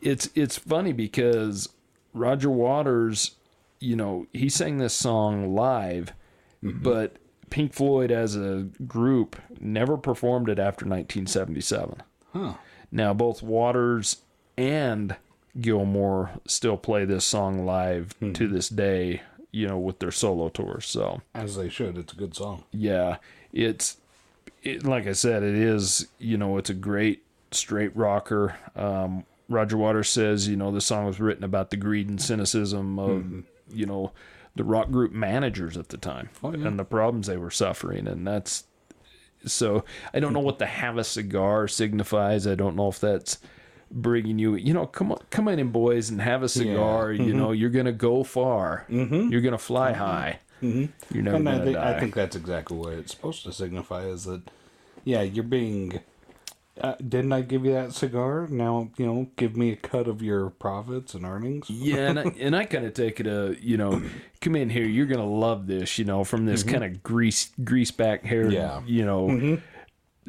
it's 0.00 0.30
it's 0.34 0.56
funny 0.56 0.92
because 0.92 1.68
Roger 2.14 2.50
Waters, 2.50 3.32
you 3.82 3.96
know, 3.96 4.26
he 4.32 4.48
sang 4.48 4.78
this 4.78 4.94
song 4.94 5.54
live, 5.54 6.12
mm-hmm. 6.62 6.82
but 6.82 7.16
Pink 7.50 7.74
Floyd 7.74 8.10
as 8.10 8.36
a 8.36 8.68
group 8.86 9.36
never 9.60 9.96
performed 9.96 10.48
it 10.48 10.58
after 10.58 10.84
1977. 10.84 12.02
huh. 12.32 12.54
Now 12.90 13.12
both 13.12 13.42
Waters 13.42 14.18
and 14.56 15.16
Gilmour 15.60 16.30
still 16.46 16.76
play 16.76 17.04
this 17.04 17.24
song 17.24 17.64
live 17.66 18.14
mm-hmm. 18.20 18.32
to 18.34 18.48
this 18.48 18.68
day, 18.68 19.22
you 19.50 19.66
know, 19.66 19.78
with 19.78 19.98
their 19.98 20.12
solo 20.12 20.48
tours. 20.48 20.86
So 20.86 21.20
As 21.34 21.56
they 21.56 21.68
should. 21.68 21.98
It's 21.98 22.12
a 22.12 22.16
good 22.16 22.34
song. 22.34 22.64
yeah, 22.70 23.16
it's 23.52 23.96
it, 24.62 24.84
like 24.84 25.06
I 25.06 25.12
said, 25.12 25.42
it 25.42 25.54
is. 25.54 26.06
You 26.18 26.36
know, 26.36 26.56
it's 26.58 26.70
a 26.70 26.74
great 26.74 27.24
straight 27.50 27.94
rocker. 27.96 28.56
Um, 28.76 29.24
Roger 29.48 29.76
Waters 29.76 30.08
says, 30.08 30.48
you 30.48 30.56
know, 30.56 30.70
the 30.72 30.80
song 30.80 31.04
was 31.04 31.20
written 31.20 31.44
about 31.44 31.70
the 31.70 31.76
greed 31.76 32.08
and 32.08 32.20
cynicism 32.20 32.98
of, 32.98 33.10
mm-hmm. 33.10 33.40
You 33.72 33.86
know, 33.86 34.12
the 34.54 34.64
rock 34.64 34.90
group 34.90 35.12
managers 35.12 35.76
at 35.76 35.88
the 35.88 35.96
time 35.96 36.28
Oh, 36.42 36.54
yeah. 36.54 36.66
and 36.66 36.78
the 36.78 36.84
problems 36.84 37.26
they 37.26 37.36
were 37.36 37.50
suffering, 37.50 38.06
and 38.06 38.26
that's 38.26 38.64
so. 39.46 39.84
I 40.14 40.20
don't 40.20 40.32
know 40.32 40.40
what 40.40 40.58
the 40.58 40.66
have 40.66 40.98
a 40.98 41.04
cigar 41.04 41.68
signifies. 41.68 42.46
I 42.46 42.54
don't 42.54 42.76
know 42.76 42.88
if 42.88 43.00
that's 43.00 43.38
bringing 43.90 44.38
you 44.38 44.54
you 44.54 44.72
know 44.72 44.86
come 44.86 45.12
on 45.12 45.18
come 45.28 45.48
on 45.48 45.58
in 45.58 45.68
boys 45.68 46.08
and 46.08 46.18
have 46.22 46.42
a 46.42 46.48
cigar 46.48 47.12
you 47.12 47.34
know 47.34 47.52
you're 47.52 47.68
gonna 47.68 47.92
go 47.92 48.24
far 48.24 48.86
mm-hmm. 48.88 49.30
you're 49.30 49.42
gonna 49.42 49.58
fly 49.58 49.92
high 49.92 50.38
mm-hmm. 50.62 50.86
you're 51.14 51.22
never 51.22 51.36
And 51.36 51.48
I 51.48 51.52
gonna 51.52 51.64
think, 51.64 51.76
die 51.76 51.94
I 51.96 52.00
think 52.00 52.14
that's 52.14 52.36
exactly 52.36 52.76
what 52.76 52.94
it's 52.94 53.12
supposed 53.12 53.42
to 53.44 53.52
signify 53.52 54.04
is 54.06 54.24
that, 54.24 54.42
yeah, 55.04 55.22
you're 55.22 55.44
being. 55.44 56.00
Uh, 56.82 56.96
didn't 56.96 57.32
I 57.32 57.42
give 57.42 57.64
you 57.64 57.72
that 57.74 57.92
cigar? 57.92 58.48
Now, 58.50 58.90
you 58.98 59.06
know, 59.06 59.30
give 59.36 59.56
me 59.56 59.70
a 59.70 59.76
cut 59.76 60.08
of 60.08 60.20
your 60.20 60.50
profits 60.50 61.14
and 61.14 61.24
earnings. 61.24 61.70
Yeah, 61.70 62.08
and 62.10 62.18
I, 62.18 62.22
and 62.40 62.56
I 62.56 62.64
kind 62.64 62.84
of 62.84 62.92
take 62.92 63.20
it 63.20 63.26
a 63.28 63.56
you 63.60 63.76
know, 63.76 64.02
come 64.40 64.56
in 64.56 64.68
here, 64.68 64.84
you're 64.84 65.06
gonna 65.06 65.24
love 65.24 65.66
this, 65.68 65.96
you 65.98 66.04
know, 66.04 66.24
from 66.24 66.44
this 66.44 66.62
kind 66.64 66.82
of 66.82 67.02
grease 67.02 67.50
grease 67.62 67.92
back 67.92 68.24
hair, 68.24 68.46
Mm-hmm. 68.46 68.52
Yeah. 68.52 68.68
Mm-hmm. 68.80 68.88
you 68.88 69.04
know, 69.04 69.58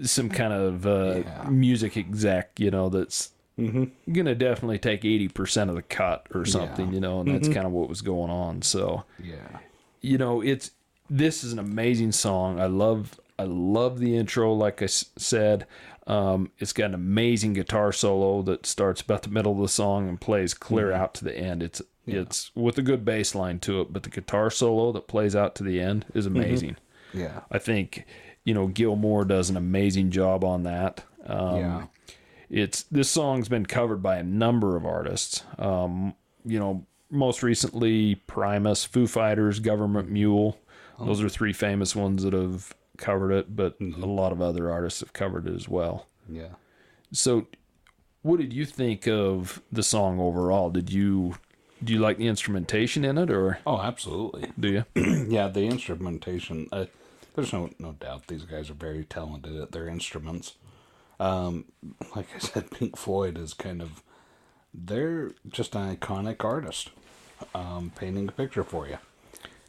some 0.04 0.30
kind 0.30 0.54
of 0.54 0.86
uh, 0.86 1.22
Yeah. 1.26 1.50
music 1.50 1.98
exec, 1.98 2.60
you 2.60 2.72
know, 2.72 2.90
that's 2.90 3.32
Mm-hmm. 3.60 4.12
gonna 4.14 4.34
definitely 4.34 4.80
take 4.80 5.06
eighty 5.06 5.28
percent 5.28 5.70
of 5.70 5.76
the 5.76 5.84
cut 5.84 6.26
or 6.34 6.44
something, 6.44 6.88
Yeah. 6.88 6.94
you 6.94 7.00
know, 7.00 7.20
and 7.20 7.34
that's 7.34 7.48
kind 7.48 7.68
of 7.68 7.72
what 7.72 7.88
was 7.88 8.02
going 8.02 8.32
on. 8.32 8.64
So 8.64 9.04
Yeah. 9.24 9.60
you 10.02 10.18
know, 10.18 10.42
it's 10.42 10.72
this 11.10 11.44
is 11.44 11.54
an 11.54 11.60
amazing 11.60 12.12
song. 12.14 12.60
I 12.60 12.66
love 12.66 13.20
I 13.38 13.44
love 13.44 14.00
the 14.00 14.16
intro. 14.18 14.54
Like 14.54 14.82
I 14.82 14.86
s- 14.86 15.06
said, 15.18 15.68
um, 16.08 16.52
it's 16.58 16.74
got 16.74 16.88
an 16.88 16.96
amazing 16.96 17.54
guitar 17.54 17.92
solo 17.92 18.42
that 18.44 18.66
starts 18.66 19.02
about 19.02 19.24
the 19.24 19.30
middle 19.30 19.54
of 19.54 19.60
the 19.60 19.70
song 19.70 20.10
and 20.10 20.20
plays 20.20 20.54
clear 20.54 20.92
out 20.92 21.14
to 21.16 21.24
the 21.24 21.36
end. 21.38 21.64
It's 21.64 21.82
it's 22.06 22.52
with 22.54 22.78
a 22.78 22.82
good 22.82 23.06
bass 23.06 23.34
line 23.34 23.60
to 23.60 23.80
it, 23.82 23.94
but 23.94 24.04
the 24.04 24.10
guitar 24.10 24.50
solo 24.50 24.92
that 24.92 25.08
plays 25.08 25.36
out 25.36 25.56
to 25.56 25.64
the 25.64 25.80
end 25.80 26.06
is 26.14 26.26
amazing. 26.26 26.76
Yeah. 27.14 27.42
I 27.50 27.60
think 27.60 28.06
you 28.44 28.54
know 28.54 28.68
Gilmour 28.68 29.26
does 29.26 29.50
an 29.50 29.56
amazing 29.56 30.12
job 30.12 30.44
on 30.44 30.64
that. 30.64 31.04
Um, 31.26 31.58
yeah. 31.58 31.86
it's 32.50 32.84
this 32.84 33.10
song's 33.10 33.48
been 33.48 33.66
covered 33.66 34.04
by 34.04 34.18
a 34.18 34.24
number 34.24 34.76
of 34.76 34.86
artists. 34.86 35.44
Um, 35.58 36.16
you 36.44 36.60
know, 36.60 36.86
most 37.10 37.42
recently 37.44 38.16
Primus, 38.16 38.84
Foo 38.84 39.08
Fighters, 39.08 39.60
Government 39.60 40.10
Mule. 40.10 40.58
Those 41.00 41.22
are 41.22 41.28
three 41.28 41.54
famous 41.54 41.96
ones 41.96 42.24
that 42.24 42.34
have 42.34 42.74
covered 42.98 43.32
it, 43.32 43.56
but 43.56 43.76
a 43.82 44.06
lot 44.06 44.32
of 44.32 44.42
other 44.42 44.72
artists 44.72 45.00
have 45.02 45.14
covered 45.14 45.48
it 45.48 45.56
as 45.56 45.68
well. 45.68 46.08
Yeah. 46.30 46.56
So, 47.12 47.48
what 48.22 48.40
did 48.40 48.54
you 48.54 48.66
think 48.66 49.08
of 49.08 49.62
the 49.72 49.84
song 49.84 50.20
overall? 50.20 50.70
Did 50.70 50.92
you 50.92 51.36
do 51.84 51.94
you 51.94 52.00
like 52.00 52.18
the 52.18 52.28
instrumentation 52.28 53.04
in 53.04 53.18
it, 53.18 53.30
or 53.30 53.60
Oh, 53.68 53.80
absolutely. 53.82 54.52
do 54.60 54.72
you? 54.72 54.86
yeah, 55.28 55.48
the 55.48 55.66
instrumentation. 55.66 56.68
Uh, 56.72 56.86
there's 57.36 57.52
no 57.52 57.70
no 57.80 57.94
doubt 57.94 58.28
these 58.28 58.44
guys 58.46 58.70
are 58.70 58.76
very 58.76 59.04
talented 59.06 59.56
at 59.60 59.72
their 59.72 59.88
instruments. 59.88 60.56
Um, 61.20 61.66
like 62.16 62.28
I 62.36 62.40
said, 62.40 62.72
Pink 62.78 62.98
Floyd 62.98 63.38
is 63.38 63.54
kind 63.54 63.82
of 63.82 64.04
they're 64.74 65.32
just 65.48 65.76
an 65.76 65.96
iconic 65.96 66.44
artist, 66.44 66.90
um, 67.54 67.92
painting 67.96 68.28
a 68.30 68.32
picture 68.32 68.64
for 68.64 68.88
you. 68.88 68.98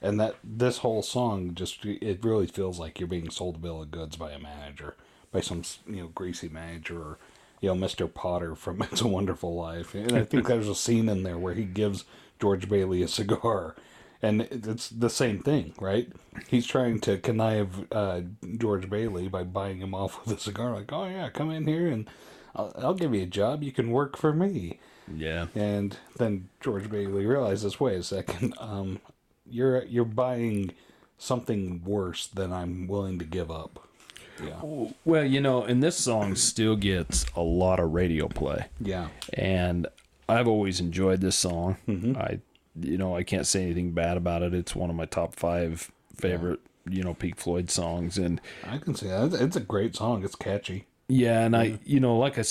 And 0.05 0.21
that 0.21 0.35
this 0.45 0.79
whole 0.79 1.03
song 1.03 1.55
just 1.55 1.85
it 1.85 2.23
really 2.23 2.47
feels 2.47 2.79
like 2.79 3.01
you're 3.01 3.09
being 3.09 3.31
sold 3.31 3.57
a 3.57 3.59
bill 3.59 3.81
of 3.81 3.91
goods 3.91 4.17
by 4.17 4.33
a 4.33 4.39
manager, 4.39 4.97
by 5.33 5.41
some 5.41 5.63
you 5.87 6.03
know 6.03 6.09
greasy 6.09 6.49
manager 6.49 7.01
or 7.01 7.19
you 7.63 7.75
know 7.75 7.87
Mr. 7.87 8.13
Potter 8.13 8.55
from 8.55 8.83
It's 8.93 9.01
a 9.01 9.09
Wonderful 9.09 9.55
Life. 9.55 9.95
And 9.95 10.13
I 10.13 10.25
think 10.25 10.47
there's 10.47 10.69
a 10.69 10.75
scene 10.75 11.09
in 11.09 11.23
there 11.23 11.39
where 11.39 11.55
he 11.55 11.65
gives 11.65 12.05
George 12.39 12.69
Bailey 12.69 13.03
a 13.03 13.09
cigar, 13.09 13.75
and 14.21 14.43
it's 14.43 14.91
the 14.91 15.09
same 15.09 15.39
thing, 15.39 15.73
right? 15.81 16.13
He's 16.49 16.67
trying 16.67 17.01
to 17.01 17.17
connive 17.17 17.91
uh, 17.91 18.21
George 18.59 18.91
Bailey 18.91 19.29
by 19.29 19.43
buying 19.43 19.79
him 19.79 19.95
off 19.95 20.27
with 20.27 20.37
a 20.37 20.41
cigar. 20.41 20.75
Like, 20.75 20.93
oh 20.93 21.09
yeah, 21.09 21.31
come 21.31 21.51
in 21.51 21.67
here 21.67 21.89
and 21.89 22.11
I'll, 22.55 22.73
I'll 22.79 22.95
give 22.95 23.15
you 23.15 23.23
a 23.23 23.27
job. 23.27 23.63
You 23.63 23.73
can 23.73 23.91
work 23.91 24.19
for 24.19 24.33
me. 24.33 24.81
Yeah. 25.13 25.47
And 25.55 25.97
then 26.17 26.49
George 26.61 26.91
Bailey 26.91 27.27
realizes, 27.27 27.81
wait 27.81 27.99
a 27.99 28.03
second, 28.03 28.55
um, 28.59 29.01
you're 29.55 29.85
you're 29.85 30.05
buying 30.05 30.73
something 31.19 31.83
worse 31.85 32.27
than 32.27 32.53
I'm 32.53 32.87
willing 32.89 33.19
to 33.21 33.25
give 33.25 33.51
up. 33.51 33.89
Yeah, 34.45 34.61
Well, 35.05 35.25
you 35.25 35.41
know, 35.41 35.63
and 35.63 35.81
this 35.81 35.97
song 35.97 36.35
still 36.35 36.75
gets 36.75 37.25
a 37.37 37.41
lot 37.41 37.79
of 37.79 37.93
radio 37.95 38.27
play. 38.27 38.67
yeah, 38.81 39.09
and 39.33 39.87
I've 40.29 40.49
always 40.49 40.81
enjoyed 40.81 41.21
this 41.21 41.37
song. 41.37 41.77
Mm-hmm. 41.87 42.17
I, 42.17 42.41
you 42.81 42.99
know, 42.99 43.17
I 43.17 43.23
can't 43.23 43.47
say 43.47 43.63
anything 43.63 43.93
bad 43.93 44.17
about 44.17 44.43
it. 44.43 44.53
It's 44.53 44.75
one 44.75 44.91
of 44.91 44.97
my 44.97 45.05
top 45.05 45.37
five 45.37 45.93
favorite, 46.17 46.59
you 46.89 47.05
know, 47.05 47.15
Pink 47.15 47.37
Floyd 47.37 47.71
songs, 47.71 48.19
and 48.19 48.41
I 48.69 48.79
can 48.79 48.97
see 48.97 49.07
that. 49.07 49.35
It's 49.35 49.55
a 49.55 49.61
great 49.61 49.95
song. 49.95 50.25
It's 50.25 50.35
catchy. 50.35 50.87
yeah, 51.07 51.43
and 51.45 51.55
I, 51.57 51.79
you 51.85 52.01
know, 52.01 52.19
like 52.19 52.37
I, 52.37 52.43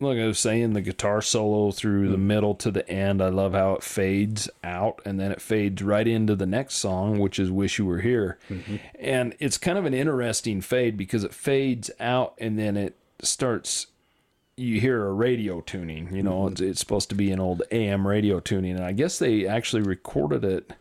like 0.00 0.18
I 0.18 0.26
was 0.26 0.38
saying, 0.38 0.74
the 0.74 0.82
guitar 0.82 1.22
solo 1.22 1.70
through 1.70 2.08
the 2.08 2.16
mm-hmm. 2.16 2.26
middle 2.26 2.54
to 2.56 2.70
the 2.70 2.88
end. 2.88 3.22
I 3.22 3.28
love 3.28 3.54
how 3.54 3.72
it 3.74 3.82
fades 3.82 4.50
out, 4.62 5.00
and 5.04 5.18
then 5.18 5.32
it 5.32 5.40
fades 5.40 5.82
right 5.82 6.06
into 6.06 6.36
the 6.36 6.46
next 6.46 6.76
song, 6.76 7.18
which 7.18 7.38
is 7.38 7.50
"Wish 7.50 7.78
You 7.78 7.86
Were 7.86 8.00
Here," 8.00 8.38
mm-hmm. 8.50 8.76
and 8.98 9.34
it's 9.38 9.58
kind 9.58 9.78
of 9.78 9.86
an 9.86 9.94
interesting 9.94 10.60
fade 10.60 10.96
because 10.96 11.24
it 11.24 11.32
fades 11.32 11.90
out, 11.98 12.34
and 12.38 12.58
then 12.58 12.76
it 12.76 12.96
starts 13.22 13.86
you 14.56 14.80
hear 14.80 15.06
a 15.06 15.12
radio 15.12 15.60
tuning. 15.60 16.14
You 16.14 16.22
know, 16.22 16.46
it's, 16.48 16.60
mm-hmm. 16.60 16.70
it's 16.70 16.80
supposed 16.80 17.08
to 17.10 17.14
be 17.14 17.30
an 17.30 17.40
old 17.40 17.62
AM 17.70 18.06
radio 18.06 18.40
tuning, 18.40 18.76
and 18.76 18.84
I 18.84 18.92
guess 18.92 19.18
they 19.18 19.46
actually 19.46 19.82
recorded 19.82 20.44
it 20.44 20.72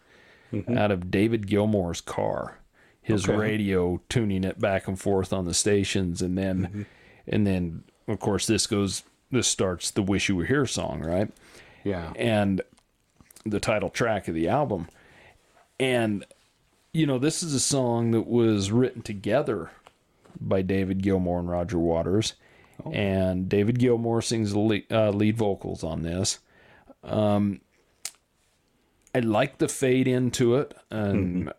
out 0.77 0.91
of 0.91 1.11
David 1.11 1.47
Gilmour's 1.47 2.01
car, 2.01 2.59
his 3.01 3.27
Okay. 3.27 3.37
radio 3.37 4.01
tuning 4.07 4.43
it 4.43 4.59
back 4.59 4.87
and 4.87 4.99
forth 4.99 5.33
on 5.33 5.45
the 5.45 5.53
stations, 5.53 6.21
and 6.21 6.37
then, 6.37 6.85
and 7.27 7.45
then 7.45 7.83
of 8.07 8.19
course 8.19 8.47
this 8.47 8.67
goes. 8.67 9.03
This 9.31 9.47
starts 9.47 9.91
the 9.91 10.03
"Wish 10.03 10.29
You 10.29 10.35
Were 10.35 10.45
Here" 10.45 10.65
song, 10.65 11.01
right? 11.01 11.31
Yeah, 11.83 12.13
and 12.15 12.61
the 13.45 13.59
title 13.59 13.89
track 13.89 14.27
of 14.27 14.35
the 14.35 14.47
album. 14.47 14.87
And 15.79 16.25
you 16.93 17.05
know, 17.05 17.19
this 17.19 17.43
is 17.43 17.53
a 17.53 17.59
song 17.59 18.11
that 18.11 18.27
was 18.27 18.71
written 18.71 19.01
together 19.01 19.71
by 20.39 20.61
David 20.61 21.01
Gilmour 21.01 21.39
and 21.39 21.49
Roger 21.49 21.77
Waters, 21.77 22.33
and 22.91 23.49
David 23.49 23.79
Gilmour 23.79 24.21
sings 24.21 24.51
the 24.53 24.59
lead, 24.59 24.85
uh, 24.91 25.09
lead 25.09 25.37
vocals 25.37 25.83
on 25.83 26.03
this. 26.03 26.39
Um, 27.03 27.61
I 29.13 29.19
like 29.19 29.57
the 29.57 29.67
fade 29.67 30.07
into 30.07 30.55
it, 30.55 30.73
and 30.89 31.51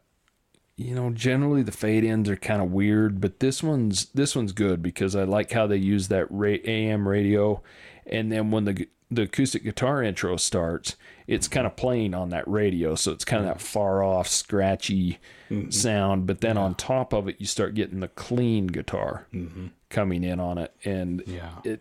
you 0.77 0.95
know, 0.95 1.11
generally 1.11 1.63
the 1.63 1.73
fade 1.73 2.05
ins 2.05 2.29
are 2.29 2.37
kind 2.37 2.61
of 2.61 2.71
weird, 2.71 3.21
but 3.21 3.41
this 3.41 3.63
one's 3.63 4.07
this 4.07 4.37
one's 4.37 4.53
good 4.53 4.83
because 4.83 5.17
I 5.17 5.25
like 5.25 5.53
how 5.53 5.67
they 5.67 5.79
use 5.79 6.09
that 6.09 6.27
ra- 6.31 6.59
AM 6.65 7.09
radio, 7.09 7.63
and 8.07 8.31
then 8.31 8.51
when 8.51 8.65
the 8.65 8.89
the 9.11 9.23
acoustic 9.23 9.65
guitar 9.65 10.03
intro 10.03 10.37
starts, 10.37 10.97
it's 11.27 11.49
kind 11.49 11.67
of 11.67 11.77
playing 11.77 12.13
on 12.13 12.29
that 12.31 12.47
radio, 12.47 12.95
so 12.95 13.13
it's 13.13 13.25
kind 13.25 13.41
of 13.41 13.49
that 13.49 13.61
far 13.61 14.03
off, 14.03 14.29
scratchy 14.29 15.19
mm-hmm. 15.51 15.71
sound. 15.71 16.27
But 16.27 16.43
then 16.43 16.59
on 16.59 16.75
top 16.75 17.15
of 17.15 17.27
it, 17.27 17.37
you 17.39 17.47
start 17.47 17.75
getting 17.75 18.01
the 18.01 18.09
clean 18.09 18.67
guitar 18.67 19.27
mm-hmm. 19.33 19.69
coming 19.89 20.25
in 20.25 20.41
on 20.41 20.59
it, 20.59 20.75
and 20.85 21.23
yeah. 21.27 21.53
it. 21.65 21.81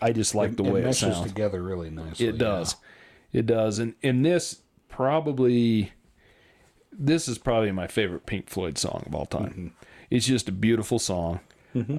I 0.00 0.12
just 0.12 0.34
like 0.34 0.56
the 0.56 0.62
way 0.62 0.80
it 0.80 0.84
meshes 0.84 1.16
sounds. 1.16 1.28
together 1.28 1.62
really 1.62 1.90
nicely. 1.90 2.28
It 2.28 2.38
does. 2.38 2.76
It 3.32 3.44
does. 3.44 3.78
And 3.78 3.94
and 4.02 4.24
this 4.24 4.62
probably 4.88 5.92
this 6.98 7.28
is 7.28 7.38
probably 7.38 7.72
my 7.72 7.86
favorite 7.86 8.26
Pink 8.26 8.48
Floyd 8.48 8.78
song 8.78 9.04
of 9.06 9.14
all 9.14 9.26
time. 9.26 9.72
It's 10.10 10.26
just 10.26 10.48
a 10.48 10.52
beautiful 10.52 10.98
song. 10.98 11.40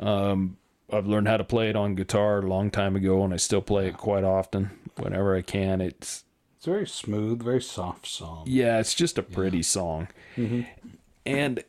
Um, 0.01 0.57
I've 0.91 1.05
learned 1.07 1.27
how 1.27 1.37
to 1.37 1.43
play 1.43 1.69
it 1.69 1.75
on 1.75 1.95
guitar 1.95 2.39
a 2.39 2.47
long 2.47 2.71
time 2.71 2.95
ago, 2.95 3.23
and 3.23 3.33
I 3.33 3.37
still 3.37 3.61
play 3.61 3.87
it 3.87 3.97
quite 3.97 4.23
often 4.23 4.71
whenever 4.97 5.35
I 5.35 5.41
can. 5.41 5.81
It's 5.81 6.23
It's 6.57 6.65
a 6.67 6.71
very 6.71 6.87
smooth, 6.87 7.43
very 7.43 7.61
soft 7.61 8.07
song. 8.07 8.45
yeah, 8.47 8.79
it's 8.79 8.93
just 8.95 9.17
a 9.17 9.23
pretty 9.23 9.61
song. 9.61 10.07
And 11.25 11.63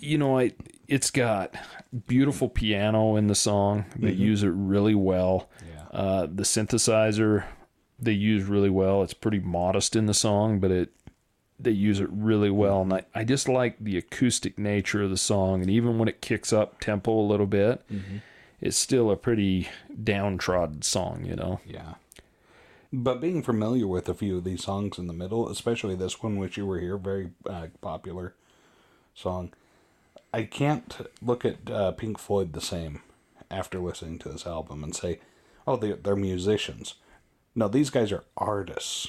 you 0.00 0.18
know, 0.18 0.38
I 0.38 0.52
it's 0.86 1.10
got 1.10 1.54
beautiful 2.06 2.48
piano 2.48 3.16
in 3.16 3.26
the 3.26 3.34
song. 3.34 3.86
They 3.96 4.12
use 4.12 4.42
it 4.42 4.52
really 4.54 4.94
well. 4.94 5.48
Yeah. 5.74 5.98
Uh, 5.98 6.26
the 6.26 6.44
synthesizer 6.44 7.44
they 7.98 8.12
use 8.12 8.44
really 8.44 8.70
well. 8.70 9.02
It's 9.02 9.14
pretty 9.14 9.40
modest 9.40 9.96
in 9.96 10.06
the 10.06 10.14
song, 10.14 10.60
but 10.60 10.70
it 10.70 10.90
they 11.60 11.70
use 11.70 12.00
it 12.00 12.08
really 12.10 12.50
well. 12.50 12.82
And 12.82 12.92
I, 12.92 13.04
I 13.14 13.24
just 13.24 13.48
like 13.48 13.76
the 13.80 13.98
acoustic 13.98 14.58
nature 14.58 15.02
of 15.02 15.10
the 15.10 15.16
song. 15.16 15.60
And 15.60 15.70
even 15.70 15.98
when 15.98 16.08
it 16.08 16.20
kicks 16.20 16.52
up 16.52 16.80
tempo 16.80 17.12
a 17.12 17.20
little 17.20 17.46
bit, 17.46 17.82
it's 18.60 18.76
still 18.76 19.10
a 19.10 19.16
pretty 19.16 19.68
downtrodden 20.02 20.82
song, 20.82 21.24
you 21.24 21.36
know? 21.36 21.60
Yeah. 21.66 21.94
But 22.92 23.20
being 23.20 23.42
familiar 23.42 23.86
with 23.86 24.08
a 24.08 24.14
few 24.14 24.38
of 24.38 24.44
these 24.44 24.64
songs 24.64 24.98
in 24.98 25.08
the 25.08 25.12
middle, 25.12 25.48
especially 25.48 25.94
this 25.94 26.22
one, 26.22 26.36
which 26.36 26.56
you 26.56 26.64
were 26.64 26.80
here, 26.80 26.96
very 26.96 27.30
uh, 27.48 27.66
popular 27.80 28.34
song, 29.14 29.52
I 30.32 30.44
can't 30.44 31.08
look 31.20 31.44
at 31.44 31.70
uh, 31.70 31.92
Pink 31.92 32.18
Floyd 32.18 32.52
the 32.52 32.60
same 32.60 33.02
after 33.50 33.78
listening 33.78 34.18
to 34.20 34.28
this 34.28 34.46
album 34.46 34.84
and 34.84 34.94
say, 34.94 35.20
oh, 35.66 35.76
they, 35.76 35.92
they're 35.92 36.16
musicians. 36.16 36.94
No, 37.54 37.68
these 37.68 37.90
guys 37.90 38.12
are 38.12 38.24
artists, 38.36 39.08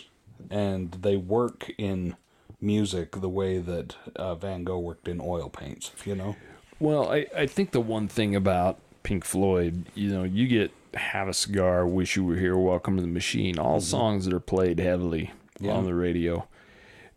and 0.49 0.91
they 0.93 1.15
work 1.15 1.71
in 1.77 2.15
music 2.61 3.11
the 3.11 3.29
way 3.29 3.57
that 3.59 3.95
uh, 4.15 4.35
Van 4.35 4.63
Gogh 4.63 4.79
worked 4.79 5.07
in 5.07 5.19
oil 5.21 5.49
paints, 5.49 5.91
you 6.05 6.15
know? 6.15 6.35
Well, 6.79 7.11
I, 7.11 7.25
I 7.35 7.45
think 7.45 7.71
the 7.71 7.81
one 7.81 8.07
thing 8.07 8.35
about 8.35 8.79
Pink 9.03 9.23
Floyd, 9.25 9.85
you 9.95 10.09
know, 10.09 10.23
you 10.23 10.47
get 10.47 10.71
Have 10.93 11.27
a 11.27 11.33
Cigar, 11.33 11.85
Wish 11.85 12.15
You 12.15 12.23
Were 12.25 12.35
Here, 12.35 12.57
Welcome 12.57 12.95
to 12.97 13.01
the 13.01 13.07
Machine, 13.07 13.57
all 13.59 13.79
songs 13.81 14.25
that 14.25 14.33
are 14.33 14.39
played 14.39 14.79
heavily 14.79 15.31
Yeah. 15.59 15.73
on 15.73 15.85
the 15.85 15.95
radio. 15.95 16.47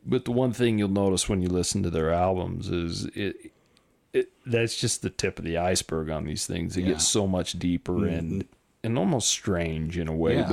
But 0.05 0.25
the 0.25 0.33
one 0.33 0.53
thing 0.53 0.79
you'll 0.79 0.89
notice 0.89 1.29
when 1.29 1.43
you 1.43 1.49
listen 1.49 1.83
to 1.85 1.91
their 1.91 2.13
albums 2.13 2.69
is 2.69 3.05
it, 3.15 3.53
it 4.13 4.33
that's 4.45 4.77
just 4.77 5.03
the 5.03 5.11
tip 5.11 5.39
of 5.39 5.45
the 5.45 5.59
iceberg 5.59 6.11
on 6.11 6.25
these 6.25 6.45
things. 6.47 6.77
It 6.77 6.83
Yeah. 6.83 6.89
get 6.93 7.01
so 7.03 7.27
much 7.29 7.53
deeper 7.53 8.07
and 8.07 8.45
and 8.85 8.99
almost 8.99 9.29
strange 9.29 9.97
in 9.97 10.09
a 10.09 10.15
way. 10.15 10.37
Yeah. 10.37 10.49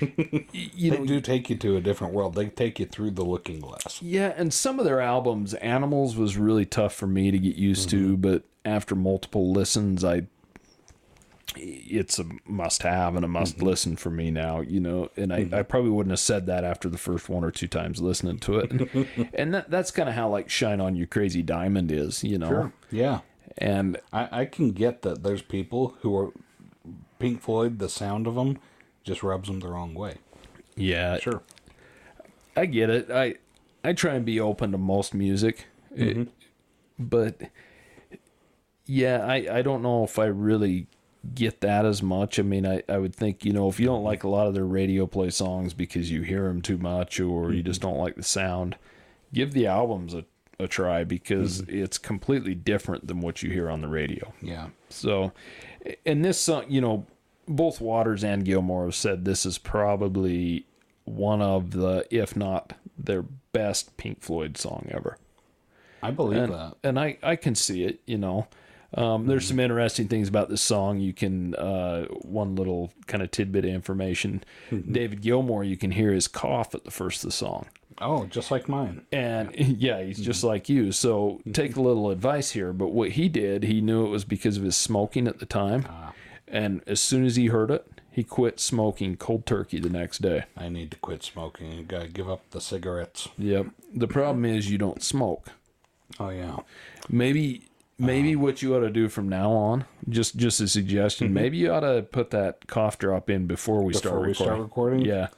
But 0.00 0.44
you 0.52 0.90
They 0.90 0.98
know, 0.98 1.06
do 1.06 1.20
take 1.20 1.50
you 1.50 1.56
to 1.56 1.76
a 1.76 1.80
different 1.80 2.14
world. 2.14 2.34
They 2.34 2.46
take 2.46 2.80
you 2.80 2.86
through 2.86 3.12
the 3.12 3.24
looking 3.24 3.60
glass. 3.60 4.00
Yeah, 4.00 4.32
and 4.36 4.52
some 4.52 4.78
of 4.78 4.84
their 4.84 5.00
albums, 5.00 5.54
Animals 5.54 6.16
was 6.16 6.36
really 6.36 6.64
tough 6.64 6.94
for 6.94 7.06
me 7.06 7.30
to 7.30 7.38
get 7.38 7.56
used 7.56 7.90
to, 7.90 8.12
mm-hmm. 8.12 8.20
but 8.20 8.42
after 8.64 8.94
multiple 8.94 9.52
listens, 9.52 10.04
I 10.04 10.26
it's 11.56 12.18
a 12.18 12.24
must 12.46 12.82
have 12.82 13.14
and 13.14 13.24
a 13.24 13.28
must 13.28 13.56
mm-hmm. 13.56 13.66
listen 13.66 13.96
for 13.96 14.10
me 14.10 14.30
now, 14.30 14.60
you 14.60 14.80
know. 14.80 15.10
And 15.16 15.32
I, 15.32 15.40
mm-hmm. 15.44 15.54
I 15.54 15.62
probably 15.62 15.90
wouldn't 15.90 16.10
have 16.10 16.20
said 16.20 16.46
that 16.46 16.64
after 16.64 16.88
the 16.88 16.98
first 16.98 17.28
one 17.28 17.44
or 17.44 17.50
two 17.50 17.68
times 17.68 18.00
listening 18.00 18.38
to 18.40 18.58
it. 18.58 19.30
and 19.34 19.54
that 19.54 19.70
that's 19.70 19.90
kind 19.90 20.08
of 20.08 20.14
how 20.14 20.28
like 20.28 20.50
Shine 20.50 20.80
on 20.80 20.96
You 20.96 21.06
Crazy 21.06 21.42
Diamond 21.42 21.92
is, 21.92 22.24
you 22.24 22.38
know. 22.38 22.72
Yeah. 22.90 23.20
And 23.58 23.98
I, 24.12 24.40
I 24.40 24.44
can 24.46 24.72
get 24.72 25.02
that 25.02 25.22
there's 25.22 25.42
people 25.42 25.96
who 26.00 26.16
are 26.16 26.32
Pink 27.18 27.40
Floyd, 27.40 27.78
the 27.78 27.88
sound 27.88 28.26
of 28.26 28.34
them 28.34 28.58
just 29.02 29.22
rubs 29.22 29.48
them 29.48 29.60
the 29.60 29.68
wrong 29.68 29.94
way. 29.94 30.16
yeah, 30.76 31.18
Sure. 31.18 31.42
I 32.56 32.66
get 32.66 32.88
it. 32.88 33.10
I 33.10 33.34
I 33.82 33.92
try 33.92 34.14
and 34.14 34.24
be 34.24 34.40
open 34.40 34.72
to 34.72 34.78
most 34.78 35.12
music, 35.12 35.66
It- 35.94 36.16
mm-hmm. 36.16 36.30
but 36.98 37.40
yeah, 38.86 39.24
I 39.26 39.58
I 39.58 39.62
don't 39.62 39.82
know 39.82 40.04
if 40.04 40.18
I 40.18 40.26
really 40.26 40.86
get 41.34 41.60
that 41.62 41.84
as 41.84 42.02
much. 42.02 42.38
I 42.38 42.42
mean, 42.42 42.64
I 42.66 42.82
I 42.88 42.98
would 42.98 43.14
think 43.14 43.44
you 43.44 43.52
know 43.52 43.68
if 43.68 43.80
you 43.80 43.86
don't 43.86 44.04
like 44.04 44.22
a 44.22 44.28
lot 44.28 44.46
of 44.46 44.54
their 44.54 44.64
radio 44.64 45.06
play 45.06 45.30
songs 45.30 45.74
because 45.74 46.10
you 46.10 46.22
hear 46.22 46.44
them 46.48 46.62
too 46.62 46.78
much 46.78 47.18
or 47.18 47.50
you 47.50 47.58
mm-hmm. 47.58 47.66
just 47.66 47.80
don't 47.80 47.98
like 47.98 48.14
the 48.14 48.22
sound, 48.22 48.76
give 49.32 49.52
the 49.52 49.66
albums 49.66 50.14
a 50.14 50.24
a 50.58 50.68
try 50.68 51.04
because 51.04 51.62
mm-hmm. 51.62 51.82
it's 51.82 51.98
completely 51.98 52.54
different 52.54 53.06
than 53.06 53.20
what 53.20 53.42
you 53.42 53.50
hear 53.50 53.70
on 53.70 53.80
the 53.80 53.88
radio. 53.88 54.32
Yeah. 54.40 54.68
So, 54.88 55.32
and 56.04 56.24
this 56.24 56.40
song, 56.40 56.64
you 56.68 56.80
know, 56.80 57.06
both 57.46 57.80
Waters 57.80 58.24
and 58.24 58.44
Gilmour 58.44 58.86
have 58.86 58.94
said 58.94 59.24
this 59.24 59.44
is 59.44 59.58
probably 59.58 60.66
one 61.04 61.42
of 61.42 61.72
the, 61.72 62.06
if 62.10 62.36
not 62.36 62.72
their 62.96 63.22
best 63.52 63.96
Pink 63.96 64.22
Floyd 64.22 64.56
song 64.56 64.88
ever. 64.90 65.18
I 66.02 66.10
believe 66.10 66.42
and, 66.42 66.52
that. 66.52 66.76
and 66.82 66.98
I, 66.98 67.18
I 67.22 67.36
can 67.36 67.54
see 67.54 67.84
it, 67.84 68.00
you 68.06 68.18
know. 68.18 68.46
Um, 68.96 69.26
there's 69.26 69.48
some 69.48 69.58
interesting 69.58 70.06
things 70.06 70.28
about 70.28 70.48
this 70.48 70.62
song. 70.62 71.00
You 71.00 71.12
can, 71.12 71.54
uh, 71.56 72.04
one 72.22 72.54
little 72.54 72.92
kind 73.06 73.22
of 73.22 73.30
tidbit 73.30 73.64
of 73.64 73.70
information 73.72 74.44
David 74.70 75.20
Gilmour, 75.20 75.64
you 75.64 75.76
can 75.76 75.90
hear 75.90 76.12
his 76.12 76.28
cough 76.28 76.74
at 76.74 76.84
the 76.84 76.90
first 76.90 77.24
of 77.24 77.28
the 77.28 77.32
song. 77.32 77.66
Oh, 78.00 78.26
just 78.26 78.50
like 78.50 78.68
mine. 78.68 79.06
And 79.12 79.54
yeah, 79.56 80.02
he's 80.02 80.20
just 80.20 80.40
mm-hmm. 80.40 80.48
like 80.48 80.68
you. 80.68 80.92
So 80.92 81.38
mm-hmm. 81.40 81.52
take 81.52 81.76
a 81.76 81.82
little 81.82 82.10
advice 82.10 82.50
here. 82.50 82.72
But 82.72 82.88
what 82.88 83.12
he 83.12 83.28
did, 83.28 83.64
he 83.64 83.80
knew 83.80 84.06
it 84.06 84.10
was 84.10 84.24
because 84.24 84.56
of 84.56 84.62
his 84.62 84.76
smoking 84.76 85.26
at 85.26 85.38
the 85.38 85.46
time. 85.46 85.86
Ah. 85.88 86.12
And 86.46 86.82
as 86.86 87.00
soon 87.00 87.24
as 87.24 87.36
he 87.36 87.46
heard 87.46 87.70
it, 87.70 87.86
he 88.10 88.22
quit 88.22 88.60
smoking 88.60 89.16
cold 89.16 89.44
turkey 89.44 89.80
the 89.80 89.88
next 89.88 90.18
day. 90.18 90.44
I 90.56 90.68
need 90.68 90.92
to 90.92 90.96
quit 90.98 91.24
smoking. 91.24 91.72
You 91.72 91.82
gotta 91.82 92.06
give 92.06 92.30
up 92.30 92.48
the 92.50 92.60
cigarettes. 92.60 93.28
Yep. 93.38 93.66
The 93.92 94.06
problem 94.06 94.44
is 94.44 94.70
you 94.70 94.78
don't 94.78 95.02
smoke. 95.02 95.48
Oh 96.20 96.28
yeah. 96.28 96.58
Maybe 97.08 97.68
maybe 97.98 98.36
ah. 98.36 98.38
what 98.38 98.62
you 98.62 98.74
ought 98.76 98.80
to 98.80 98.90
do 98.90 99.08
from 99.08 99.28
now 99.28 99.50
on, 99.50 99.84
just 100.08 100.36
just 100.36 100.60
a 100.60 100.68
suggestion, 100.68 101.28
mm-hmm. 101.28 101.34
maybe 101.34 101.56
you 101.56 101.72
ought 101.72 101.80
to 101.80 102.02
put 102.02 102.30
that 102.30 102.68
cough 102.68 102.98
drop 102.98 103.28
in 103.30 103.46
before 103.46 103.82
we 103.82 103.92
start 103.92 104.14
Before 104.14 104.20
we 104.20 104.28
recording. 104.28 104.46
start 104.46 104.60
recording. 104.60 105.00
Yeah. 105.04 105.28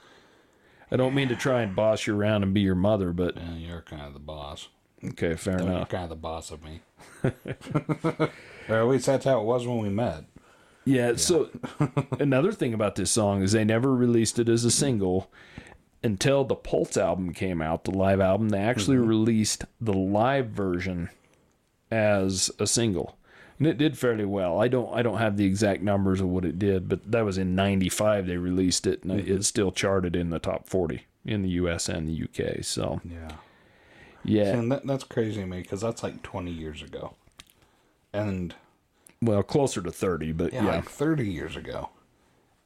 I 0.90 0.96
don't 0.96 1.14
mean 1.14 1.28
to 1.28 1.36
try 1.36 1.62
and 1.62 1.74
boss 1.74 2.06
you 2.06 2.16
around 2.16 2.42
and 2.42 2.54
be 2.54 2.60
your 2.60 2.74
mother, 2.74 3.12
but 3.12 3.36
Yeah, 3.36 3.54
you're 3.54 3.82
kind 3.82 4.02
of 4.02 4.12
the 4.12 4.20
boss. 4.20 4.68
okay, 5.04 5.34
fair 5.34 5.58
enough. 5.58 5.76
You're 5.76 5.86
kind 5.86 6.04
of 6.04 6.10
the 6.10 6.16
boss 6.16 6.50
of 6.50 6.62
me. 6.62 6.80
or 7.24 8.80
at 8.80 8.88
least 8.88 9.06
that's 9.06 9.24
how 9.24 9.40
it 9.40 9.44
was 9.44 9.66
when 9.66 9.78
we 9.78 9.88
met. 9.88 10.24
Yeah, 10.84 11.16
so 11.16 11.50
another 12.20 12.52
thing 12.52 12.72
about 12.72 12.94
this 12.94 13.10
song 13.10 13.42
is 13.42 13.52
they 13.52 13.64
never 13.64 13.92
released 13.94 14.38
it 14.38 14.48
as 14.48 14.64
a 14.64 14.70
single 14.70 15.30
until 16.04 16.44
the 16.44 16.54
Pulse 16.54 16.96
album 16.96 17.34
came 17.34 17.60
out, 17.60 17.84
the 17.84 17.90
live 17.90 18.20
album. 18.20 18.50
They 18.50 18.60
actually 18.60 18.96
mm-hmm. 18.98 19.08
released 19.08 19.64
the 19.80 19.92
live 19.92 20.50
version 20.50 21.10
as 21.90 22.50
a 22.60 22.66
single. 22.66 23.18
And 23.58 23.66
it 23.66 23.78
did 23.78 23.96
fairly 23.96 24.24
well. 24.24 24.60
I 24.60 24.68
don't 24.68 24.92
I 24.94 25.02
don't 25.02 25.18
have 25.18 25.36
the 25.36 25.46
exact 25.46 25.82
numbers 25.82 26.20
of 26.20 26.28
what 26.28 26.44
it 26.44 26.58
did, 26.58 26.88
but 26.88 27.10
that 27.10 27.24
was 27.24 27.38
in 27.38 27.54
95 27.54 28.26
they 28.26 28.36
released 28.36 28.86
it 28.86 29.02
and 29.02 29.12
mm-hmm. 29.12 29.32
it 29.32 29.44
still 29.44 29.72
charted 29.72 30.14
in 30.14 30.30
the 30.30 30.38
top 30.38 30.68
40 30.68 31.06
in 31.24 31.42
the 31.42 31.48
US 31.50 31.88
and 31.88 32.08
the 32.08 32.22
UK. 32.24 32.62
So, 32.64 33.00
Yeah. 33.04 33.32
yeah. 34.24 34.56
And 34.56 34.70
that, 34.72 34.86
that's 34.86 35.04
crazy 35.04 35.40
to 35.40 35.46
me 35.46 35.60
because 35.60 35.80
that's 35.80 36.02
like 36.02 36.22
20 36.22 36.50
years 36.50 36.82
ago. 36.82 37.14
And 38.12 38.54
Well, 39.20 39.42
closer 39.42 39.82
to 39.82 39.90
30, 39.90 40.32
but 40.32 40.52
yeah, 40.52 40.64
yeah. 40.64 40.76
like 40.76 40.88
30 40.88 41.28
years 41.28 41.56
ago. 41.56 41.90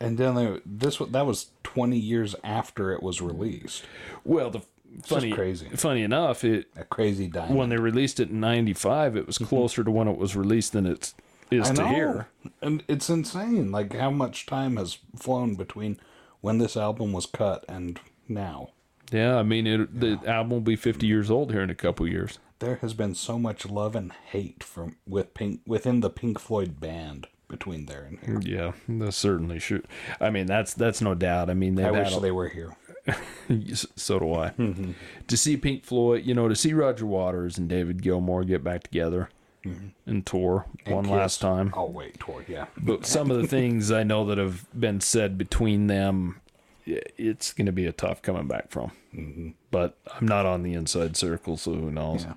And 0.00 0.16
then 0.16 0.34
they, 0.34 0.60
this 0.64 0.96
that 0.96 1.26
was 1.26 1.50
20 1.62 1.98
years 1.98 2.34
after 2.42 2.90
it 2.92 3.02
was 3.02 3.20
released. 3.20 3.84
Well, 4.24 4.50
the 4.50 4.62
funny 5.04 5.32
crazy. 5.32 5.68
funny 5.76 6.02
enough, 6.02 6.44
it 6.44 6.68
A 6.76 6.84
crazy 6.84 7.26
diamond. 7.28 7.56
when 7.56 7.68
they 7.68 7.76
released 7.76 8.20
it 8.20 8.30
in 8.30 8.40
95 8.40 9.16
it 9.16 9.26
was 9.26 9.36
mm-hmm. 9.38 9.46
closer 9.46 9.84
to 9.84 9.90
when 9.90 10.08
it 10.08 10.18
was 10.18 10.36
released 10.36 10.72
than 10.72 10.86
it 10.86 11.12
is 11.50 11.70
I 11.70 11.74
to 11.74 11.88
here 11.88 12.28
And 12.62 12.82
it's 12.88 13.08
insane, 13.10 13.72
like 13.72 13.94
how 13.94 14.10
much 14.10 14.46
time 14.46 14.76
has 14.76 14.98
flown 15.16 15.54
between 15.54 15.98
when 16.40 16.58
this 16.58 16.76
album 16.76 17.12
was 17.12 17.26
cut 17.26 17.64
and 17.68 18.00
now. 18.28 18.70
yeah 19.12 19.36
i 19.36 19.42
mean 19.42 19.66
it, 19.66 20.00
the 20.00 20.18
album 20.26 20.50
will 20.50 20.60
be 20.60 20.76
50 20.76 21.06
years 21.06 21.30
old 21.30 21.50
here 21.52 21.62
in 21.62 21.70
a 21.70 21.74
couple 21.74 22.06
years 22.08 22.38
There 22.60 22.76
has 22.76 22.94
been 22.94 23.14
so 23.14 23.38
much 23.38 23.66
love 23.66 23.96
and 23.96 24.12
hate 24.12 24.62
from 24.62 24.96
with 25.06 25.34
Pink 25.34 25.60
within 25.66 26.00
the 26.00 26.10
Pink 26.10 26.38
Floyd 26.38 26.78
band 26.80 27.26
between 27.48 27.86
there 27.86 28.04
and 28.04 28.18
here. 28.20 28.40
yeah 28.56 28.72
that's 28.88 29.16
certainly 29.16 29.58
true 29.58 29.82
i 30.20 30.30
mean 30.30 30.46
that's 30.46 30.72
that's 30.74 31.00
no 31.00 31.14
doubt 31.14 31.50
i 31.50 31.54
mean 31.54 31.78
I 31.80 31.90
wish 31.90 32.16
they 32.18 32.30
were 32.30 32.48
here. 32.48 32.76
so 33.96 34.18
do 34.18 34.34
i. 34.34 34.50
Mm-hmm. 34.50 34.92
To 35.26 35.36
see 35.36 35.56
pink 35.56 35.84
floyd 35.84 36.24
you 36.24 36.34
know 36.34 36.48
to 36.48 36.56
see 36.56 36.72
roger 36.72 37.06
waters 37.06 37.58
and 37.58 37.68
david 37.68 38.02
gilmour 38.02 38.44
get 38.44 38.62
back 38.62 38.82
together 38.84 39.30
mm-hmm. 39.64 39.88
and 40.06 40.26
tour 40.26 40.66
one 40.86 41.04
Kiss. 41.04 41.12
last 41.12 41.40
time. 41.40 41.72
Oh 41.76 41.86
wait, 41.86 42.20
tour, 42.20 42.44
yeah. 42.46 42.66
but 42.76 43.06
some 43.06 43.30
of 43.30 43.40
the 43.40 43.46
things 43.46 43.90
i 43.90 44.02
know 44.02 44.24
that 44.26 44.38
have 44.38 44.66
been 44.78 45.00
said 45.00 45.38
between 45.38 45.86
them 45.86 46.40
it's 46.86 47.52
going 47.52 47.66
to 47.66 47.72
be 47.72 47.86
a 47.86 47.92
tough 47.92 48.20
coming 48.22 48.48
back 48.48 48.70
from. 48.70 48.90
Mm-hmm. 49.14 49.50
But 49.70 49.98
i'm 50.14 50.26
not 50.26 50.46
on 50.46 50.62
the 50.62 50.74
inside 50.74 51.16
circle 51.16 51.56
so 51.56 51.74
who 51.74 51.90
knows? 51.90 52.24
Yeah. 52.24 52.34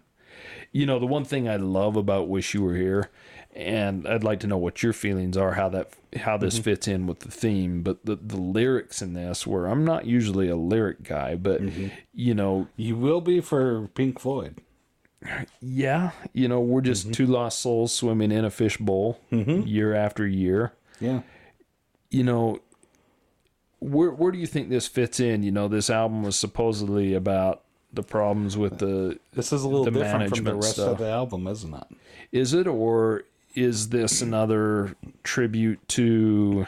you 0.72 0.86
know 0.86 1.00
the 1.00 1.06
one 1.06 1.26
thing 1.26 1.48
i 1.48 1.56
love 1.56 1.96
about 1.96 2.28
wish 2.28 2.54
you 2.54 2.64
were 2.64 2.76
here 2.76 3.10
and 3.56 4.08
i'd 4.08 4.24
like 4.24 4.40
to 4.40 4.48
know 4.48 4.58
what 4.58 4.82
your 4.82 4.94
feelings 4.94 5.38
are 5.38 5.54
how 5.54 5.70
that 5.70 5.90
how 6.18 6.38
this 6.38 6.56
mm-hmm. 6.56 6.64
fits 6.64 6.88
in 6.88 7.08
with 7.08 7.20
the 7.20 7.32
theme 7.32 7.82
but 7.82 8.06
the 8.06 8.16
the 8.16 8.38
lyrics 8.38 9.02
in 9.02 9.14
this 9.14 9.46
where 9.46 9.68
i'm 9.68 9.86
not 9.86 10.06
usually 10.06 10.50
a 10.50 10.56
lyric 10.56 11.04
guy 11.04 11.36
but 11.36 11.62
mm-hmm. 11.62 11.88
you 12.14 12.34
know 12.34 12.68
You 12.76 12.96
will 12.96 13.22
be 13.22 13.42
for 13.42 13.88
Pink 13.96 14.20
Floyd. 14.20 14.62
yeah 15.62 16.12
you 16.34 16.48
know 16.48 16.60
we're 16.60 16.82
just 16.82 17.04
mm-hmm. 17.06 17.14
two 17.14 17.28
lost 17.28 17.60
souls 17.60 17.94
swimming 17.94 18.32
in 18.32 18.44
a 18.44 18.50
fishbowl 18.50 19.20
year 19.32 19.94
after 19.94 20.28
year 20.28 20.74
Yeah. 21.00 21.22
you 22.10 22.24
know 22.24 22.60
where 23.80 24.12
where 24.12 24.32
do 24.32 24.38
you 24.38 24.48
think 24.48 24.70
this 24.70 24.88
fits 24.88 25.20
in 25.20 25.44
you 25.44 25.52
know 25.52 25.68
this 25.68 25.90
album 25.90 26.24
was 26.24 26.36
supposedly 26.36 27.14
about 27.14 27.64
the 27.94 28.04
problems 28.04 28.58
with 28.58 28.80
the 28.80 29.20
This 29.34 29.54
is 29.54 29.64
a 29.64 29.68
little 29.68 29.86
different 29.86 30.36
from 30.36 30.44
the 30.44 30.56
rest 30.56 30.74
stuff. 30.74 30.94
of 30.94 30.98
the 30.98 31.10
album, 31.10 31.48
isn't 31.48 31.74
it? 31.74 31.84
Is 32.32 32.54
it, 32.54 32.68
or 32.68 33.24
is 33.54 33.90
this 33.90 34.22
another 34.22 34.96
tribute 35.24 35.88
to? 35.90 36.66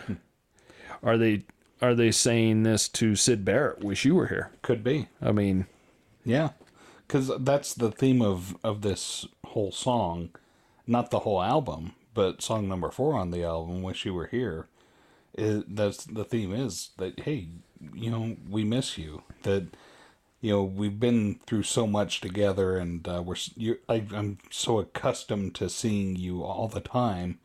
Are 1.03 1.17
they 1.17 1.43
are 1.81 1.93
they 1.93 2.11
saying 2.11 2.63
this 2.63 2.87
to 2.89 3.15
Syd 3.15 3.45
Barrett? 3.45 3.83
Wish 3.83 4.05
you 4.05 4.15
were 4.15 4.27
here. 4.27 4.51
Could 4.61 4.83
be. 4.83 5.07
I 5.21 5.31
mean, 5.31 5.67
Yeah, 6.23 6.49
because 7.07 7.31
that's 7.39 7.73
the 7.73 7.91
theme 7.91 8.21
of 8.21 8.57
of 8.63 8.81
this 8.81 9.27
whole 9.47 9.71
song, 9.71 10.29
not 10.87 11.11
the 11.11 11.19
whole 11.19 11.41
album, 11.41 11.93
but 12.13 12.41
song 12.41 12.67
number 12.67 12.89
four 12.91 13.13
on 13.15 13.31
the 13.31 13.43
album, 13.43 13.81
"Wish 13.83 14.05
You 14.05 14.13
Were 14.13 14.27
Here." 14.27 14.67
Is 15.37 15.63
that's 15.67 16.05
the 16.05 16.23
theme 16.23 16.53
is 16.53 16.91
that 16.97 17.19
hey, 17.19 17.49
you 17.93 18.09
know, 18.09 18.37
we 18.49 18.63
miss 18.63 18.97
you. 18.97 19.23
That 19.43 19.67
you 20.45 20.51
know 20.51 20.61
we've 20.61 20.99
been 20.99 21.39
through 21.47 21.63
so 21.63 21.87
much 21.87 22.21
together, 22.21 22.77
and 22.77 23.07
uh, 23.07 23.23
we're 23.25 23.35
you. 23.57 23.79
I, 23.89 24.05
I'm 24.13 24.37
so 24.51 24.77
accustomed 24.77 25.55
to 25.55 25.69
seeing 25.69 26.15
you 26.15 26.43
all 26.43 26.67
the 26.67 26.81
time, 26.81 27.39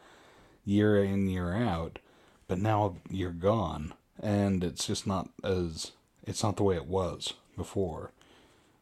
year 0.67 1.03
in 1.03 1.27
year 1.27 1.55
out, 1.55 1.99
but 2.47 2.59
now 2.59 2.97
you're 3.09 3.31
gone, 3.31 3.95
and 4.23 4.63
it's 4.63 4.87
just 4.87 5.07
not 5.07 5.31
as 5.43 5.93
it's 6.27 6.43
not 6.43 6.59
the 6.59 6.63
way 6.63 6.77
it 6.77 6.85
was 6.85 7.33
before. 7.57 8.13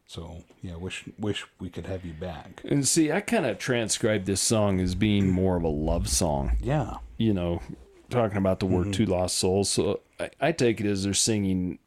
So 0.05 0.43
yeah, 0.61 0.75
wish 0.75 1.05
wish 1.17 1.45
we 1.57 1.69
could 1.69 1.85
have 1.85 2.03
you 2.03 2.11
back. 2.11 2.61
and 2.65 2.85
see, 2.85 3.13
I 3.13 3.21
kind 3.21 3.45
of 3.45 3.57
transcribed 3.57 4.25
this 4.25 4.41
song 4.41 4.81
as 4.81 4.95
being 4.95 5.29
more 5.29 5.55
of 5.55 5.63
a 5.63 5.69
love 5.69 6.09
song. 6.09 6.57
Yeah, 6.59 6.97
You 7.15 7.33
know, 7.33 7.61
talking 8.09 8.37
about 8.37 8.59
the 8.59 8.65
word 8.65 8.91
two 8.91 9.05
lost 9.05 9.37
souls." 9.37 9.69
So 9.71 10.01
I, 10.19 10.29
I 10.41 10.51
take 10.51 10.81
it 10.81 10.85
as 10.85 11.05
they're 11.05 11.13
singing. 11.13 11.79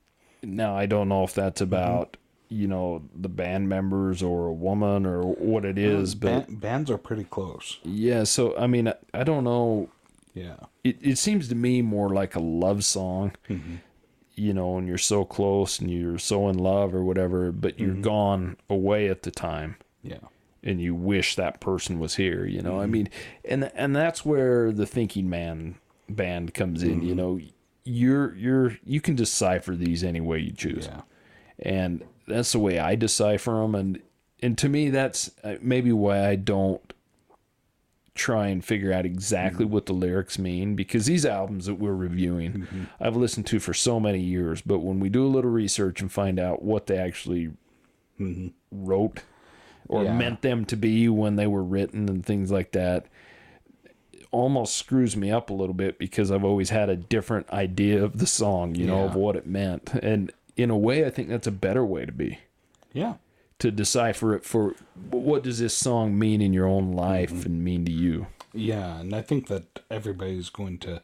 Now 0.42 0.74
I 0.74 0.86
don't 0.86 1.10
know 1.10 1.24
if 1.24 1.34
that's 1.34 1.60
about 1.60 2.16
you 2.52 2.68
know 2.68 3.02
the 3.14 3.28
band 3.28 3.68
members 3.68 4.22
or 4.22 4.46
a 4.46 4.52
woman 4.52 5.06
or 5.06 5.22
what 5.22 5.64
it 5.64 5.78
is, 5.78 6.14
but 6.14 6.46
Ban- 6.46 6.56
bands 6.56 6.90
are 6.90 6.98
pretty 6.98 7.24
close. 7.24 7.78
yeah. 7.82 8.24
So 8.24 8.56
I 8.56 8.66
mean, 8.66 8.88
I, 8.88 8.94
I 9.14 9.24
don't 9.24 9.44
know. 9.44 9.88
Yeah, 10.34 10.56
it, 10.84 10.98
it 11.00 11.18
seems 11.18 11.48
to 11.48 11.54
me 11.54 11.82
more 11.82 12.08
like 12.10 12.34
a 12.34 12.40
love 12.40 12.86
song 12.86 13.32
mm-hmm. 13.50 13.76
you 14.34 14.54
know 14.54 14.78
and 14.78 14.88
you're 14.88 14.96
so 14.96 15.26
close 15.26 15.78
and 15.78 15.90
you're 15.90 16.18
so 16.18 16.48
in 16.48 16.56
love 16.56 16.94
or 16.94 17.04
whatever 17.04 17.52
but 17.52 17.78
you're 17.78 17.90
mm-hmm. 17.90 18.00
gone 18.00 18.56
away 18.70 19.08
at 19.08 19.24
the 19.24 19.30
time. 19.30 19.76
Yeah, 20.02 20.16
and 20.62 20.80
you 20.80 20.94
wish 20.94 21.36
that 21.36 21.60
person 21.60 21.98
was 21.98 22.14
here 22.16 22.46
you 22.46 22.62
know 22.62 22.80
i 22.80 22.84
mm-hmm. 22.84 22.92
mean 22.92 23.08
and 23.44 23.70
and 23.74 23.94
that's 23.94 24.24
where 24.24 24.72
the 24.72 24.86
thinking 24.86 25.28
man 25.28 25.76
band 26.08 26.54
comes 26.54 26.82
in 26.82 27.02
you 27.02 27.14
know. 27.14 27.40
You're 27.84 28.34
you're 28.36 28.78
you 28.84 29.00
can 29.00 29.16
decipher 29.16 29.74
these 29.74 30.04
any 30.04 30.20
way 30.20 30.38
you 30.38 30.52
choose. 30.52 30.88
Yeah, 30.88 31.00
and 31.58 32.04
that's 32.32 32.52
the 32.52 32.58
way 32.58 32.78
I 32.78 32.94
decipher 32.94 33.52
them. 33.52 33.74
And 33.74 34.02
and 34.40 34.58
to 34.58 34.68
me, 34.68 34.90
that's 34.90 35.30
uh, 35.44 35.56
maybe 35.60 35.92
why 35.92 36.28
I 36.28 36.36
don't 36.36 36.92
try 38.14 38.48
and 38.48 38.62
figure 38.64 38.92
out 38.92 39.06
exactly 39.06 39.64
mm-hmm. 39.64 39.72
what 39.72 39.86
the 39.86 39.92
lyrics 39.94 40.38
mean 40.38 40.74
because 40.74 41.06
these 41.06 41.24
albums 41.24 41.66
that 41.66 41.76
we're 41.76 41.94
reviewing, 41.94 42.52
mm-hmm. 42.52 42.84
I've 43.00 43.16
listened 43.16 43.46
to 43.46 43.60
for 43.60 43.72
so 43.72 43.98
many 43.98 44.20
years. 44.20 44.60
But 44.60 44.80
when 44.80 45.00
we 45.00 45.08
do 45.08 45.24
a 45.26 45.28
little 45.28 45.50
research 45.50 46.00
and 46.00 46.12
find 46.12 46.38
out 46.38 46.62
what 46.62 46.88
they 46.88 46.98
actually 46.98 47.52
mm-hmm. 48.20 48.48
wrote 48.70 49.20
or 49.88 50.04
Yeah. 50.04 50.16
meant 50.16 50.42
them 50.42 50.64
to 50.66 50.76
be 50.76 51.08
when 51.08 51.36
they 51.36 51.46
were 51.46 51.62
written 51.62 52.08
and 52.08 52.24
things 52.24 52.50
like 52.50 52.72
that. 52.72 53.06
Almost 54.30 54.76
screws 54.76 55.16
me 55.16 55.30
up 55.30 55.50
a 55.50 55.54
little 55.54 55.74
bit 55.74 55.98
because 55.98 56.30
I've 56.30 56.44
always 56.44 56.70
had 56.70 56.88
a 56.88 56.96
different 56.96 57.50
idea 57.50 58.02
of 58.02 58.18
the 58.18 58.26
song, 58.26 58.74
you 58.74 58.86
know, 58.86 59.04
of 59.04 59.14
what 59.14 59.36
it 59.36 59.46
meant. 59.46 59.92
And 60.02 60.32
in 60.56 60.70
a 60.70 60.76
way, 60.76 61.06
I 61.06 61.10
think 61.10 61.28
that's 61.28 61.46
a 61.46 61.52
better 61.52 61.84
way 61.84 62.04
to 62.04 62.12
be 62.12 62.38
yeah, 62.92 63.14
to 63.58 63.70
decipher 63.70 64.34
it 64.34 64.44
for 64.44 64.74
what 65.10 65.42
does 65.42 65.58
this 65.58 65.76
song 65.76 66.18
mean 66.18 66.40
in 66.40 66.52
your 66.52 66.66
own 66.66 66.92
life 66.92 67.46
and 67.46 67.64
mean 67.64 67.84
to 67.84 67.92
you. 67.92 68.26
yeah. 68.52 68.98
And 68.98 69.14
I 69.14 69.22
think 69.22 69.46
that 69.48 69.80
everybody's 69.90 70.50
going 70.50 70.78
to 70.78 71.02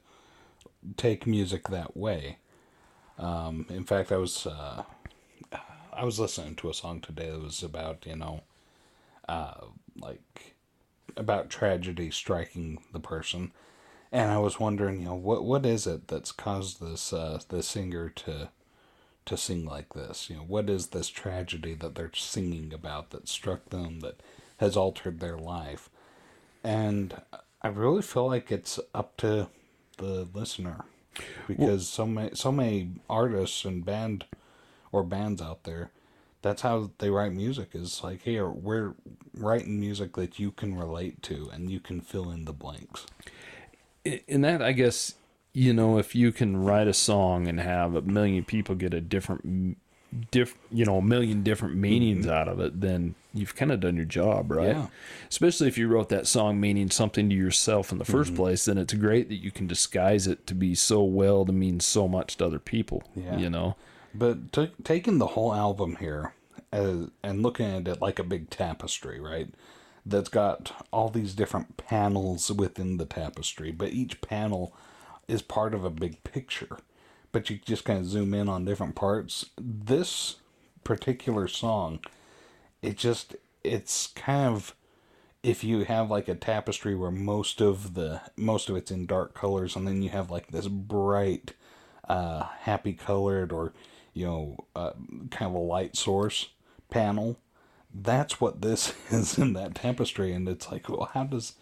take 0.96 1.26
music 1.26 1.68
that 1.68 1.96
way. 1.96 2.38
Um, 3.18 3.66
in 3.68 3.84
fact, 3.84 4.12
I 4.12 4.16
was 4.16 4.46
uh, 4.46 4.84
I 5.92 6.04
was 6.04 6.20
listening 6.20 6.54
to 6.56 6.70
a 6.70 6.74
song 6.74 7.00
today 7.00 7.30
that 7.30 7.42
was 7.42 7.62
about 7.62 8.06
you 8.06 8.16
know, 8.16 8.42
uh, 9.28 9.66
like 9.96 10.54
about 11.16 11.50
tragedy 11.50 12.10
striking 12.10 12.78
the 12.92 13.00
person, 13.00 13.52
and 14.12 14.30
I 14.30 14.38
was 14.38 14.60
wondering, 14.60 15.00
you 15.00 15.06
know, 15.06 15.14
what 15.14 15.44
what 15.44 15.66
is 15.66 15.86
it 15.86 16.08
that's 16.08 16.32
caused 16.32 16.80
this 16.80 17.12
uh, 17.12 17.40
the 17.48 17.62
singer 17.62 18.08
to 18.10 18.50
to 19.28 19.36
sing 19.36 19.64
like 19.64 19.94
this? 19.94 20.28
You 20.28 20.36
know, 20.36 20.42
what 20.42 20.68
is 20.68 20.88
this 20.88 21.08
tragedy 21.08 21.74
that 21.74 21.94
they're 21.94 22.10
singing 22.14 22.72
about 22.74 23.10
that 23.10 23.28
struck 23.28 23.70
them 23.70 24.00
that 24.00 24.20
has 24.58 24.76
altered 24.76 25.20
their 25.20 25.38
life? 25.38 25.88
And 26.64 27.22
I 27.62 27.68
really 27.68 28.02
feel 28.02 28.26
like 28.26 28.50
it's 28.50 28.78
up 28.94 29.16
to 29.18 29.48
the 29.98 30.28
listener 30.32 30.84
because 31.46 31.88
so 31.88 32.06
many 32.06 32.30
so 32.34 32.52
many 32.52 32.90
artists 33.10 33.64
and 33.64 33.84
band 33.84 34.24
or 34.92 35.02
bands 35.02 35.42
out 35.42 35.64
there 35.64 35.90
that's 36.42 36.62
how 36.62 36.90
they 36.98 37.10
write 37.10 37.32
music 37.32 37.70
is 37.74 38.02
like 38.04 38.22
hey 38.22 38.40
we're 38.40 38.94
writing 39.34 39.80
music 39.80 40.14
that 40.14 40.38
you 40.38 40.52
can 40.52 40.76
relate 40.76 41.20
to 41.22 41.50
and 41.52 41.70
you 41.70 41.80
can 41.80 42.00
fill 42.00 42.30
in 42.30 42.44
the 42.44 42.52
blanks 42.52 43.06
in 44.04 44.42
that 44.42 44.62
i 44.62 44.72
guess 44.72 45.14
you 45.52 45.72
know 45.72 45.98
if 45.98 46.14
you 46.14 46.32
can 46.32 46.56
write 46.56 46.86
a 46.86 46.94
song 46.94 47.46
and 47.46 47.60
have 47.60 47.94
a 47.94 48.02
million 48.02 48.44
people 48.44 48.74
get 48.74 48.94
a 48.94 49.00
different 49.00 49.78
diff 50.30 50.56
you 50.70 50.84
know 50.84 50.98
a 50.98 51.02
million 51.02 51.42
different 51.42 51.76
meanings 51.76 52.24
mm-hmm. 52.24 52.34
out 52.34 52.48
of 52.48 52.60
it 52.60 52.80
then 52.80 53.14
you've 53.34 53.54
kind 53.54 53.70
of 53.70 53.80
done 53.80 53.94
your 53.94 54.06
job 54.06 54.50
right 54.50 54.68
yeah. 54.68 54.86
especially 55.28 55.68
if 55.68 55.76
you 55.76 55.86
wrote 55.86 56.08
that 56.08 56.26
song 56.26 56.58
meaning 56.58 56.90
something 56.90 57.28
to 57.28 57.34
yourself 57.34 57.92
in 57.92 57.98
the 57.98 58.04
1st 58.04 58.24
mm-hmm. 58.24 58.36
place 58.36 58.64
then 58.64 58.78
it's 58.78 58.94
great 58.94 59.28
that 59.28 59.36
you 59.36 59.50
can 59.50 59.66
disguise 59.66 60.26
it 60.26 60.46
to 60.46 60.54
be 60.54 60.74
so 60.74 61.02
well 61.02 61.44
to 61.44 61.52
mean 61.52 61.78
so 61.78 62.08
much 62.08 62.36
to 62.36 62.46
other 62.46 62.58
people 62.58 63.02
yeah. 63.14 63.36
you 63.36 63.50
know 63.50 63.76
but 64.14 64.50
t- 64.52 64.72
taking 64.82 65.18
the 65.18 65.28
whole 65.28 65.54
album 65.54 65.96
here 65.96 66.32
as, 66.72 67.08
and 67.22 67.42
looking 67.42 67.66
at 67.66 67.88
it 67.88 68.00
like 68.00 68.18
a 68.18 68.24
big 68.24 68.48
tapestry 68.48 69.20
right 69.20 69.48
that's 70.06 70.30
got 70.30 70.72
all 70.90 71.10
these 71.10 71.34
different 71.34 71.76
panels 71.76 72.50
within 72.50 72.96
the 72.96 73.04
tapestry 73.04 73.70
but 73.70 73.92
each 73.92 74.22
panel 74.22 74.72
is 75.28 75.42
part 75.42 75.74
of 75.74 75.84
a 75.84 75.90
big 75.90 76.24
picture 76.24 76.78
but 77.32 77.50
you 77.50 77.58
just 77.64 77.84
kind 77.84 78.00
of 78.00 78.06
zoom 78.06 78.34
in 78.34 78.48
on 78.48 78.64
different 78.64 78.94
parts. 78.94 79.46
This 79.56 80.36
particular 80.84 81.48
song, 81.48 82.00
it 82.82 82.96
just 82.96 83.36
it's 83.64 84.08
kind 84.08 84.54
of 84.54 84.74
if 85.42 85.62
you 85.62 85.84
have 85.84 86.10
like 86.10 86.28
a 86.28 86.34
tapestry 86.34 86.94
where 86.94 87.10
most 87.10 87.60
of 87.60 87.94
the 87.94 88.20
most 88.36 88.68
of 88.68 88.76
it's 88.76 88.90
in 88.90 89.06
dark 89.06 89.34
colors 89.34 89.76
and 89.76 89.86
then 89.86 90.02
you 90.02 90.08
have 90.08 90.30
like 90.30 90.48
this 90.48 90.68
bright 90.68 91.54
uh 92.08 92.44
happy 92.60 92.92
colored 92.92 93.52
or 93.52 93.72
you 94.14 94.26
know 94.26 94.56
uh, 94.74 94.92
kind 95.30 95.50
of 95.50 95.54
a 95.54 95.58
light 95.58 95.96
source 95.96 96.48
panel 96.90 97.38
that's 97.94 98.40
what 98.40 98.62
this 98.62 98.94
is 99.10 99.38
in 99.38 99.52
that 99.52 99.74
tapestry 99.74 100.32
and 100.32 100.48
it's 100.48 100.70
like 100.72 100.88
well 100.88 101.10
how 101.12 101.24
does 101.24 101.54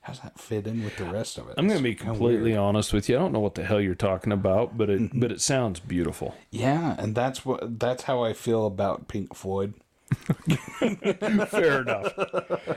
how 0.00 0.12
does 0.12 0.22
that 0.22 0.38
fit 0.38 0.66
in 0.66 0.84
with 0.84 0.96
the 0.96 1.04
rest 1.04 1.38
of 1.38 1.48
it? 1.48 1.54
I'm 1.58 1.66
going 1.66 1.78
to 1.78 1.84
be 1.84 1.94
completely 1.94 2.56
honest 2.56 2.92
with 2.92 3.08
you. 3.08 3.16
I 3.16 3.18
don't 3.18 3.32
know 3.32 3.40
what 3.40 3.56
the 3.56 3.64
hell 3.64 3.80
you're 3.80 3.94
talking 3.94 4.32
about, 4.32 4.78
but 4.78 4.88
it 4.88 5.00
mm-hmm. 5.00 5.20
but 5.20 5.30
it 5.30 5.40
sounds 5.40 5.80
beautiful. 5.80 6.34
Yeah, 6.50 6.94
and 6.98 7.14
that's 7.14 7.44
what 7.44 7.78
that's 7.78 8.04
how 8.04 8.22
I 8.22 8.32
feel 8.32 8.66
about 8.66 9.08
Pink 9.08 9.34
Floyd. 9.34 9.74
Fair 11.48 11.82
enough. 11.82 12.14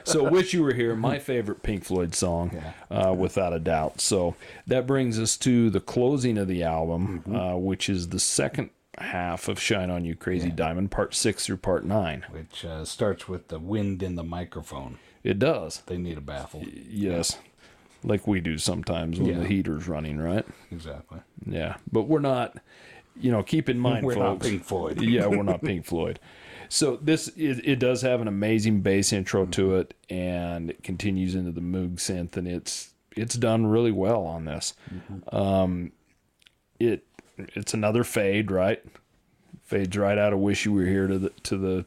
So, 0.03 0.29
wish 0.29 0.53
you 0.53 0.63
were 0.63 0.73
here. 0.73 0.95
My 0.95 1.19
favorite 1.19 1.63
Pink 1.63 1.85
Floyd 1.85 2.13
song, 2.13 2.51
yeah. 2.53 3.07
uh, 3.09 3.13
without 3.13 3.53
a 3.53 3.59
doubt. 3.59 4.01
So 4.01 4.35
that 4.67 4.85
brings 4.85 5.17
us 5.17 5.37
to 5.37 5.69
the 5.69 5.79
closing 5.79 6.37
of 6.37 6.49
the 6.49 6.63
album, 6.63 7.23
mm-hmm. 7.25 7.35
uh, 7.35 7.55
which 7.55 7.89
is 7.89 8.09
the 8.09 8.19
second 8.19 8.71
half 8.97 9.47
of 9.47 9.59
"Shine 9.59 9.89
on 9.89 10.03
You, 10.03 10.15
Crazy 10.15 10.49
yeah. 10.49 10.55
Diamond," 10.55 10.91
part 10.91 11.15
six 11.15 11.45
through 11.45 11.57
part 11.57 11.85
nine, 11.85 12.25
which 12.29 12.65
uh, 12.65 12.83
starts 12.83 13.27
with 13.29 13.47
the 13.47 13.59
wind 13.59 14.03
in 14.03 14.15
the 14.15 14.23
microphone. 14.23 14.97
It 15.23 15.39
does. 15.39 15.81
They 15.85 15.97
need 15.97 16.17
a 16.17 16.21
baffle. 16.21 16.63
Yes. 16.65 17.37
Like 18.03 18.27
we 18.27 18.41
do 18.41 18.57
sometimes 18.57 19.19
when 19.19 19.29
yeah. 19.29 19.39
the 19.39 19.47
heater's 19.47 19.87
running, 19.87 20.17
right? 20.17 20.45
Exactly. 20.71 21.19
Yeah. 21.45 21.75
But 21.91 22.03
we're 22.03 22.19
not, 22.19 22.57
you 23.19 23.31
know, 23.31 23.43
keep 23.43 23.69
in 23.69 23.77
mind, 23.79 24.05
we're 24.05 24.15
folks. 24.15 24.43
not 24.43 24.49
Pink 24.49 24.63
Floyd. 24.63 25.01
yeah, 25.01 25.27
we're 25.27 25.43
not 25.43 25.61
Pink 25.61 25.85
Floyd. 25.85 26.19
So 26.69 26.97
this 27.01 27.27
it, 27.35 27.65
it 27.65 27.79
does 27.79 28.01
have 28.01 28.21
an 28.21 28.27
amazing 28.27 28.79
bass 28.79 29.11
intro 29.11 29.43
mm-hmm. 29.43 29.51
to 29.51 29.75
it, 29.75 29.93
and 30.09 30.69
it 30.69 30.83
continues 30.83 31.35
into 31.35 31.51
the 31.51 31.61
Moog 31.61 31.95
synth, 31.95 32.37
and 32.37 32.47
it's 32.47 32.93
it's 33.15 33.35
done 33.35 33.65
really 33.65 33.91
well 33.91 34.23
on 34.23 34.45
this. 34.45 34.73
Mm-hmm. 34.89 35.35
Um, 35.35 35.91
it 36.79 37.05
it's 37.37 37.73
another 37.73 38.05
fade, 38.05 38.51
right? 38.51 38.81
Fades 39.63 39.97
right 39.97 40.17
out 40.17 40.31
of 40.31 40.39
"Wish 40.39 40.65
You 40.65 40.71
Were 40.71 40.85
Here" 40.85 41.07
to 41.07 41.19
the 41.19 41.29
to 41.43 41.57
the 41.57 41.85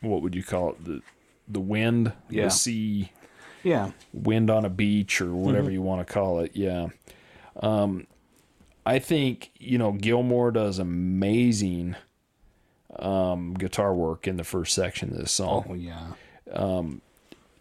what 0.00 0.22
would 0.22 0.36
you 0.36 0.44
call 0.44 0.70
it 0.70 0.84
the 0.84 1.02
the 1.52 1.60
wind, 1.60 2.12
yeah. 2.28 2.44
the 2.44 2.50
sea, 2.50 3.12
yeah, 3.62 3.90
wind 4.12 4.50
on 4.50 4.64
a 4.64 4.70
beach 4.70 5.20
or 5.20 5.34
whatever 5.34 5.64
mm-hmm. 5.64 5.74
you 5.74 5.82
want 5.82 6.06
to 6.06 6.12
call 6.12 6.40
it. 6.40 6.52
Yeah. 6.54 6.88
Um, 7.62 8.06
I 8.86 8.98
think 8.98 9.50
you 9.58 9.78
know 9.78 9.92
Gilmour 9.92 10.52
does 10.52 10.78
amazing 10.78 11.96
um, 12.98 13.54
guitar 13.54 13.94
work 13.94 14.26
in 14.26 14.36
the 14.36 14.44
first 14.44 14.74
section 14.74 15.10
of 15.10 15.18
this 15.18 15.32
song. 15.32 15.66
Oh 15.68 15.74
yeah. 15.74 16.12
Um, 16.52 17.00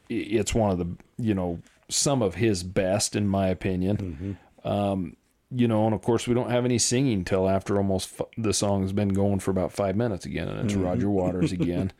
it's 0.09 0.53
one 0.53 0.71
of 0.71 0.77
the 0.79 0.87
you 1.17 1.33
know 1.33 1.59
some 1.89 2.21
of 2.21 2.35
his 2.35 2.63
best 2.63 3.15
in 3.15 3.27
my 3.27 3.47
opinion. 3.47 3.97
Mm-hmm. 3.97 4.67
Um, 4.67 5.15
you 5.51 5.67
know, 5.67 5.85
and 5.85 5.95
of 5.95 6.01
course 6.01 6.27
we 6.27 6.33
don't 6.33 6.51
have 6.51 6.65
any 6.65 6.77
singing 6.77 7.25
till 7.25 7.49
after 7.49 7.77
almost 7.77 8.19
f- 8.19 8.27
the 8.37 8.53
song's 8.53 8.93
been 8.93 9.09
going 9.09 9.39
for 9.39 9.51
about 9.51 9.71
five 9.71 9.95
minutes 9.95 10.25
again, 10.25 10.47
and 10.47 10.59
it's 10.59 10.73
mm-hmm. 10.73 10.83
Roger 10.83 11.09
Waters 11.09 11.51
again. 11.51 11.91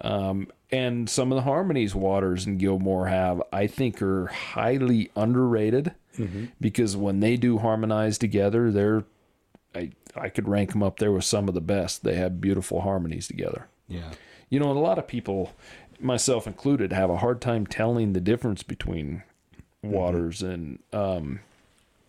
Um, 0.00 0.48
and 0.74 1.08
some 1.08 1.30
of 1.30 1.36
the 1.36 1.42
harmonies 1.42 1.94
Waters 1.94 2.46
and 2.46 2.58
Gilmour 2.58 3.08
have, 3.08 3.40
I 3.52 3.68
think, 3.68 4.02
are 4.02 4.26
highly 4.26 5.08
underrated 5.14 5.94
mm-hmm. 6.18 6.46
because 6.60 6.96
when 6.96 7.20
they 7.20 7.36
do 7.36 7.58
harmonize 7.58 8.18
together, 8.18 8.72
they're 8.72 9.04
I 9.72 9.92
I 10.16 10.28
could 10.30 10.48
rank 10.48 10.72
them 10.72 10.82
up 10.82 10.98
there 10.98 11.12
with 11.12 11.24
some 11.24 11.46
of 11.46 11.54
the 11.54 11.60
best. 11.60 12.02
They 12.02 12.16
have 12.16 12.40
beautiful 12.40 12.80
harmonies 12.80 13.28
together. 13.28 13.68
Yeah, 13.86 14.10
you 14.50 14.58
know, 14.58 14.70
and 14.70 14.78
a 14.78 14.82
lot 14.82 14.98
of 14.98 15.06
people, 15.06 15.52
myself 16.00 16.44
included, 16.48 16.92
have 16.92 17.10
a 17.10 17.18
hard 17.18 17.40
time 17.40 17.68
telling 17.68 18.12
the 18.12 18.20
difference 18.20 18.64
between 18.64 19.22
mm-hmm. 19.84 19.94
Waters 19.94 20.40
mm-hmm. 20.40 20.50
and 20.50 20.78
um, 20.92 21.40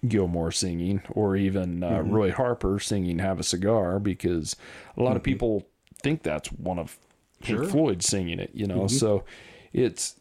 Gilmour 0.07 0.51
singing, 0.51 1.03
or 1.11 1.36
even 1.36 1.84
uh, 1.84 1.99
mm-hmm. 1.99 2.11
Roy 2.11 2.32
Harper 2.32 2.80
singing 2.80 3.20
"Have 3.20 3.39
a 3.39 3.43
Cigar," 3.43 3.99
because 3.99 4.55
a 4.97 5.03
lot 5.03 5.11
of 5.11 5.18
mm-hmm. 5.18 5.34
people 5.34 5.68
think 6.01 6.24
that's 6.24 6.51
one 6.51 6.80
of 6.80 6.97
Pink 7.46 7.60
sure. 7.60 7.68
Floyd 7.68 8.04
singing 8.04 8.39
it, 8.39 8.52
you 8.54 8.68
know. 8.68 8.82
Mm-hmm. 8.82 8.98
So 8.98 9.24
it's 9.74 10.16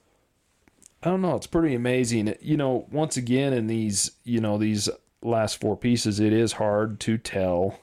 I 1.03 1.11
don't 1.11 1.22
know, 1.22 1.37
it's 1.37 1.47
pretty 1.47 1.75
amazing. 1.75 2.35
You 2.41 2.57
know, 2.57 2.87
once 2.91 3.16
again 3.16 3.53
in 3.53 3.66
these, 3.66 4.12
you 4.25 4.41
know, 4.41 4.57
these 4.57 4.89
last 5.22 5.61
four 5.61 5.77
pieces, 5.77 6.18
it 6.18 6.33
is 6.33 6.53
hard 6.53 6.99
to 7.01 7.18
tell 7.18 7.79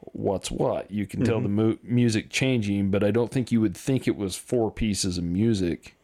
what's 0.00 0.50
what. 0.50 0.90
You 0.90 1.06
can 1.06 1.20
mm-hmm. 1.20 1.30
tell 1.30 1.40
the 1.40 1.48
mu- 1.48 1.78
music 1.82 2.30
changing, 2.30 2.90
but 2.90 3.04
I 3.04 3.10
don't 3.10 3.30
think 3.30 3.52
you 3.52 3.60
would 3.60 3.76
think 3.76 4.08
it 4.08 4.16
was 4.16 4.36
four 4.36 4.70
pieces 4.70 5.18
of 5.18 5.24
music 5.24 5.94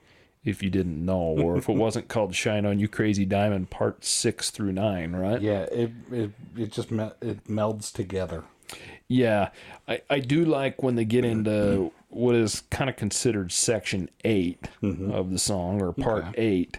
if 0.45 0.63
you 0.63 0.69
didn't 0.69 1.03
know, 1.03 1.35
or 1.39 1.57
if 1.57 1.71
it 1.71 1.73
wasn't 1.77 2.09
called 2.09 2.35
"Shine 2.35 2.67
on 2.67 2.79
You, 2.79 2.89
Crazy 2.89 3.25
Diamond" 3.25 3.71
Part 3.71 4.05
Six 4.05 4.51
through 4.51 4.73
Nine, 4.73 5.17
right? 5.17 5.41
Yeah, 5.41 5.63
it 5.73 5.93
it 6.13 6.31
it 6.57 6.73
just 6.73 6.91
me- 6.91 7.13
it 7.23 7.47
melds 7.47 7.91
together. 7.91 8.45
Yeah, 9.09 9.51
I 9.87 10.01
I 10.09 10.19
do 10.21 10.45
like 10.45 10.83
when 10.83 10.97
they 10.97 11.05
get 11.05 11.25
into 11.25 11.93
what 12.09 12.35
is 12.35 12.63
kind 12.71 12.89
of 12.89 12.97
considered 12.97 13.51
section 13.53 14.09
8 14.25 14.69
mm-hmm. 14.83 15.11
of 15.11 15.31
the 15.31 15.39
song 15.39 15.83
or 15.83 15.93
part 15.93 16.25
okay. 16.27 16.43
eight. 16.43 16.79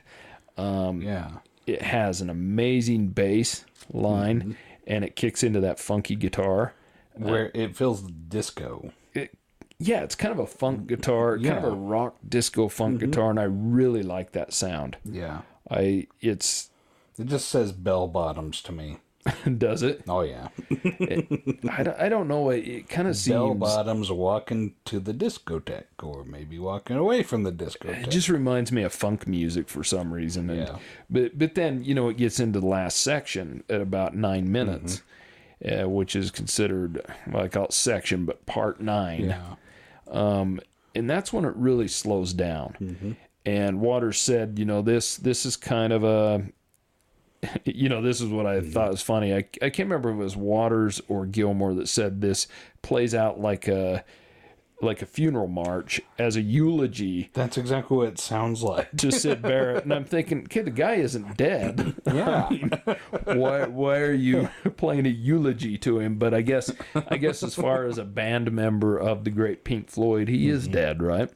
Um, 0.58 1.02
yeah, 1.02 1.32
it 1.68 1.82
has 1.82 2.22
an 2.22 2.30
amazing 2.30 3.10
bass 3.10 3.66
line, 3.92 4.40
mm-hmm. 4.40 4.52
and 4.88 5.04
it 5.04 5.16
kicks 5.16 5.44
into 5.44 5.60
that 5.60 5.80
funky 5.80 6.16
guitar 6.16 6.74
where 7.18 7.48
uh, 7.48 7.52
it 7.54 7.76
feels 7.76 8.02
disco. 8.02 8.92
It, 9.14 9.38
yeah, 9.78 10.04
it's 10.04 10.16
kind 10.16 10.32
of 10.32 10.40
a 10.40 10.48
funk 10.48 10.88
guitar, 10.88 11.36
yeah. 11.36 11.54
kind 11.54 11.66
of 11.66 11.74
a 11.74 11.76
rock 11.76 12.18
disco 12.28 12.68
funk 12.68 12.98
mm-hmm. 12.98 13.12
guitar, 13.12 13.30
and 13.30 13.40
I 13.40 13.44
really 13.44 14.04
like 14.04 14.32
that 14.32 14.54
sound. 14.54 14.98
Yeah, 15.04 15.42
I 15.70 16.08
it's 16.22 16.70
it 17.18 17.28
just 17.28 17.48
says 17.50 17.72
bell 17.72 18.08
bottoms 18.08 18.62
to 18.64 18.72
me. 18.72 18.98
Does 19.58 19.82
it? 19.82 20.04
Oh 20.08 20.22
yeah. 20.22 20.50
it, 20.70 21.60
I, 21.70 22.06
I 22.06 22.10
don't 22.10 22.28
know. 22.28 22.50
It, 22.52 22.68
it 22.68 22.90
kind 22.90 23.08
of 23.08 23.16
seems 23.16 23.36
bell 23.36 23.56
bottoms 23.56 24.12
walking 24.12 24.76
to 24.86 25.00
the 25.00 25.14
discotheque, 25.14 26.04
or 26.04 26.24
maybe 26.24 26.60
walking 26.60 26.96
away 26.96 27.24
from 27.24 27.44
the 27.44 27.52
discotheque. 27.52 28.04
It 28.04 28.12
just 28.12 28.30
reminds 28.30 28.72
me 28.72 28.84
of 28.84 28.94
funk 28.94 29.28
music 29.28 29.68
for 29.68 29.84
some 29.84 30.14
reason. 30.14 30.50
And, 30.50 30.68
yeah. 30.68 30.78
But 31.10 31.38
but 31.40 31.56
then 31.56 31.84
you 31.84 31.96
know 31.96 32.10
it 32.10 32.18
gets 32.18 32.40
into 32.40 32.60
the 32.60 32.68
last 32.68 32.98
section 33.02 33.64
at 33.68 33.82
about 33.82 34.16
nine 34.16 34.52
minutes, 34.52 35.02
mm-hmm. 35.64 35.86
uh, 35.86 35.88
which 35.90 36.16
is 36.16 36.30
considered 36.30 37.02
well, 37.28 37.44
I 37.44 37.48
call 37.48 37.66
it 37.66 37.74
section, 37.74 38.26
but 38.26 38.46
part 38.46 38.80
nine. 38.80 39.26
Yeah. 39.26 39.56
Um, 40.08 40.60
and 40.94 41.10
that's 41.10 41.34
when 41.34 41.46
it 41.46 41.56
really 41.56 41.88
slows 41.88 42.32
down. 42.32 42.76
Mm-hmm. 42.80 43.12
And 43.48 43.82
Waters 43.82 44.20
said, 44.20 44.60
you 44.60 44.66
know, 44.66 44.84
this 44.84 45.18
this 45.18 45.48
is 45.48 45.56
kind 45.56 45.94
of 45.94 46.04
a 46.04 46.44
you 47.66 47.90
know, 47.90 48.02
this 48.02 48.22
is 48.22 48.30
what 48.30 48.46
I 48.46 48.60
mm-hmm. 48.60 48.72
thought 48.72 48.92
was 48.92 49.02
funny. 49.02 49.34
I, 49.34 49.46
I 49.62 49.70
can't 49.70 49.90
remember 49.90 50.10
if 50.10 50.16
it 50.16 50.24
was 50.24 50.36
Waters 50.36 51.02
or 51.08 51.26
Gilmour 51.26 51.76
that 51.76 51.88
said 51.88 52.22
this 52.22 52.48
plays 52.82 53.16
out 53.16 53.40
like 53.40 53.68
a 53.68 54.04
like 54.82 55.02
a 55.02 55.06
funeral 55.06 55.48
march 55.48 56.02
as 56.20 56.36
a 56.36 56.42
eulogy 56.42 57.30
That's 57.34 57.58
exactly 57.58 57.96
what 57.98 58.10
it 58.10 58.20
sounds 58.20 58.62
like. 58.62 58.92
to 58.98 59.12
Syd 59.12 59.42
Barrett, 59.42 59.86
and 59.86 59.94
I'm 59.94 60.04
thinking, 60.06 60.46
kid, 60.48 60.66
the 60.66 60.72
guy 60.72 60.96
isn't 60.96 61.38
dead. 61.38 61.96
Yeah. 62.06 62.50
why 63.24 63.66
why 63.68 64.00
are 64.00 64.14
you 64.14 64.50
playing 64.78 65.06
a 65.06 65.10
eulogy 65.10 65.78
to 65.80 66.00
him? 66.00 66.18
But 66.18 66.34
I 66.34 66.42
guess 66.42 66.72
I 67.10 67.18
guess 67.18 67.44
as 67.44 67.56
far 67.56 67.86
as 67.86 67.98
a 67.98 68.04
band 68.06 68.52
member 68.52 68.98
of 68.98 69.24
the 69.24 69.32
great 69.32 69.64
Pink 69.64 69.90
Floyd, 69.90 70.28
he 70.28 70.50
is 70.50 70.64
mm-hmm. 70.64 70.74
dead, 70.74 71.02
right? 71.02 71.32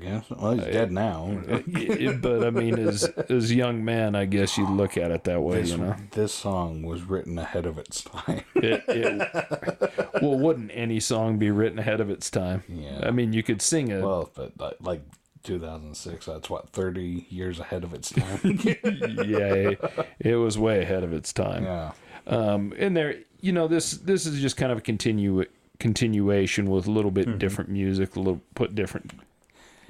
Yes. 0.00 0.24
Well, 0.30 0.52
he's 0.52 0.64
dead 0.64 0.92
now. 0.92 1.38
But 2.20 2.44
I 2.44 2.50
mean, 2.50 2.78
as 2.78 3.04
as 3.04 3.52
young 3.52 3.84
man, 3.84 4.14
I 4.14 4.24
guess 4.24 4.56
you 4.58 4.66
look 4.68 4.96
at 4.96 5.10
it 5.10 5.24
that 5.24 5.40
way, 5.42 5.60
This, 5.62 5.70
you 5.72 5.76
know. 5.78 5.96
this 6.12 6.32
song 6.32 6.82
was 6.82 7.02
written 7.02 7.38
ahead 7.38 7.66
of 7.66 7.78
its 7.78 8.02
time. 8.02 8.42
It, 8.56 8.82
it, 8.88 10.22
well, 10.22 10.38
wouldn't 10.38 10.70
any 10.74 11.00
song 11.00 11.38
be 11.38 11.50
written 11.50 11.78
ahead 11.78 12.00
of 12.00 12.08
its 12.10 12.30
time? 12.30 12.62
Yeah. 12.68 13.00
I 13.02 13.10
mean, 13.10 13.32
you 13.32 13.42
could 13.42 13.60
sing 13.60 13.88
it. 13.88 14.02
well, 14.02 14.30
but 14.34 14.52
like, 14.58 14.76
like 14.80 15.02
2006, 15.42 16.24
that's 16.26 16.48
what 16.48 16.70
30 16.70 17.26
years 17.28 17.60
ahead 17.60 17.84
of 17.84 17.92
its 17.92 18.10
time. 18.10 18.40
yeah, 18.64 19.52
it, 19.54 19.80
it 20.18 20.36
was 20.36 20.56
way 20.58 20.80
ahead 20.82 21.04
of 21.04 21.12
its 21.12 21.32
time. 21.32 21.64
yeah. 21.64 21.92
Um, 22.26 22.72
and 22.78 22.96
there, 22.96 23.16
you 23.42 23.52
know, 23.52 23.68
this 23.68 23.90
this 23.92 24.24
is 24.24 24.40
just 24.40 24.56
kind 24.56 24.72
of 24.72 24.78
a 24.78 24.80
continue 24.80 25.44
continuation 25.78 26.70
with 26.70 26.86
a 26.86 26.90
little 26.90 27.10
bit 27.10 27.26
Mm-hmm. 27.28 27.38
different 27.38 27.70
music, 27.70 28.16
a 28.16 28.18
little 28.18 28.40
put 28.54 28.74
different 28.74 29.10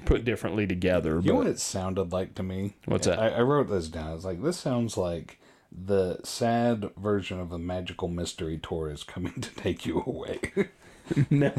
put 0.05 0.25
differently 0.25 0.67
together. 0.67 1.19
You 1.21 1.31
know 1.33 1.39
what 1.39 1.47
it 1.47 1.59
sounded 1.59 2.11
like 2.11 2.35
to 2.35 2.43
me? 2.43 2.75
What's 2.85 3.07
that? 3.07 3.19
I, 3.19 3.29
I 3.29 3.41
wrote 3.41 3.69
this 3.69 3.87
down. 3.87 4.15
It's 4.15 4.25
like 4.25 4.41
this 4.43 4.57
sounds 4.57 4.97
like 4.97 5.39
the 5.71 6.19
sad 6.23 6.89
version 6.95 7.39
of 7.39 7.49
the 7.49 7.57
magical 7.57 8.07
mystery 8.07 8.57
tour 8.61 8.89
is 8.89 9.03
coming 9.03 9.33
to 9.41 9.49
take 9.55 9.85
you 9.85 10.03
away. 10.05 10.39
no, 11.29 11.51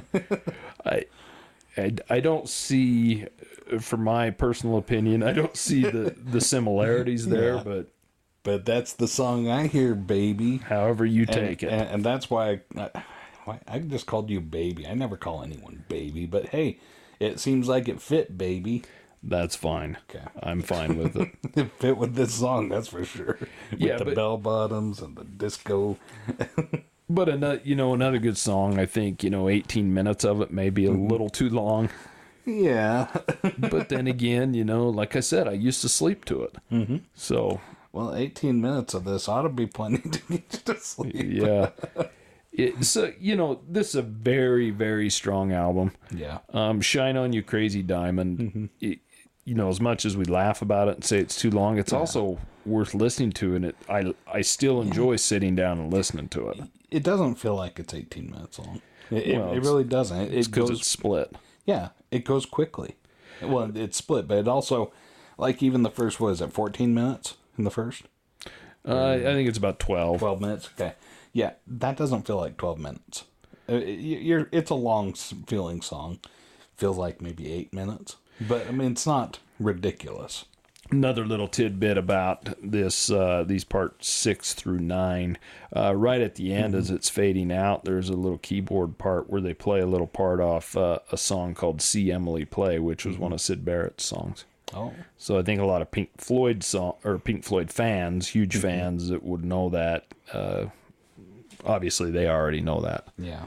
I, 0.84 1.04
I 1.76 1.94
I 2.08 2.20
don't 2.20 2.48
see, 2.48 3.26
for 3.80 3.96
my 3.96 4.30
personal 4.30 4.78
opinion, 4.78 5.22
I 5.22 5.32
don't 5.32 5.56
see 5.56 5.82
the 5.82 6.14
the 6.24 6.40
similarities 6.40 7.26
there. 7.28 7.56
Yeah. 7.56 7.62
But 7.64 7.88
but 8.42 8.64
that's 8.64 8.92
the 8.92 9.08
song 9.08 9.48
I 9.48 9.66
hear, 9.66 9.94
baby. 9.94 10.58
however 10.58 11.04
you 11.04 11.22
And, 11.22 11.30
take 11.30 11.62
it, 11.62 11.68
and, 11.68 11.82
and 11.88 12.04
that's 12.04 12.30
why 12.30 12.60
I, 12.76 12.90
why 13.44 13.60
I 13.68 13.80
just 13.80 14.06
called 14.06 14.30
you 14.30 14.40
baby. 14.40 14.86
I 14.86 14.94
never 14.94 15.16
call 15.16 15.42
anyone 15.42 15.84
baby, 15.88 16.26
but 16.26 16.46
hey, 16.50 16.78
it 17.20 17.40
seems 17.40 17.68
like 17.68 17.88
it 17.88 18.00
fit, 18.00 18.36
baby. 18.38 18.82
that's 19.22 19.56
fine. 19.56 19.98
Okay. 20.08 20.24
I'm 20.42 20.62
fine 20.62 20.96
with 20.98 21.16
it. 21.16 21.28
It 21.56 21.70
fit 21.78 21.96
with 21.96 22.14
this 22.14 22.34
song, 22.34 22.68
that's 22.68 22.88
for 22.88 23.04
sure. 23.04 23.38
With 23.70 23.80
Yeah, 23.80 23.96
the 23.98 24.04
but- 24.04 24.14
bell 24.14 24.36
bottoms 24.38 25.00
and 25.00 25.16
the 25.16 25.24
disco. 25.24 25.96
But 27.08 27.28
another, 27.28 27.60
you 27.62 27.76
know, 27.76 27.94
another 27.94 28.18
good 28.18 28.36
song. 28.36 28.80
I 28.80 28.86
think 28.86 29.22
you 29.22 29.30
know, 29.30 29.48
18 29.48 29.94
minutes 29.94 30.24
of 30.24 30.40
it 30.40 30.50
may 30.50 30.70
be 30.70 30.86
a 30.86 30.90
Mm-hmm. 30.90 31.06
little 31.08 31.28
too 31.30 31.48
long. 31.48 31.88
Yeah. 32.44 33.06
But 33.58 33.88
then 33.90 34.06
again, 34.08 34.54
you 34.54 34.64
know, 34.64 34.88
like 34.88 35.14
I 35.16 35.20
said, 35.20 35.46
I 35.48 35.52
used 35.52 35.80
to 35.82 35.88
sleep 35.88 36.24
to 36.26 36.42
it. 36.42 36.56
Mm-hmm. 36.72 36.96
So 37.14 37.60
well, 37.92 38.14
18 38.14 38.60
minutes 38.60 38.92
of 38.94 39.04
this 39.04 39.28
ought 39.28 39.42
to 39.42 39.48
be 39.48 39.66
plenty 39.66 39.98
to 40.08 40.18
get 40.28 40.52
you 40.52 40.74
to 40.74 40.80
sleep. 40.80 41.14
yeah, 41.16 41.70
it, 42.56 42.84
so 42.84 43.12
you 43.20 43.36
know, 43.36 43.60
this 43.68 43.90
is 43.90 43.94
a 43.96 44.02
very 44.02 44.70
very 44.70 45.10
strong 45.10 45.52
album. 45.52 45.92
Yeah. 46.10 46.38
Um, 46.52 46.80
Shine 46.80 47.16
on 47.16 47.32
You, 47.32 47.42
Crazy 47.42 47.82
Diamond. 47.82 48.38
Mm-hmm. 48.38 48.64
It- 48.80 48.98
you 49.48 49.54
know, 49.54 49.68
as 49.68 49.80
much 49.80 50.04
as 50.04 50.16
we 50.16 50.24
laugh 50.24 50.60
about 50.60 50.88
it 50.88 50.96
and 50.96 51.04
say 51.04 51.18
it's 51.20 51.36
too 51.40 51.52
long, 51.52 51.78
it's 51.78 51.92
also 51.92 52.36
worth 52.64 52.94
listening 52.94 53.30
to, 53.30 53.54
and 53.54 53.64
it 53.64 53.76
I 53.88 54.12
I 54.26 54.40
still 54.40 54.82
enjoy 54.82 55.14
sitting 55.14 55.54
down 55.54 55.78
and 55.78 55.92
listening 55.92 56.26
to 56.30 56.48
it 56.48 56.58
It 56.90 57.04
doesn't 57.04 57.36
feel 57.36 57.54
like 57.54 57.78
it's 57.78 57.94
18 57.94 58.28
minutes 58.28 58.58
long. 58.58 58.82
It, 59.12 59.24
it- 59.24 59.38
Well, 59.38 59.50
it, 59.52 59.58
it's- 59.58 59.64
really 59.64 59.84
doesn't. 59.84 60.20
It, 60.20 60.32
it 60.34 60.46
because 60.50 60.70
goes, 60.70 60.80
it's 60.80 60.88
split. 60.88 61.36
yeah, 61.64 61.90
it 62.10 62.24
goes 62.24 62.44
quickly. 62.44 62.96
Well, 63.40 63.70
it's 63.76 63.96
split, 63.98 64.26
but 64.26 64.38
it 64.38 64.48
also, 64.48 64.92
like 65.38 65.62
even 65.62 65.84
the 65.84 65.90
first, 65.90 66.18
was 66.18 66.42
at 66.42 66.52
14 66.52 66.92
minutes 66.92 67.34
in 67.56 67.62
the 67.62 67.70
first? 67.70 68.02
Uh, 68.84 69.10
I 69.12 69.20
think 69.20 69.48
it's 69.48 69.58
about 69.58 69.78
12. 69.78 70.18
12 70.18 70.40
minutes? 70.40 70.70
Okay. 70.74 70.94
Yeah, 71.36 71.52
that 71.66 71.98
doesn't 71.98 72.26
feel 72.26 72.38
like 72.38 72.56
12 72.56 72.78
minutes. 72.78 73.24
Uh, 73.68 73.74
You're, 73.76 74.48
it's 74.52 74.70
a 74.70 74.74
long 74.74 75.12
feeling 75.12 75.82
song. 75.82 76.18
Feels 76.78 76.96
like 76.96 77.20
maybe 77.20 77.52
eight 77.52 77.74
minutes. 77.74 78.16
But, 78.40 78.66
I 78.66 78.70
mean, 78.70 78.92
it's 78.92 79.06
not 79.06 79.38
ridiculous. 79.60 80.46
another 80.90 81.26
little 81.26 81.48
tidbit 81.48 81.98
about 81.98 82.48
this 82.62 83.10
uh, 83.10 83.44
these 83.46 83.64
parts 83.64 84.08
six 84.08 84.54
through 84.54 84.78
nine 84.78 85.36
uh, 85.76 85.94
right 85.94 86.20
at 86.22 86.36
the 86.36 86.54
end 86.54 86.74
as 86.74 86.90
it's 86.90 87.10
fading 87.10 87.50
out 87.52 87.84
there's 87.84 88.08
a 88.08 88.12
little 88.16 88.38
keyboard 88.38 88.96
part 88.96 89.28
where 89.28 89.40
they 89.42 89.52
play 89.54 89.80
a 89.80 89.86
little 89.86 90.06
part 90.06 90.40
off 90.40 90.74
uh, 90.76 90.98
a 91.10 91.16
song 91.16 91.54
called 91.54 91.82
see 91.82 92.12
emily 92.12 92.44
play 92.44 92.78
which 92.78 93.04
was 93.04 93.18
one 93.18 93.32
of 93.32 93.40
syd 93.40 93.64
barrett's 93.64 94.04
songs 94.04 94.44
Oh. 94.74 94.92
so 95.18 95.38
i 95.38 95.42
think 95.42 95.60
a 95.60 95.64
lot 95.64 95.82
of 95.82 95.90
pink 95.90 96.10
floyd 96.18 96.62
song 96.62 96.94
or 97.04 97.18
pink 97.18 97.42
floyd 97.44 97.70
fans 97.72 98.28
huge 98.28 98.56
fans 98.56 99.08
that 99.08 99.24
would 99.24 99.44
know 99.44 99.68
that 99.70 100.06
uh, 100.32 100.66
obviously 101.64 102.10
they 102.10 102.28
already 102.28 102.60
know 102.60 102.80
that 102.80 103.08
Yeah. 103.18 103.46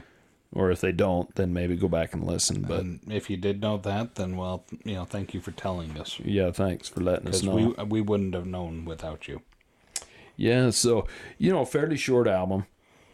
or 0.52 0.70
if 0.70 0.80
they 0.80 0.92
don't 0.92 1.34
then 1.34 1.52
maybe 1.52 1.76
go 1.76 1.88
back 1.88 2.12
and 2.14 2.24
listen 2.24 2.62
but 2.62 2.80
And 2.80 3.00
if 3.08 3.30
you 3.30 3.36
did 3.36 3.60
know 3.60 3.76
that, 3.78 4.14
then, 4.16 4.36
well, 4.36 4.64
you 4.84 4.94
know, 4.94 5.04
thank 5.04 5.32
you 5.34 5.40
for 5.40 5.50
telling 5.52 5.98
us. 5.98 6.18
yeah 6.24 6.50
thanks 6.50 6.88
for 6.88 7.00
letting 7.00 7.28
us 7.28 7.42
know 7.42 7.54
we, 7.54 7.84
we 7.84 8.00
wouldn't 8.00 8.34
have 8.34 8.46
known 8.46 8.84
without 8.84 9.28
you. 9.28 9.42
Yeah, 10.36 10.70
so 10.70 11.06
you 11.38 11.52
know, 11.52 11.64
fairly 11.66 11.96
short 11.98 12.26
album. 12.26 12.64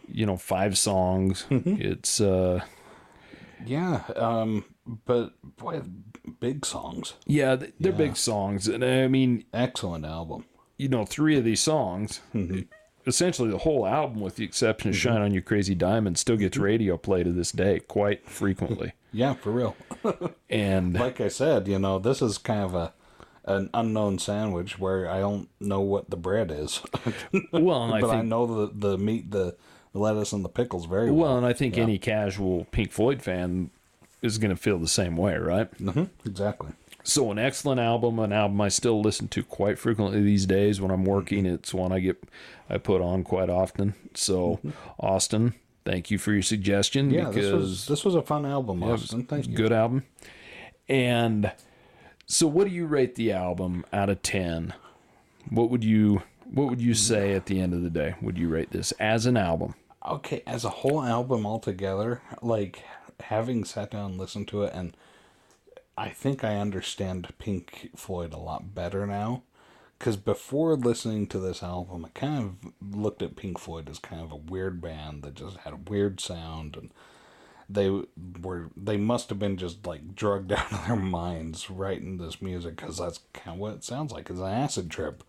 You 0.09 0.27
know, 0.27 0.37
five 0.37 0.79
songs. 0.79 1.45
It's 1.51 2.21
uh 2.21 2.61
Yeah, 3.67 4.03
um, 4.15 4.65
but 5.05 5.33
boy, 5.57 5.83
big 6.41 6.65
songs. 6.65 7.15
yeah, 7.27 7.57
they're 7.57 7.73
Yeah. 7.81 7.91
big 7.91 8.17
songs. 8.17 8.69
And 8.69 8.85
I 8.85 9.09
mean, 9.09 9.45
Excellent 9.53 10.05
album. 10.05 10.45
you 10.79 10.89
know, 10.89 11.05
three 11.05 11.37
of 11.37 11.43
these 11.45 11.61
songs, 11.61 12.21
essentially 13.07 13.51
the 13.51 13.59
whole 13.59 13.87
album 13.87 14.21
with 14.21 14.37
the 14.37 14.45
exception 14.45 14.91
of 14.91 14.97
Shine 14.97 15.23
on 15.23 15.33
You 15.33 15.41
Crazy 15.43 15.75
Diamond 15.75 16.19
still 16.19 16.37
gets 16.37 16.57
radio 16.57 16.97
play 16.97 17.23
to 17.23 17.33
this 17.33 17.53
day 17.53 17.81
quite 17.81 18.29
frequently. 18.29 18.93
Yeah, 19.13 19.33
for 19.33 19.51
real. 19.51 19.77
And 20.51 20.93
Like 20.99 21.23
I 21.23 21.29
said, 21.29 21.69
you 21.69 21.79
know, 21.79 21.99
this 21.99 22.21
is 22.21 22.37
kind 22.37 22.61
of 22.63 22.75
a 22.75 22.93
an 23.47 23.71
unknown 23.73 24.19
sandwich 24.19 24.79
where 24.79 25.09
I 25.09 25.21
don't 25.21 25.49
know 25.61 25.81
what 25.81 26.11
the 26.11 26.17
bread 26.17 26.51
is, 26.51 26.83
well, 27.53 27.95
I 27.95 28.01
but 28.01 28.11
I 28.11 28.23
know 28.23 28.67
the 28.67 28.73
the 28.75 28.99
meat, 28.99 29.31
the 29.31 29.57
lettuce, 29.95 30.33
and 30.33 30.45
the 30.45 30.49
pickles 30.51 30.85
very 30.87 31.11
well. 31.13 31.29
well, 31.29 31.37
and 31.39 31.47
I 31.47 31.53
think 31.53 31.79
any 31.79 31.97
casual 31.97 32.67
Pink 32.73 32.91
Floyd 32.93 33.23
fan 33.23 33.71
is 34.21 34.37
going 34.39 34.51
to 34.51 34.57
feel 34.61 34.79
the 34.79 34.89
same 34.89 35.17
way, 35.17 35.37
right? 35.37 35.69
hmm 35.79 36.05
exactly. 36.27 36.71
So 37.07 37.31
an 37.31 37.39
excellent 37.39 37.81
album, 37.81 38.19
an 38.19 38.33
album 38.33 38.61
I 38.61 38.69
still 38.69 39.01
listen 39.01 39.29
to 39.29 39.45
quite 39.45 39.79
frequently 39.79 40.21
these 40.23 40.45
days 40.45 40.81
when 40.81 40.91
I'm 40.91 41.05
mm-hmm. 41.05 41.11
working. 41.11 41.47
It's 41.47 41.73
one 41.73 41.93
I 41.93 42.01
get 42.01 42.21
I 42.69 42.79
put 42.79 43.01
on 43.01 43.23
quite 43.23 43.49
often. 43.49 43.95
So 44.15 44.57
mm-hmm. 44.57 44.71
Austin, 44.99 45.55
thank 45.85 46.11
you 46.11 46.19
for 46.19 46.33
your 46.33 46.43
suggestion 46.43 47.11
Yeah, 47.11 47.29
because 47.29 47.37
this 47.37 47.53
was 47.53 47.87
this 47.87 48.05
was 48.05 48.15
a 48.17 48.23
fun 48.23 48.45
album, 48.45 48.83
Austin. 48.83 49.23
Thank 49.23 49.47
you. 49.47 49.55
good 49.55 49.73
album. 49.73 50.03
And 50.89 51.53
so 52.27 52.49
what 52.49 52.67
do 52.67 52.75
you 52.75 52.87
rate 52.87 53.15
the 53.15 53.31
album 53.31 53.85
out 53.93 54.11
of 54.11 54.23
10? 54.23 54.75
What 55.49 55.71
would 55.71 55.85
you 55.85 56.23
what 56.51 56.69
would 56.69 56.81
you 56.81 56.95
say 56.95 57.35
at 57.35 57.47
the 57.47 57.61
end 57.61 57.73
of 57.73 57.83
the 57.83 57.91
day? 57.91 58.17
Would 58.21 58.37
you 58.37 58.49
rate 58.49 58.73
this 58.73 58.91
as 58.99 59.27
an 59.27 59.37
album? 59.37 59.77
Okay, 60.05 60.43
as 60.45 60.65
a 60.65 60.71
whole 60.71 61.05
album 61.05 61.47
altogether, 61.47 62.21
like 62.43 62.83
having 63.21 63.65
sat 63.65 63.93
down 63.93 64.11
and 64.13 64.19
listened 64.19 64.49
to 64.49 64.65
it, 64.65 64.73
and 64.75 64.97
I 65.97 66.11
think 66.11 66.45
I 66.45 66.57
understand 66.57 67.33
Pink 67.39 67.91
Floyd 67.97 68.33
a 68.33 68.39
lot 68.39 68.75
better 68.75 69.07
now. 69.07 69.43
Because 69.99 70.17
before 70.17 70.77
listening 70.77 71.27
to 71.29 71.39
this 71.39 71.63
album, 71.63 72.05
I 72.05 72.11
kind 72.11 72.45
of 72.63 72.73
looked 72.97 73.23
at 73.23 73.37
Pink 73.37 73.59
Floyd 73.59 73.89
as 73.89 73.99
kind 73.99 74.21
of 74.21 74.31
a 74.31 74.37
weird 74.37 74.83
band 74.83 75.23
that 75.23 75.35
just 75.35 75.57
had 75.59 75.73
a 75.73 75.91
weird 75.91 76.21
sound, 76.21 76.77
and 76.77 76.91
they 77.69 77.89
were 78.43 78.71
they 78.77 78.99
must 78.99 79.31
have 79.31 79.39
been 79.39 79.57
just 79.57 79.87
like 79.87 80.15
drugged 80.15 80.53
out 80.53 80.71
of 80.71 80.87
their 80.87 80.97
minds 80.97 81.71
writing 81.71 82.19
this 82.19 82.43
music 82.43 82.77
because 82.77 82.99
that's 82.99 83.21
kind 83.33 83.55
of 83.55 83.61
what 83.61 83.75
it 83.75 83.85
sounds 83.85 84.13
like. 84.13 84.29
It's 84.29 84.39
an 84.39 84.47
acid 84.47 84.91
trip 84.91 85.25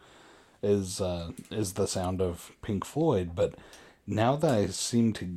is 0.61 0.99
uh, 0.99 1.32
is 1.49 1.74
the 1.74 1.88
sound 1.88 2.22
of 2.22 2.51
Pink 2.61 2.84
Floyd. 2.84 3.32
But 3.36 3.55
now 4.05 4.36
that 4.36 4.51
I 4.51 4.68
seem 4.68 5.13
to, 5.13 5.30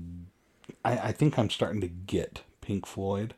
I, 0.84 0.98
I 0.98 1.12
think 1.12 1.38
I'm 1.38 1.50
starting 1.50 1.80
to 1.82 1.88
get 1.88 2.42
Pink 2.60 2.86
Floyd. 2.86 3.34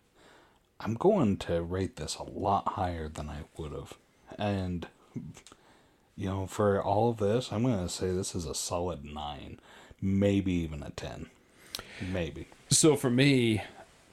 I'm 0.85 0.95
going 0.95 1.37
to 1.39 1.63
rate 1.63 1.97
this 1.97 2.17
a 2.17 2.25
lot 2.25 2.69
higher 2.69 3.09
than 3.09 3.29
I 3.29 3.43
would 3.57 3.73
have, 3.73 3.95
and 4.39 4.87
you 6.17 6.29
know, 6.29 6.47
for 6.47 6.83
all 6.83 7.11
of 7.11 7.19
this, 7.19 7.53
I'm 7.53 7.63
going 7.63 7.83
to 7.83 7.89
say 7.89 8.11
this 8.11 8.35
is 8.35 8.47
a 8.47 8.55
solid 8.55 9.05
nine, 9.05 9.61
maybe 10.01 10.53
even 10.53 10.83
a 10.83 10.91
ten, 10.91 11.27
maybe. 12.01 12.49
So 12.71 12.97
for 12.97 13.11
me, 13.11 13.63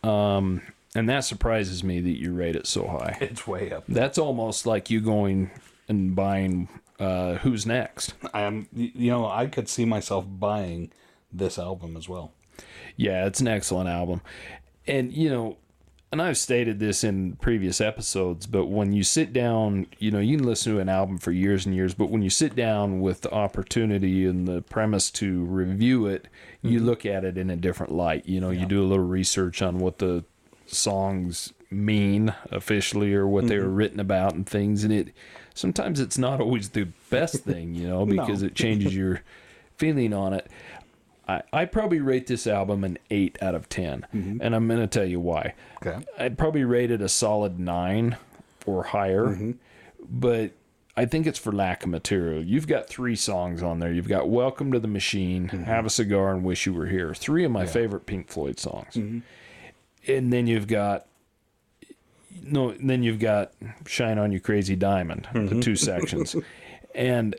um, 0.03 0.61
and 0.95 1.07
that 1.09 1.21
surprises 1.21 1.83
me 1.83 1.99
that 1.99 2.19
you 2.19 2.33
rate 2.33 2.55
it 2.55 2.67
so 2.67 2.87
high. 2.87 3.17
It's 3.21 3.45
way 3.45 3.71
up. 3.71 3.83
That's 3.87 4.17
almost 4.17 4.65
like 4.65 4.89
you 4.89 5.01
going 5.01 5.51
and 5.87 6.15
buying 6.15 6.69
uh, 6.99 7.35
Who's 7.35 7.65
Next. 7.65 8.13
I 8.33 8.41
am, 8.41 8.67
you 8.73 9.11
know, 9.11 9.27
I 9.27 9.47
could 9.47 9.69
see 9.69 9.85
myself 9.85 10.25
buying 10.27 10.91
this 11.31 11.59
album 11.59 11.95
as 11.95 12.09
well. 12.09 12.31
Yeah, 12.95 13.25
it's 13.25 13.39
an 13.39 13.47
excellent 13.47 13.89
album. 13.89 14.21
And, 14.87 15.13
you 15.13 15.29
know, 15.29 15.57
and 16.11 16.21
I've 16.21 16.37
stated 16.37 16.79
this 16.79 17.03
in 17.03 17.35
previous 17.35 17.79
episodes, 17.79 18.47
but 18.47 18.65
when 18.65 18.93
you 18.93 19.03
sit 19.03 19.31
down, 19.31 19.85
you 19.99 20.09
know, 20.09 20.19
you 20.19 20.37
can 20.37 20.45
listen 20.45 20.73
to 20.73 20.79
an 20.79 20.89
album 20.89 21.19
for 21.19 21.31
years 21.31 21.67
and 21.67 21.75
years, 21.75 21.93
but 21.93 22.09
when 22.09 22.23
you 22.23 22.31
sit 22.31 22.55
down 22.55 22.99
with 22.99 23.21
the 23.21 23.31
opportunity 23.31 24.25
and 24.25 24.47
the 24.47 24.63
premise 24.63 25.11
to 25.11 25.43
review 25.45 26.07
it, 26.07 26.27
you 26.63 26.77
mm-hmm. 26.77 26.87
look 26.87 27.05
at 27.05 27.23
it 27.23 27.37
in 27.37 27.51
a 27.51 27.55
different 27.55 27.91
light. 27.91 28.25
You 28.27 28.41
know, 28.41 28.49
you 28.49 28.65
do 28.65 28.81
a 28.83 28.87
little 28.87 29.05
research 29.05 29.61
on 29.61 29.77
what 29.77 29.99
the 29.99 30.23
songs 30.65 31.53
mean 31.69 32.33
officially 32.51 33.13
or 33.13 33.27
what 33.27 33.47
they 33.47 33.59
were 33.59 33.65
mm-hmm. 33.65 33.75
written 33.75 33.99
about 33.99 34.33
and 34.33 34.49
things, 34.49 34.83
and 34.83 34.91
it 34.91 35.13
sometimes 35.53 35.99
it's 35.99 36.17
not 36.17 36.41
always 36.41 36.69
the 36.69 36.87
best 37.11 37.43
thing, 37.43 37.75
you 37.75 37.87
know, 37.87 38.05
because 38.07 38.41
it 38.41 38.55
changes 38.55 38.95
your 38.95 39.21
feeling 39.77 40.13
on 40.13 40.33
it. 40.33 40.47
I, 41.29 41.43
I 41.53 41.65
probably 41.65 41.99
rate 41.99 42.25
this 42.25 42.47
album 42.47 42.83
an 42.83 42.97
8 43.11 43.37
out 43.39 43.53
of 43.53 43.69
10, 43.69 44.07
mm-hmm. 44.13 44.41
and 44.41 44.55
I'm 44.55 44.67
going 44.67 44.79
to 44.79 44.87
tell 44.87 45.05
you 45.05 45.19
why. 45.19 45.53
Okay. 45.85 46.03
I'd 46.17 46.39
probably 46.39 46.63
rate 46.63 46.89
it 46.89 47.01
a 47.01 47.09
solid 47.09 47.59
9 47.59 48.17
or 48.65 48.83
higher, 48.83 49.27
mm-hmm. 49.27 49.51
but 50.09 50.53
I 50.97 51.05
think 51.05 51.27
it's 51.27 51.37
for 51.37 51.51
lack 51.51 51.83
of 51.83 51.89
material. 51.89 52.43
You've 52.43 52.65
got 52.65 52.89
three 52.89 53.15
songs 53.15 53.61
on 53.61 53.77
there. 53.77 53.93
You've 53.93 54.07
got 54.07 54.27
Welcome 54.27 54.71
to 54.71 54.79
the 54.79 54.87
Machine, 54.87 55.49
mm-hmm. 55.49 55.63
Have 55.65 55.85
a 55.85 55.91
Cigar, 55.91 56.33
and 56.33 56.43
Wish 56.43 56.65
You 56.65 56.73
Were 56.73 56.87
Here. 56.87 57.13
Three 57.13 57.45
of 57.45 57.51
my 57.51 57.67
favorite 57.67 58.07
Pink 58.07 58.29
Floyd 58.29 58.59
songs. 58.59 58.95
And 60.07 60.33
then 60.33 60.47
you've 60.47 60.67
got 60.67 61.05
no, 62.41 62.71
then 62.71 63.03
you've 63.03 63.19
got 63.19 63.53
Shine 63.85 64.17
on 64.17 64.31
You 64.31 64.39
Crazy 64.39 64.75
Diamond, 64.75 65.27
the 65.33 65.61
two 65.61 65.75
sections. 65.75 66.35
And 66.95 67.35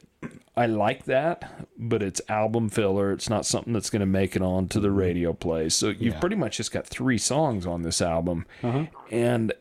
I 0.57 0.67
like 0.67 1.05
that, 1.05 1.67
but 1.79 2.03
it's 2.03 2.21
album 2.29 2.69
filler. 2.69 3.13
It's 3.13 3.31
not 3.31 3.47
something 3.47 3.73
that's 3.73 3.89
going 3.89 4.01
to 4.01 4.07
make 4.07 4.35
it 4.37 4.43
on 4.43 4.69
to 4.69 4.81
the 4.81 4.89
mm-hmm. 4.89 4.97
radio 4.97 5.33
plays. 5.33 5.75
So 5.75 5.89
you've 5.89 6.15
Yeah. 6.15 6.21
pretty 6.21 6.37
much 6.37 6.57
just 6.57 6.73
got 6.73 6.87
three 6.87 7.19
songs 7.19 7.67
on 7.67 7.83
this 7.83 8.03
album. 8.03 8.47
Uh-huh. 8.63 8.87
And 9.11 9.53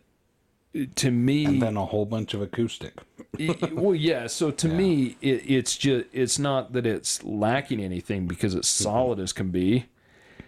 uh, 0.75 0.85
to 0.95 1.11
me, 1.11 1.45
And 1.45 1.61
then 1.61 1.77
a 1.77 1.85
whole 1.85 2.05
bunch 2.05 2.33
of 2.33 2.41
acoustic. 2.41 2.93
Y- 3.37 3.55
well, 3.71 3.95
yeah. 3.95 4.27
So 4.27 4.51
to 4.51 4.67
me, 4.67 5.15
it, 5.21 5.43
it's 5.49 5.77
just 5.77 6.07
it's 6.11 6.39
not 6.39 6.73
that 6.73 6.85
it's 6.85 7.23
lacking 7.23 7.79
anything 7.81 8.27
because 8.27 8.55
it's 8.55 8.73
mm-hmm. 8.73 8.83
solid 8.83 9.19
as 9.19 9.31
can 9.31 9.49
be, 9.51 9.85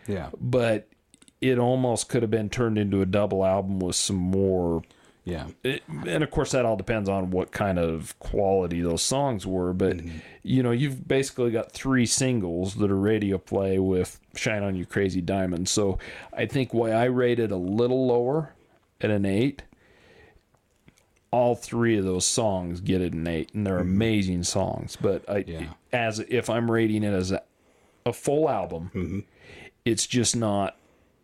Yeah. 0.07 0.29
but 0.39 0.87
it 1.39 1.57
almost 1.59 2.09
could 2.09 2.23
have 2.23 2.31
been 2.31 2.49
turned 2.49 2.77
into 2.77 3.01
a 3.01 3.05
double 3.05 3.45
album 3.45 3.79
with 3.79 3.95
some 3.95 4.17
more. 4.17 4.83
Yeah. 5.23 5.47
It, 5.63 5.83
and 5.87 6.23
of 6.23 6.31
course, 6.31 6.51
that 6.51 6.65
all 6.65 6.75
depends 6.75 7.07
on 7.07 7.29
what 7.29 7.51
kind 7.51 7.77
of 7.77 8.17
quality 8.19 8.81
those 8.81 9.03
songs 9.03 9.45
were. 9.45 9.71
But 9.73 9.97
mm-hmm. 9.97 10.17
you 10.43 10.63
know, 10.63 10.71
you've 10.71 11.07
basically 11.07 11.51
got 11.51 11.71
three 11.71 12.05
singles 12.05 12.75
that 12.75 12.89
are 12.89 12.97
radio 12.97 13.37
play 13.37 13.77
with 13.77 14.19
"Shine 14.35 14.63
on 14.63 14.75
You 14.75 14.85
Crazy 14.85 15.21
Diamond." 15.21 15.69
So 15.69 15.99
I 16.33 16.45
think 16.47 16.73
why 16.73 16.91
I 16.91 17.05
rated 17.05 17.45
it 17.45 17.51
a 17.51 17.57
little 17.57 18.07
lower 18.07 18.53
at 18.99 19.09
an 19.11 19.25
eight 19.25 19.63
all 21.31 21.55
three 21.55 21.97
of 21.97 22.03
those 22.03 22.25
songs 22.25 22.81
get 22.81 23.01
it 23.01 23.13
an 23.13 23.25
eight, 23.25 23.53
and 23.53 23.65
they're 23.65 23.79
mm-hmm. 23.79 23.89
amazing 23.89 24.43
songs. 24.43 24.97
But 24.99 25.27
I, 25.29 25.45
Yeah. 25.47 25.65
as 25.91 26.19
if 26.19 26.49
I'm 26.49 26.69
rating 26.69 27.03
it 27.03 27.13
as 27.13 27.31
a, 27.31 27.41
a 28.05 28.13
full 28.13 28.49
album, 28.49 28.91
mm-hmm. 28.93 29.19
it's 29.85 30.05
just 30.05 30.35
not 30.35 30.75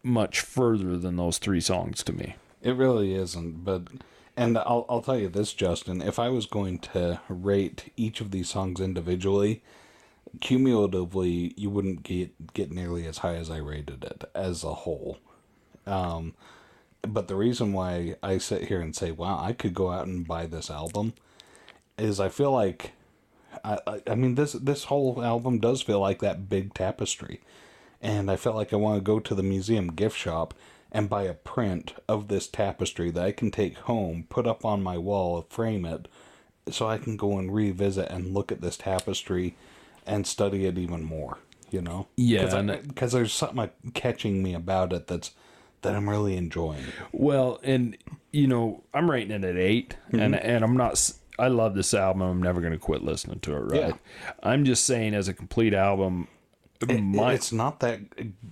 much 0.04 0.40
further 0.40 0.98
than 0.98 1.18
those 1.18 1.38
three 1.38 1.60
songs 1.60 2.04
to 2.04 2.14
me. 2.14 2.36
It 2.68 2.76
really 2.76 3.14
isn't, 3.16 3.64
but 3.64 3.84
and 4.36 4.58
I'll 4.58 4.86
I'll 4.90 5.02
tell 5.02 5.18
you 5.18 5.30
this, 5.30 5.54
Justin. 5.54 6.02
If 6.02 6.20
I 6.20 6.28
was 6.28 6.46
going 6.46 6.80
to 6.80 7.22
rate 7.30 7.94
each 7.96 8.20
of 8.20 8.32
these 8.32 8.50
songs 8.50 8.82
individually, 8.82 9.64
cumulatively, 10.42 11.54
you 11.56 11.70
wouldn't 11.70 12.04
get 12.04 12.54
get 12.54 12.70
nearly 12.70 13.08
as 13.08 13.20
high 13.20 13.36
as 13.36 13.50
I 13.50 13.60
rated 13.60 14.04
it 14.04 14.26
as 14.36 14.66
a 14.66 14.74
whole. 14.74 15.18
Um, 15.86 16.34
but 17.04 17.30
the 17.30 17.38
reason 17.38 17.72
why 17.72 18.18
I 18.22 18.38
sit 18.38 18.64
here 18.68 18.82
and 18.82 18.94
say, 18.94 19.12
"Wow, 19.12 19.40
I 19.42 19.54
could 19.54 19.74
go 19.74 19.90
out 19.90 20.08
and 20.08 20.28
buy 20.28 20.46
this 20.46 20.70
album," 20.70 21.14
is 21.98 22.20
I 22.20 22.28
feel 22.28 22.52
like, 22.52 22.92
I 23.64 23.80
I, 23.88 24.02
I 24.08 24.16
mean 24.16 24.36
this 24.36 24.52
this 24.52 24.86
whole 24.86 25.24
album 25.24 25.60
does 25.60 25.82
feel 25.82 26.02
like 26.02 26.20
that 26.20 26.50
big 26.50 26.74
tapestry, 26.74 27.40
and 28.02 28.30
I 28.30 28.36
felt 28.36 28.58
like 28.58 28.74
I 28.74 28.78
want 28.78 28.98
to 28.98 29.02
go 29.02 29.22
to 29.22 29.36
the 29.36 29.44
museum 29.44 29.88
gift 29.94 30.18
shop 30.18 30.54
and 30.92 31.10
buy 31.10 31.24
a 31.24 31.34
print 31.34 31.94
of 32.08 32.28
this 32.28 32.48
tapestry 32.48 33.12
that 33.12 33.24
I 33.24 33.32
can 33.32 33.52
take 33.52 33.78
home, 33.78 34.26
put 34.30 34.48
up 34.48 34.64
on 34.66 34.82
my 34.82 34.98
wall, 34.98 35.46
frame 35.50 35.86
it, 35.86 36.08
so 36.70 36.88
I 36.88 36.98
can 36.98 37.18
go 37.18 37.38
and 37.38 37.54
revisit 37.54 38.10
and 38.10 38.34
look 38.34 38.52
at 38.52 38.62
this 38.62 38.78
tapestry 38.78 39.56
and 40.06 40.26
study 40.26 40.66
it 40.66 40.78
even 40.78 41.04
more. 41.04 41.38
You 41.70 41.82
know, 41.82 42.08
Yeah, 42.16 42.62
because 42.88 43.12
there's 43.12 43.34
something 43.34 43.70
catching 43.94 44.42
me 44.42 44.54
about 44.54 44.94
it 44.94 45.08
that's 45.08 45.32
that 45.82 45.96
I'm 45.96 46.10
really 46.10 46.38
enjoying. 46.38 46.86
Well, 47.12 47.60
and 47.62 47.98
you 48.32 48.48
know, 48.48 48.84
I'm 48.94 49.12
rating 49.12 49.32
it 49.32 49.44
at 49.44 49.58
8 49.58 49.96
and 50.12 50.34
mm-hmm. 50.34 50.34
and 50.36 50.64
I'm 50.64 50.78
not. 50.78 51.12
I 51.40 51.50
love 51.50 51.76
this 51.76 51.94
album. 51.94 52.22
I'm 52.24 52.42
never 52.42 52.62
going 52.62 52.74
to 52.74 52.80
quit 52.80 53.04
listening 53.04 53.42
to 53.42 53.56
it. 53.56 53.60
Right? 53.60 53.80
Yeah. 53.90 54.32
I'm 54.42 54.66
just 54.66 54.86
saying, 54.86 55.14
as 55.14 55.28
a 55.28 55.34
complete 55.34 55.74
album, 55.74 56.30
my 56.88 57.34
it's 57.34 57.52
not 57.52 57.80
that 57.82 58.00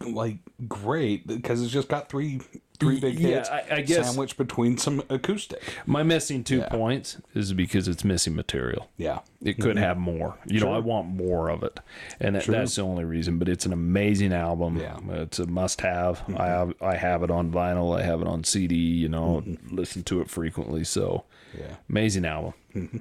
like 0.05 0.38
great 0.67 1.28
because 1.28 1.61
it's 1.61 1.71
just 1.71 1.88
got 1.88 2.09
three 2.09 2.41
three 2.78 2.99
big 2.99 3.17
Yeah, 3.19 3.30
hits 3.38 3.49
I- 3.49 3.65
I 3.71 3.82
guess- 3.82 4.05
sandwiched 4.07 4.36
between 4.38 4.78
some 4.78 5.01
acoustic. 5.09 5.61
my 5.86 6.03
missing 6.03 6.43
two 6.43 6.61
points 6.63 7.17
is 7.34 7.53
because 7.53 7.88
it's 7.88 8.03
missing 8.03 8.36
material. 8.36 8.89
Yeah, 8.97 9.19
It 9.41 9.53
could 9.61 9.76
mm-hmm. 9.76 9.84
have 9.86 9.97
more. 9.97 10.38
You 10.45 10.59
know, 10.59 10.73
I 10.73 10.80
want 10.80 11.07
more 11.07 11.47
of 11.49 11.63
it, 11.63 11.80
and 12.19 12.36
that, 12.36 12.45
that's 12.45 12.76
the 12.76 12.82
only 12.82 13.05
reason. 13.05 13.39
But 13.39 13.47
it's 13.47 13.65
an 13.65 13.71
amazing 13.71 14.34
album. 14.34 14.78
Yeah. 14.78 14.97
it's 15.21 15.39
a 15.39 15.47
must-have. 15.47 16.19
Mm-hmm. 16.21 16.41
I 16.41 16.45
have 16.47 16.73
I 16.82 16.95
have 16.97 17.23
it 17.23 17.32
on 17.32 17.49
vinyl. 17.51 17.97
I 17.97 18.03
have 18.03 18.19
it 18.21 18.28
on 18.28 18.43
CD. 18.43 18.76
You 18.76 19.07
know, 19.07 19.41
mm-hmm. 19.45 19.73
listen 19.73 20.03
to 20.03 20.19
it 20.19 20.30
frequently. 20.30 20.84
So, 20.84 21.23
Yeah. 21.57 21.76
amazing 21.89 22.26
album, 22.26 22.53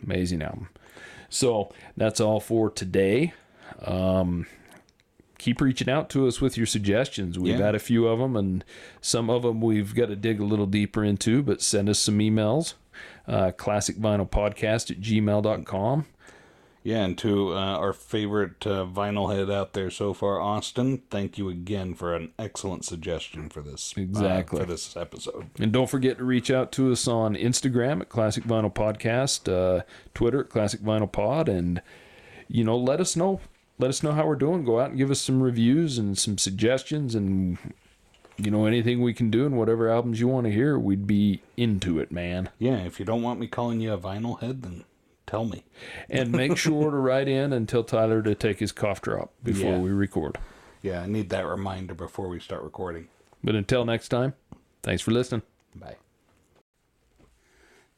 amazing 0.05 0.43
album. 0.43 0.69
So 1.29 1.73
that's 1.97 2.21
all 2.21 2.39
for 2.39 2.71
today. 2.71 3.33
Um, 3.85 4.47
keep 5.39 5.61
reaching 5.61 5.89
out 5.91 6.09
to 6.11 6.27
us 6.27 6.41
with 6.41 6.57
your 6.57 6.67
suggestions. 6.67 7.39
We've 7.39 7.59
Yeah. 7.59 7.67
had 7.67 7.75
a 7.75 7.79
few 7.81 8.07
of 8.07 8.19
them, 8.19 8.37
and 8.37 8.65
some 9.01 9.29
of 9.31 9.43
them 9.43 9.61
we've 9.61 9.95
got 9.95 10.07
to 10.07 10.17
dig 10.17 10.41
a 10.41 10.45
little 10.45 10.67
deeper 10.67 11.03
into. 11.05 11.43
But 11.43 11.63
send 11.63 11.89
us 11.89 11.99
some 11.99 12.19
emails. 12.19 12.75
Uh, 13.27 13.51
classicvinylpodcast 13.57 14.91
at 14.91 15.01
gmail.com. 15.01 16.07
Yeah, 16.83 17.03
and 17.07 17.17
to 17.19 17.55
uh, 17.55 17.79
our 17.79 17.95
favorite 17.95 18.67
uh, 18.67 18.85
vinyl 18.85 19.35
head 19.35 19.51
out 19.51 19.73
there 19.73 19.91
so 19.91 20.13
far, 20.13 20.39
Austin, 20.39 21.01
thank 21.09 21.39
you 21.39 21.49
again 21.49 21.95
for 21.95 22.15
an 22.15 22.33
excellent 22.39 22.85
suggestion 22.85 23.49
for 23.49 23.63
this 23.63 23.95
uh, 23.97 24.03
Exactly. 24.03 24.61
for 24.61 24.67
this 24.67 24.95
episode. 24.95 25.47
And 25.59 25.73
don't 25.73 25.89
forget 25.89 26.19
to 26.19 26.25
reach 26.25 26.51
out 26.51 26.73
to 26.73 26.93
us 26.93 27.09
on 27.09 27.37
Instagram 27.37 28.03
at 28.03 28.11
Classic 28.11 28.45
Vinyl 28.45 28.73
Podcast, 28.73 29.51
uh, 29.51 29.83
Twitter 30.13 30.41
at 30.41 30.51
Classic 30.51 30.81
Vinyl 30.83 31.11
Pod, 31.11 31.49
and 31.49 31.81
you 32.49 32.63
know, 32.65 32.77
let 32.77 33.01
us 33.01 33.17
know. 33.17 33.41
Let 33.79 33.89
us 33.89 34.03
know 34.03 34.13
how 34.13 34.27
we're 34.27 34.37
doing. 34.37 34.65
Go 34.65 34.81
out 34.81 34.91
and 34.91 34.99
give 34.99 35.11
us 35.11 35.21
some 35.21 35.43
reviews 35.43 35.99
and 35.99 36.17
some 36.17 36.39
suggestions, 36.39 37.15
and 37.15 37.59
you 38.37 38.51
know, 38.51 38.67
anything 38.67 39.01
we 39.01 39.13
can 39.15 39.31
do 39.31 39.47
and 39.47 39.57
whatever 39.57 39.89
albums 39.91 40.21
you 40.21 40.29
want 40.29 40.45
to 40.47 40.53
hear, 40.53 40.79
we'd 40.79 41.07
be 41.07 41.41
into 41.57 41.99
it, 41.99 42.11
man. 42.13 42.51
Yeah, 42.59 42.79
if 42.79 42.99
you 42.99 43.05
don't 43.07 43.23
want 43.23 43.41
me 43.41 43.47
calling 43.47 43.81
you 43.81 43.93
a 43.93 43.99
vinyl 43.99 44.41
head, 44.41 44.63
then 44.63 44.85
tell 45.27 45.45
me. 45.45 45.65
And 46.09 46.31
make 46.33 46.57
sure 46.59 46.91
to 46.91 46.97
write 46.97 47.29
in 47.29 47.53
and 47.53 47.69
tell 47.69 47.85
Tyler 47.85 48.23
to 48.23 48.35
take 48.35 48.61
his 48.61 48.73
cough 48.73 49.01
drop 49.03 49.33
before 49.43 49.73
Yeah. 49.73 49.79
we 49.79 49.91
record. 49.91 50.39
Yeah, 50.83 51.01
I 51.03 51.07
need 51.07 51.31
that 51.31 51.47
reminder 51.47 51.95
before 51.95 52.29
we 52.29 52.41
start 52.41 52.63
recording. 52.63 53.09
But 53.43 53.55
until 53.55 53.85
next 53.85 54.09
time, 54.09 54.35
thanks 54.83 55.03
for 55.03 55.11
listening. 55.13 55.43
Bye. 55.75 55.97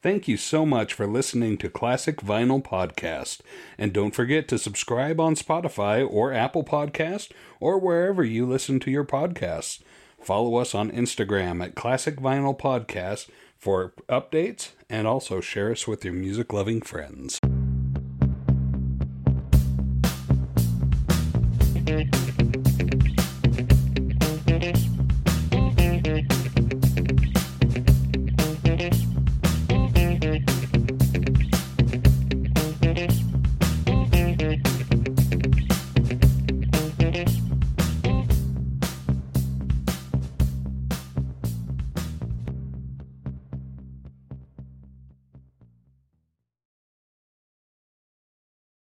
Thank 0.03 0.27
you 0.27 0.37
so 0.37 0.63
much 0.63 0.93
for 0.93 1.07
listening 1.07 1.57
to 1.57 1.69
Classic 1.69 2.17
Vinyl 2.17 2.63
Podcast. 2.63 3.39
And 3.79 3.91
don't 3.91 4.13
forget 4.13 4.47
to 4.49 4.59
subscribe 4.59 5.19
on 5.19 5.35
Spotify 5.35 6.07
or 6.07 6.31
Apple 6.31 6.63
Podcast 6.63 7.31
or 7.59 7.79
wherever 7.79 8.23
you 8.23 8.45
listen 8.45 8.79
to 8.81 8.91
your 8.91 9.05
podcasts. 9.05 9.81
Follow 10.21 10.57
us 10.57 10.75
on 10.75 10.91
Instagram 10.91 11.63
at 11.63 11.73
Classic 11.73 12.17
Vinyl 12.17 12.57
Podcast 12.57 13.29
for 13.57 13.93
updates 14.07 14.71
and 14.87 15.07
also 15.07 15.41
share 15.41 15.71
us 15.71 15.87
with 15.87 16.05
your 16.05 16.13
music 16.13 16.53
loving 16.53 16.81
friends. 16.81 17.39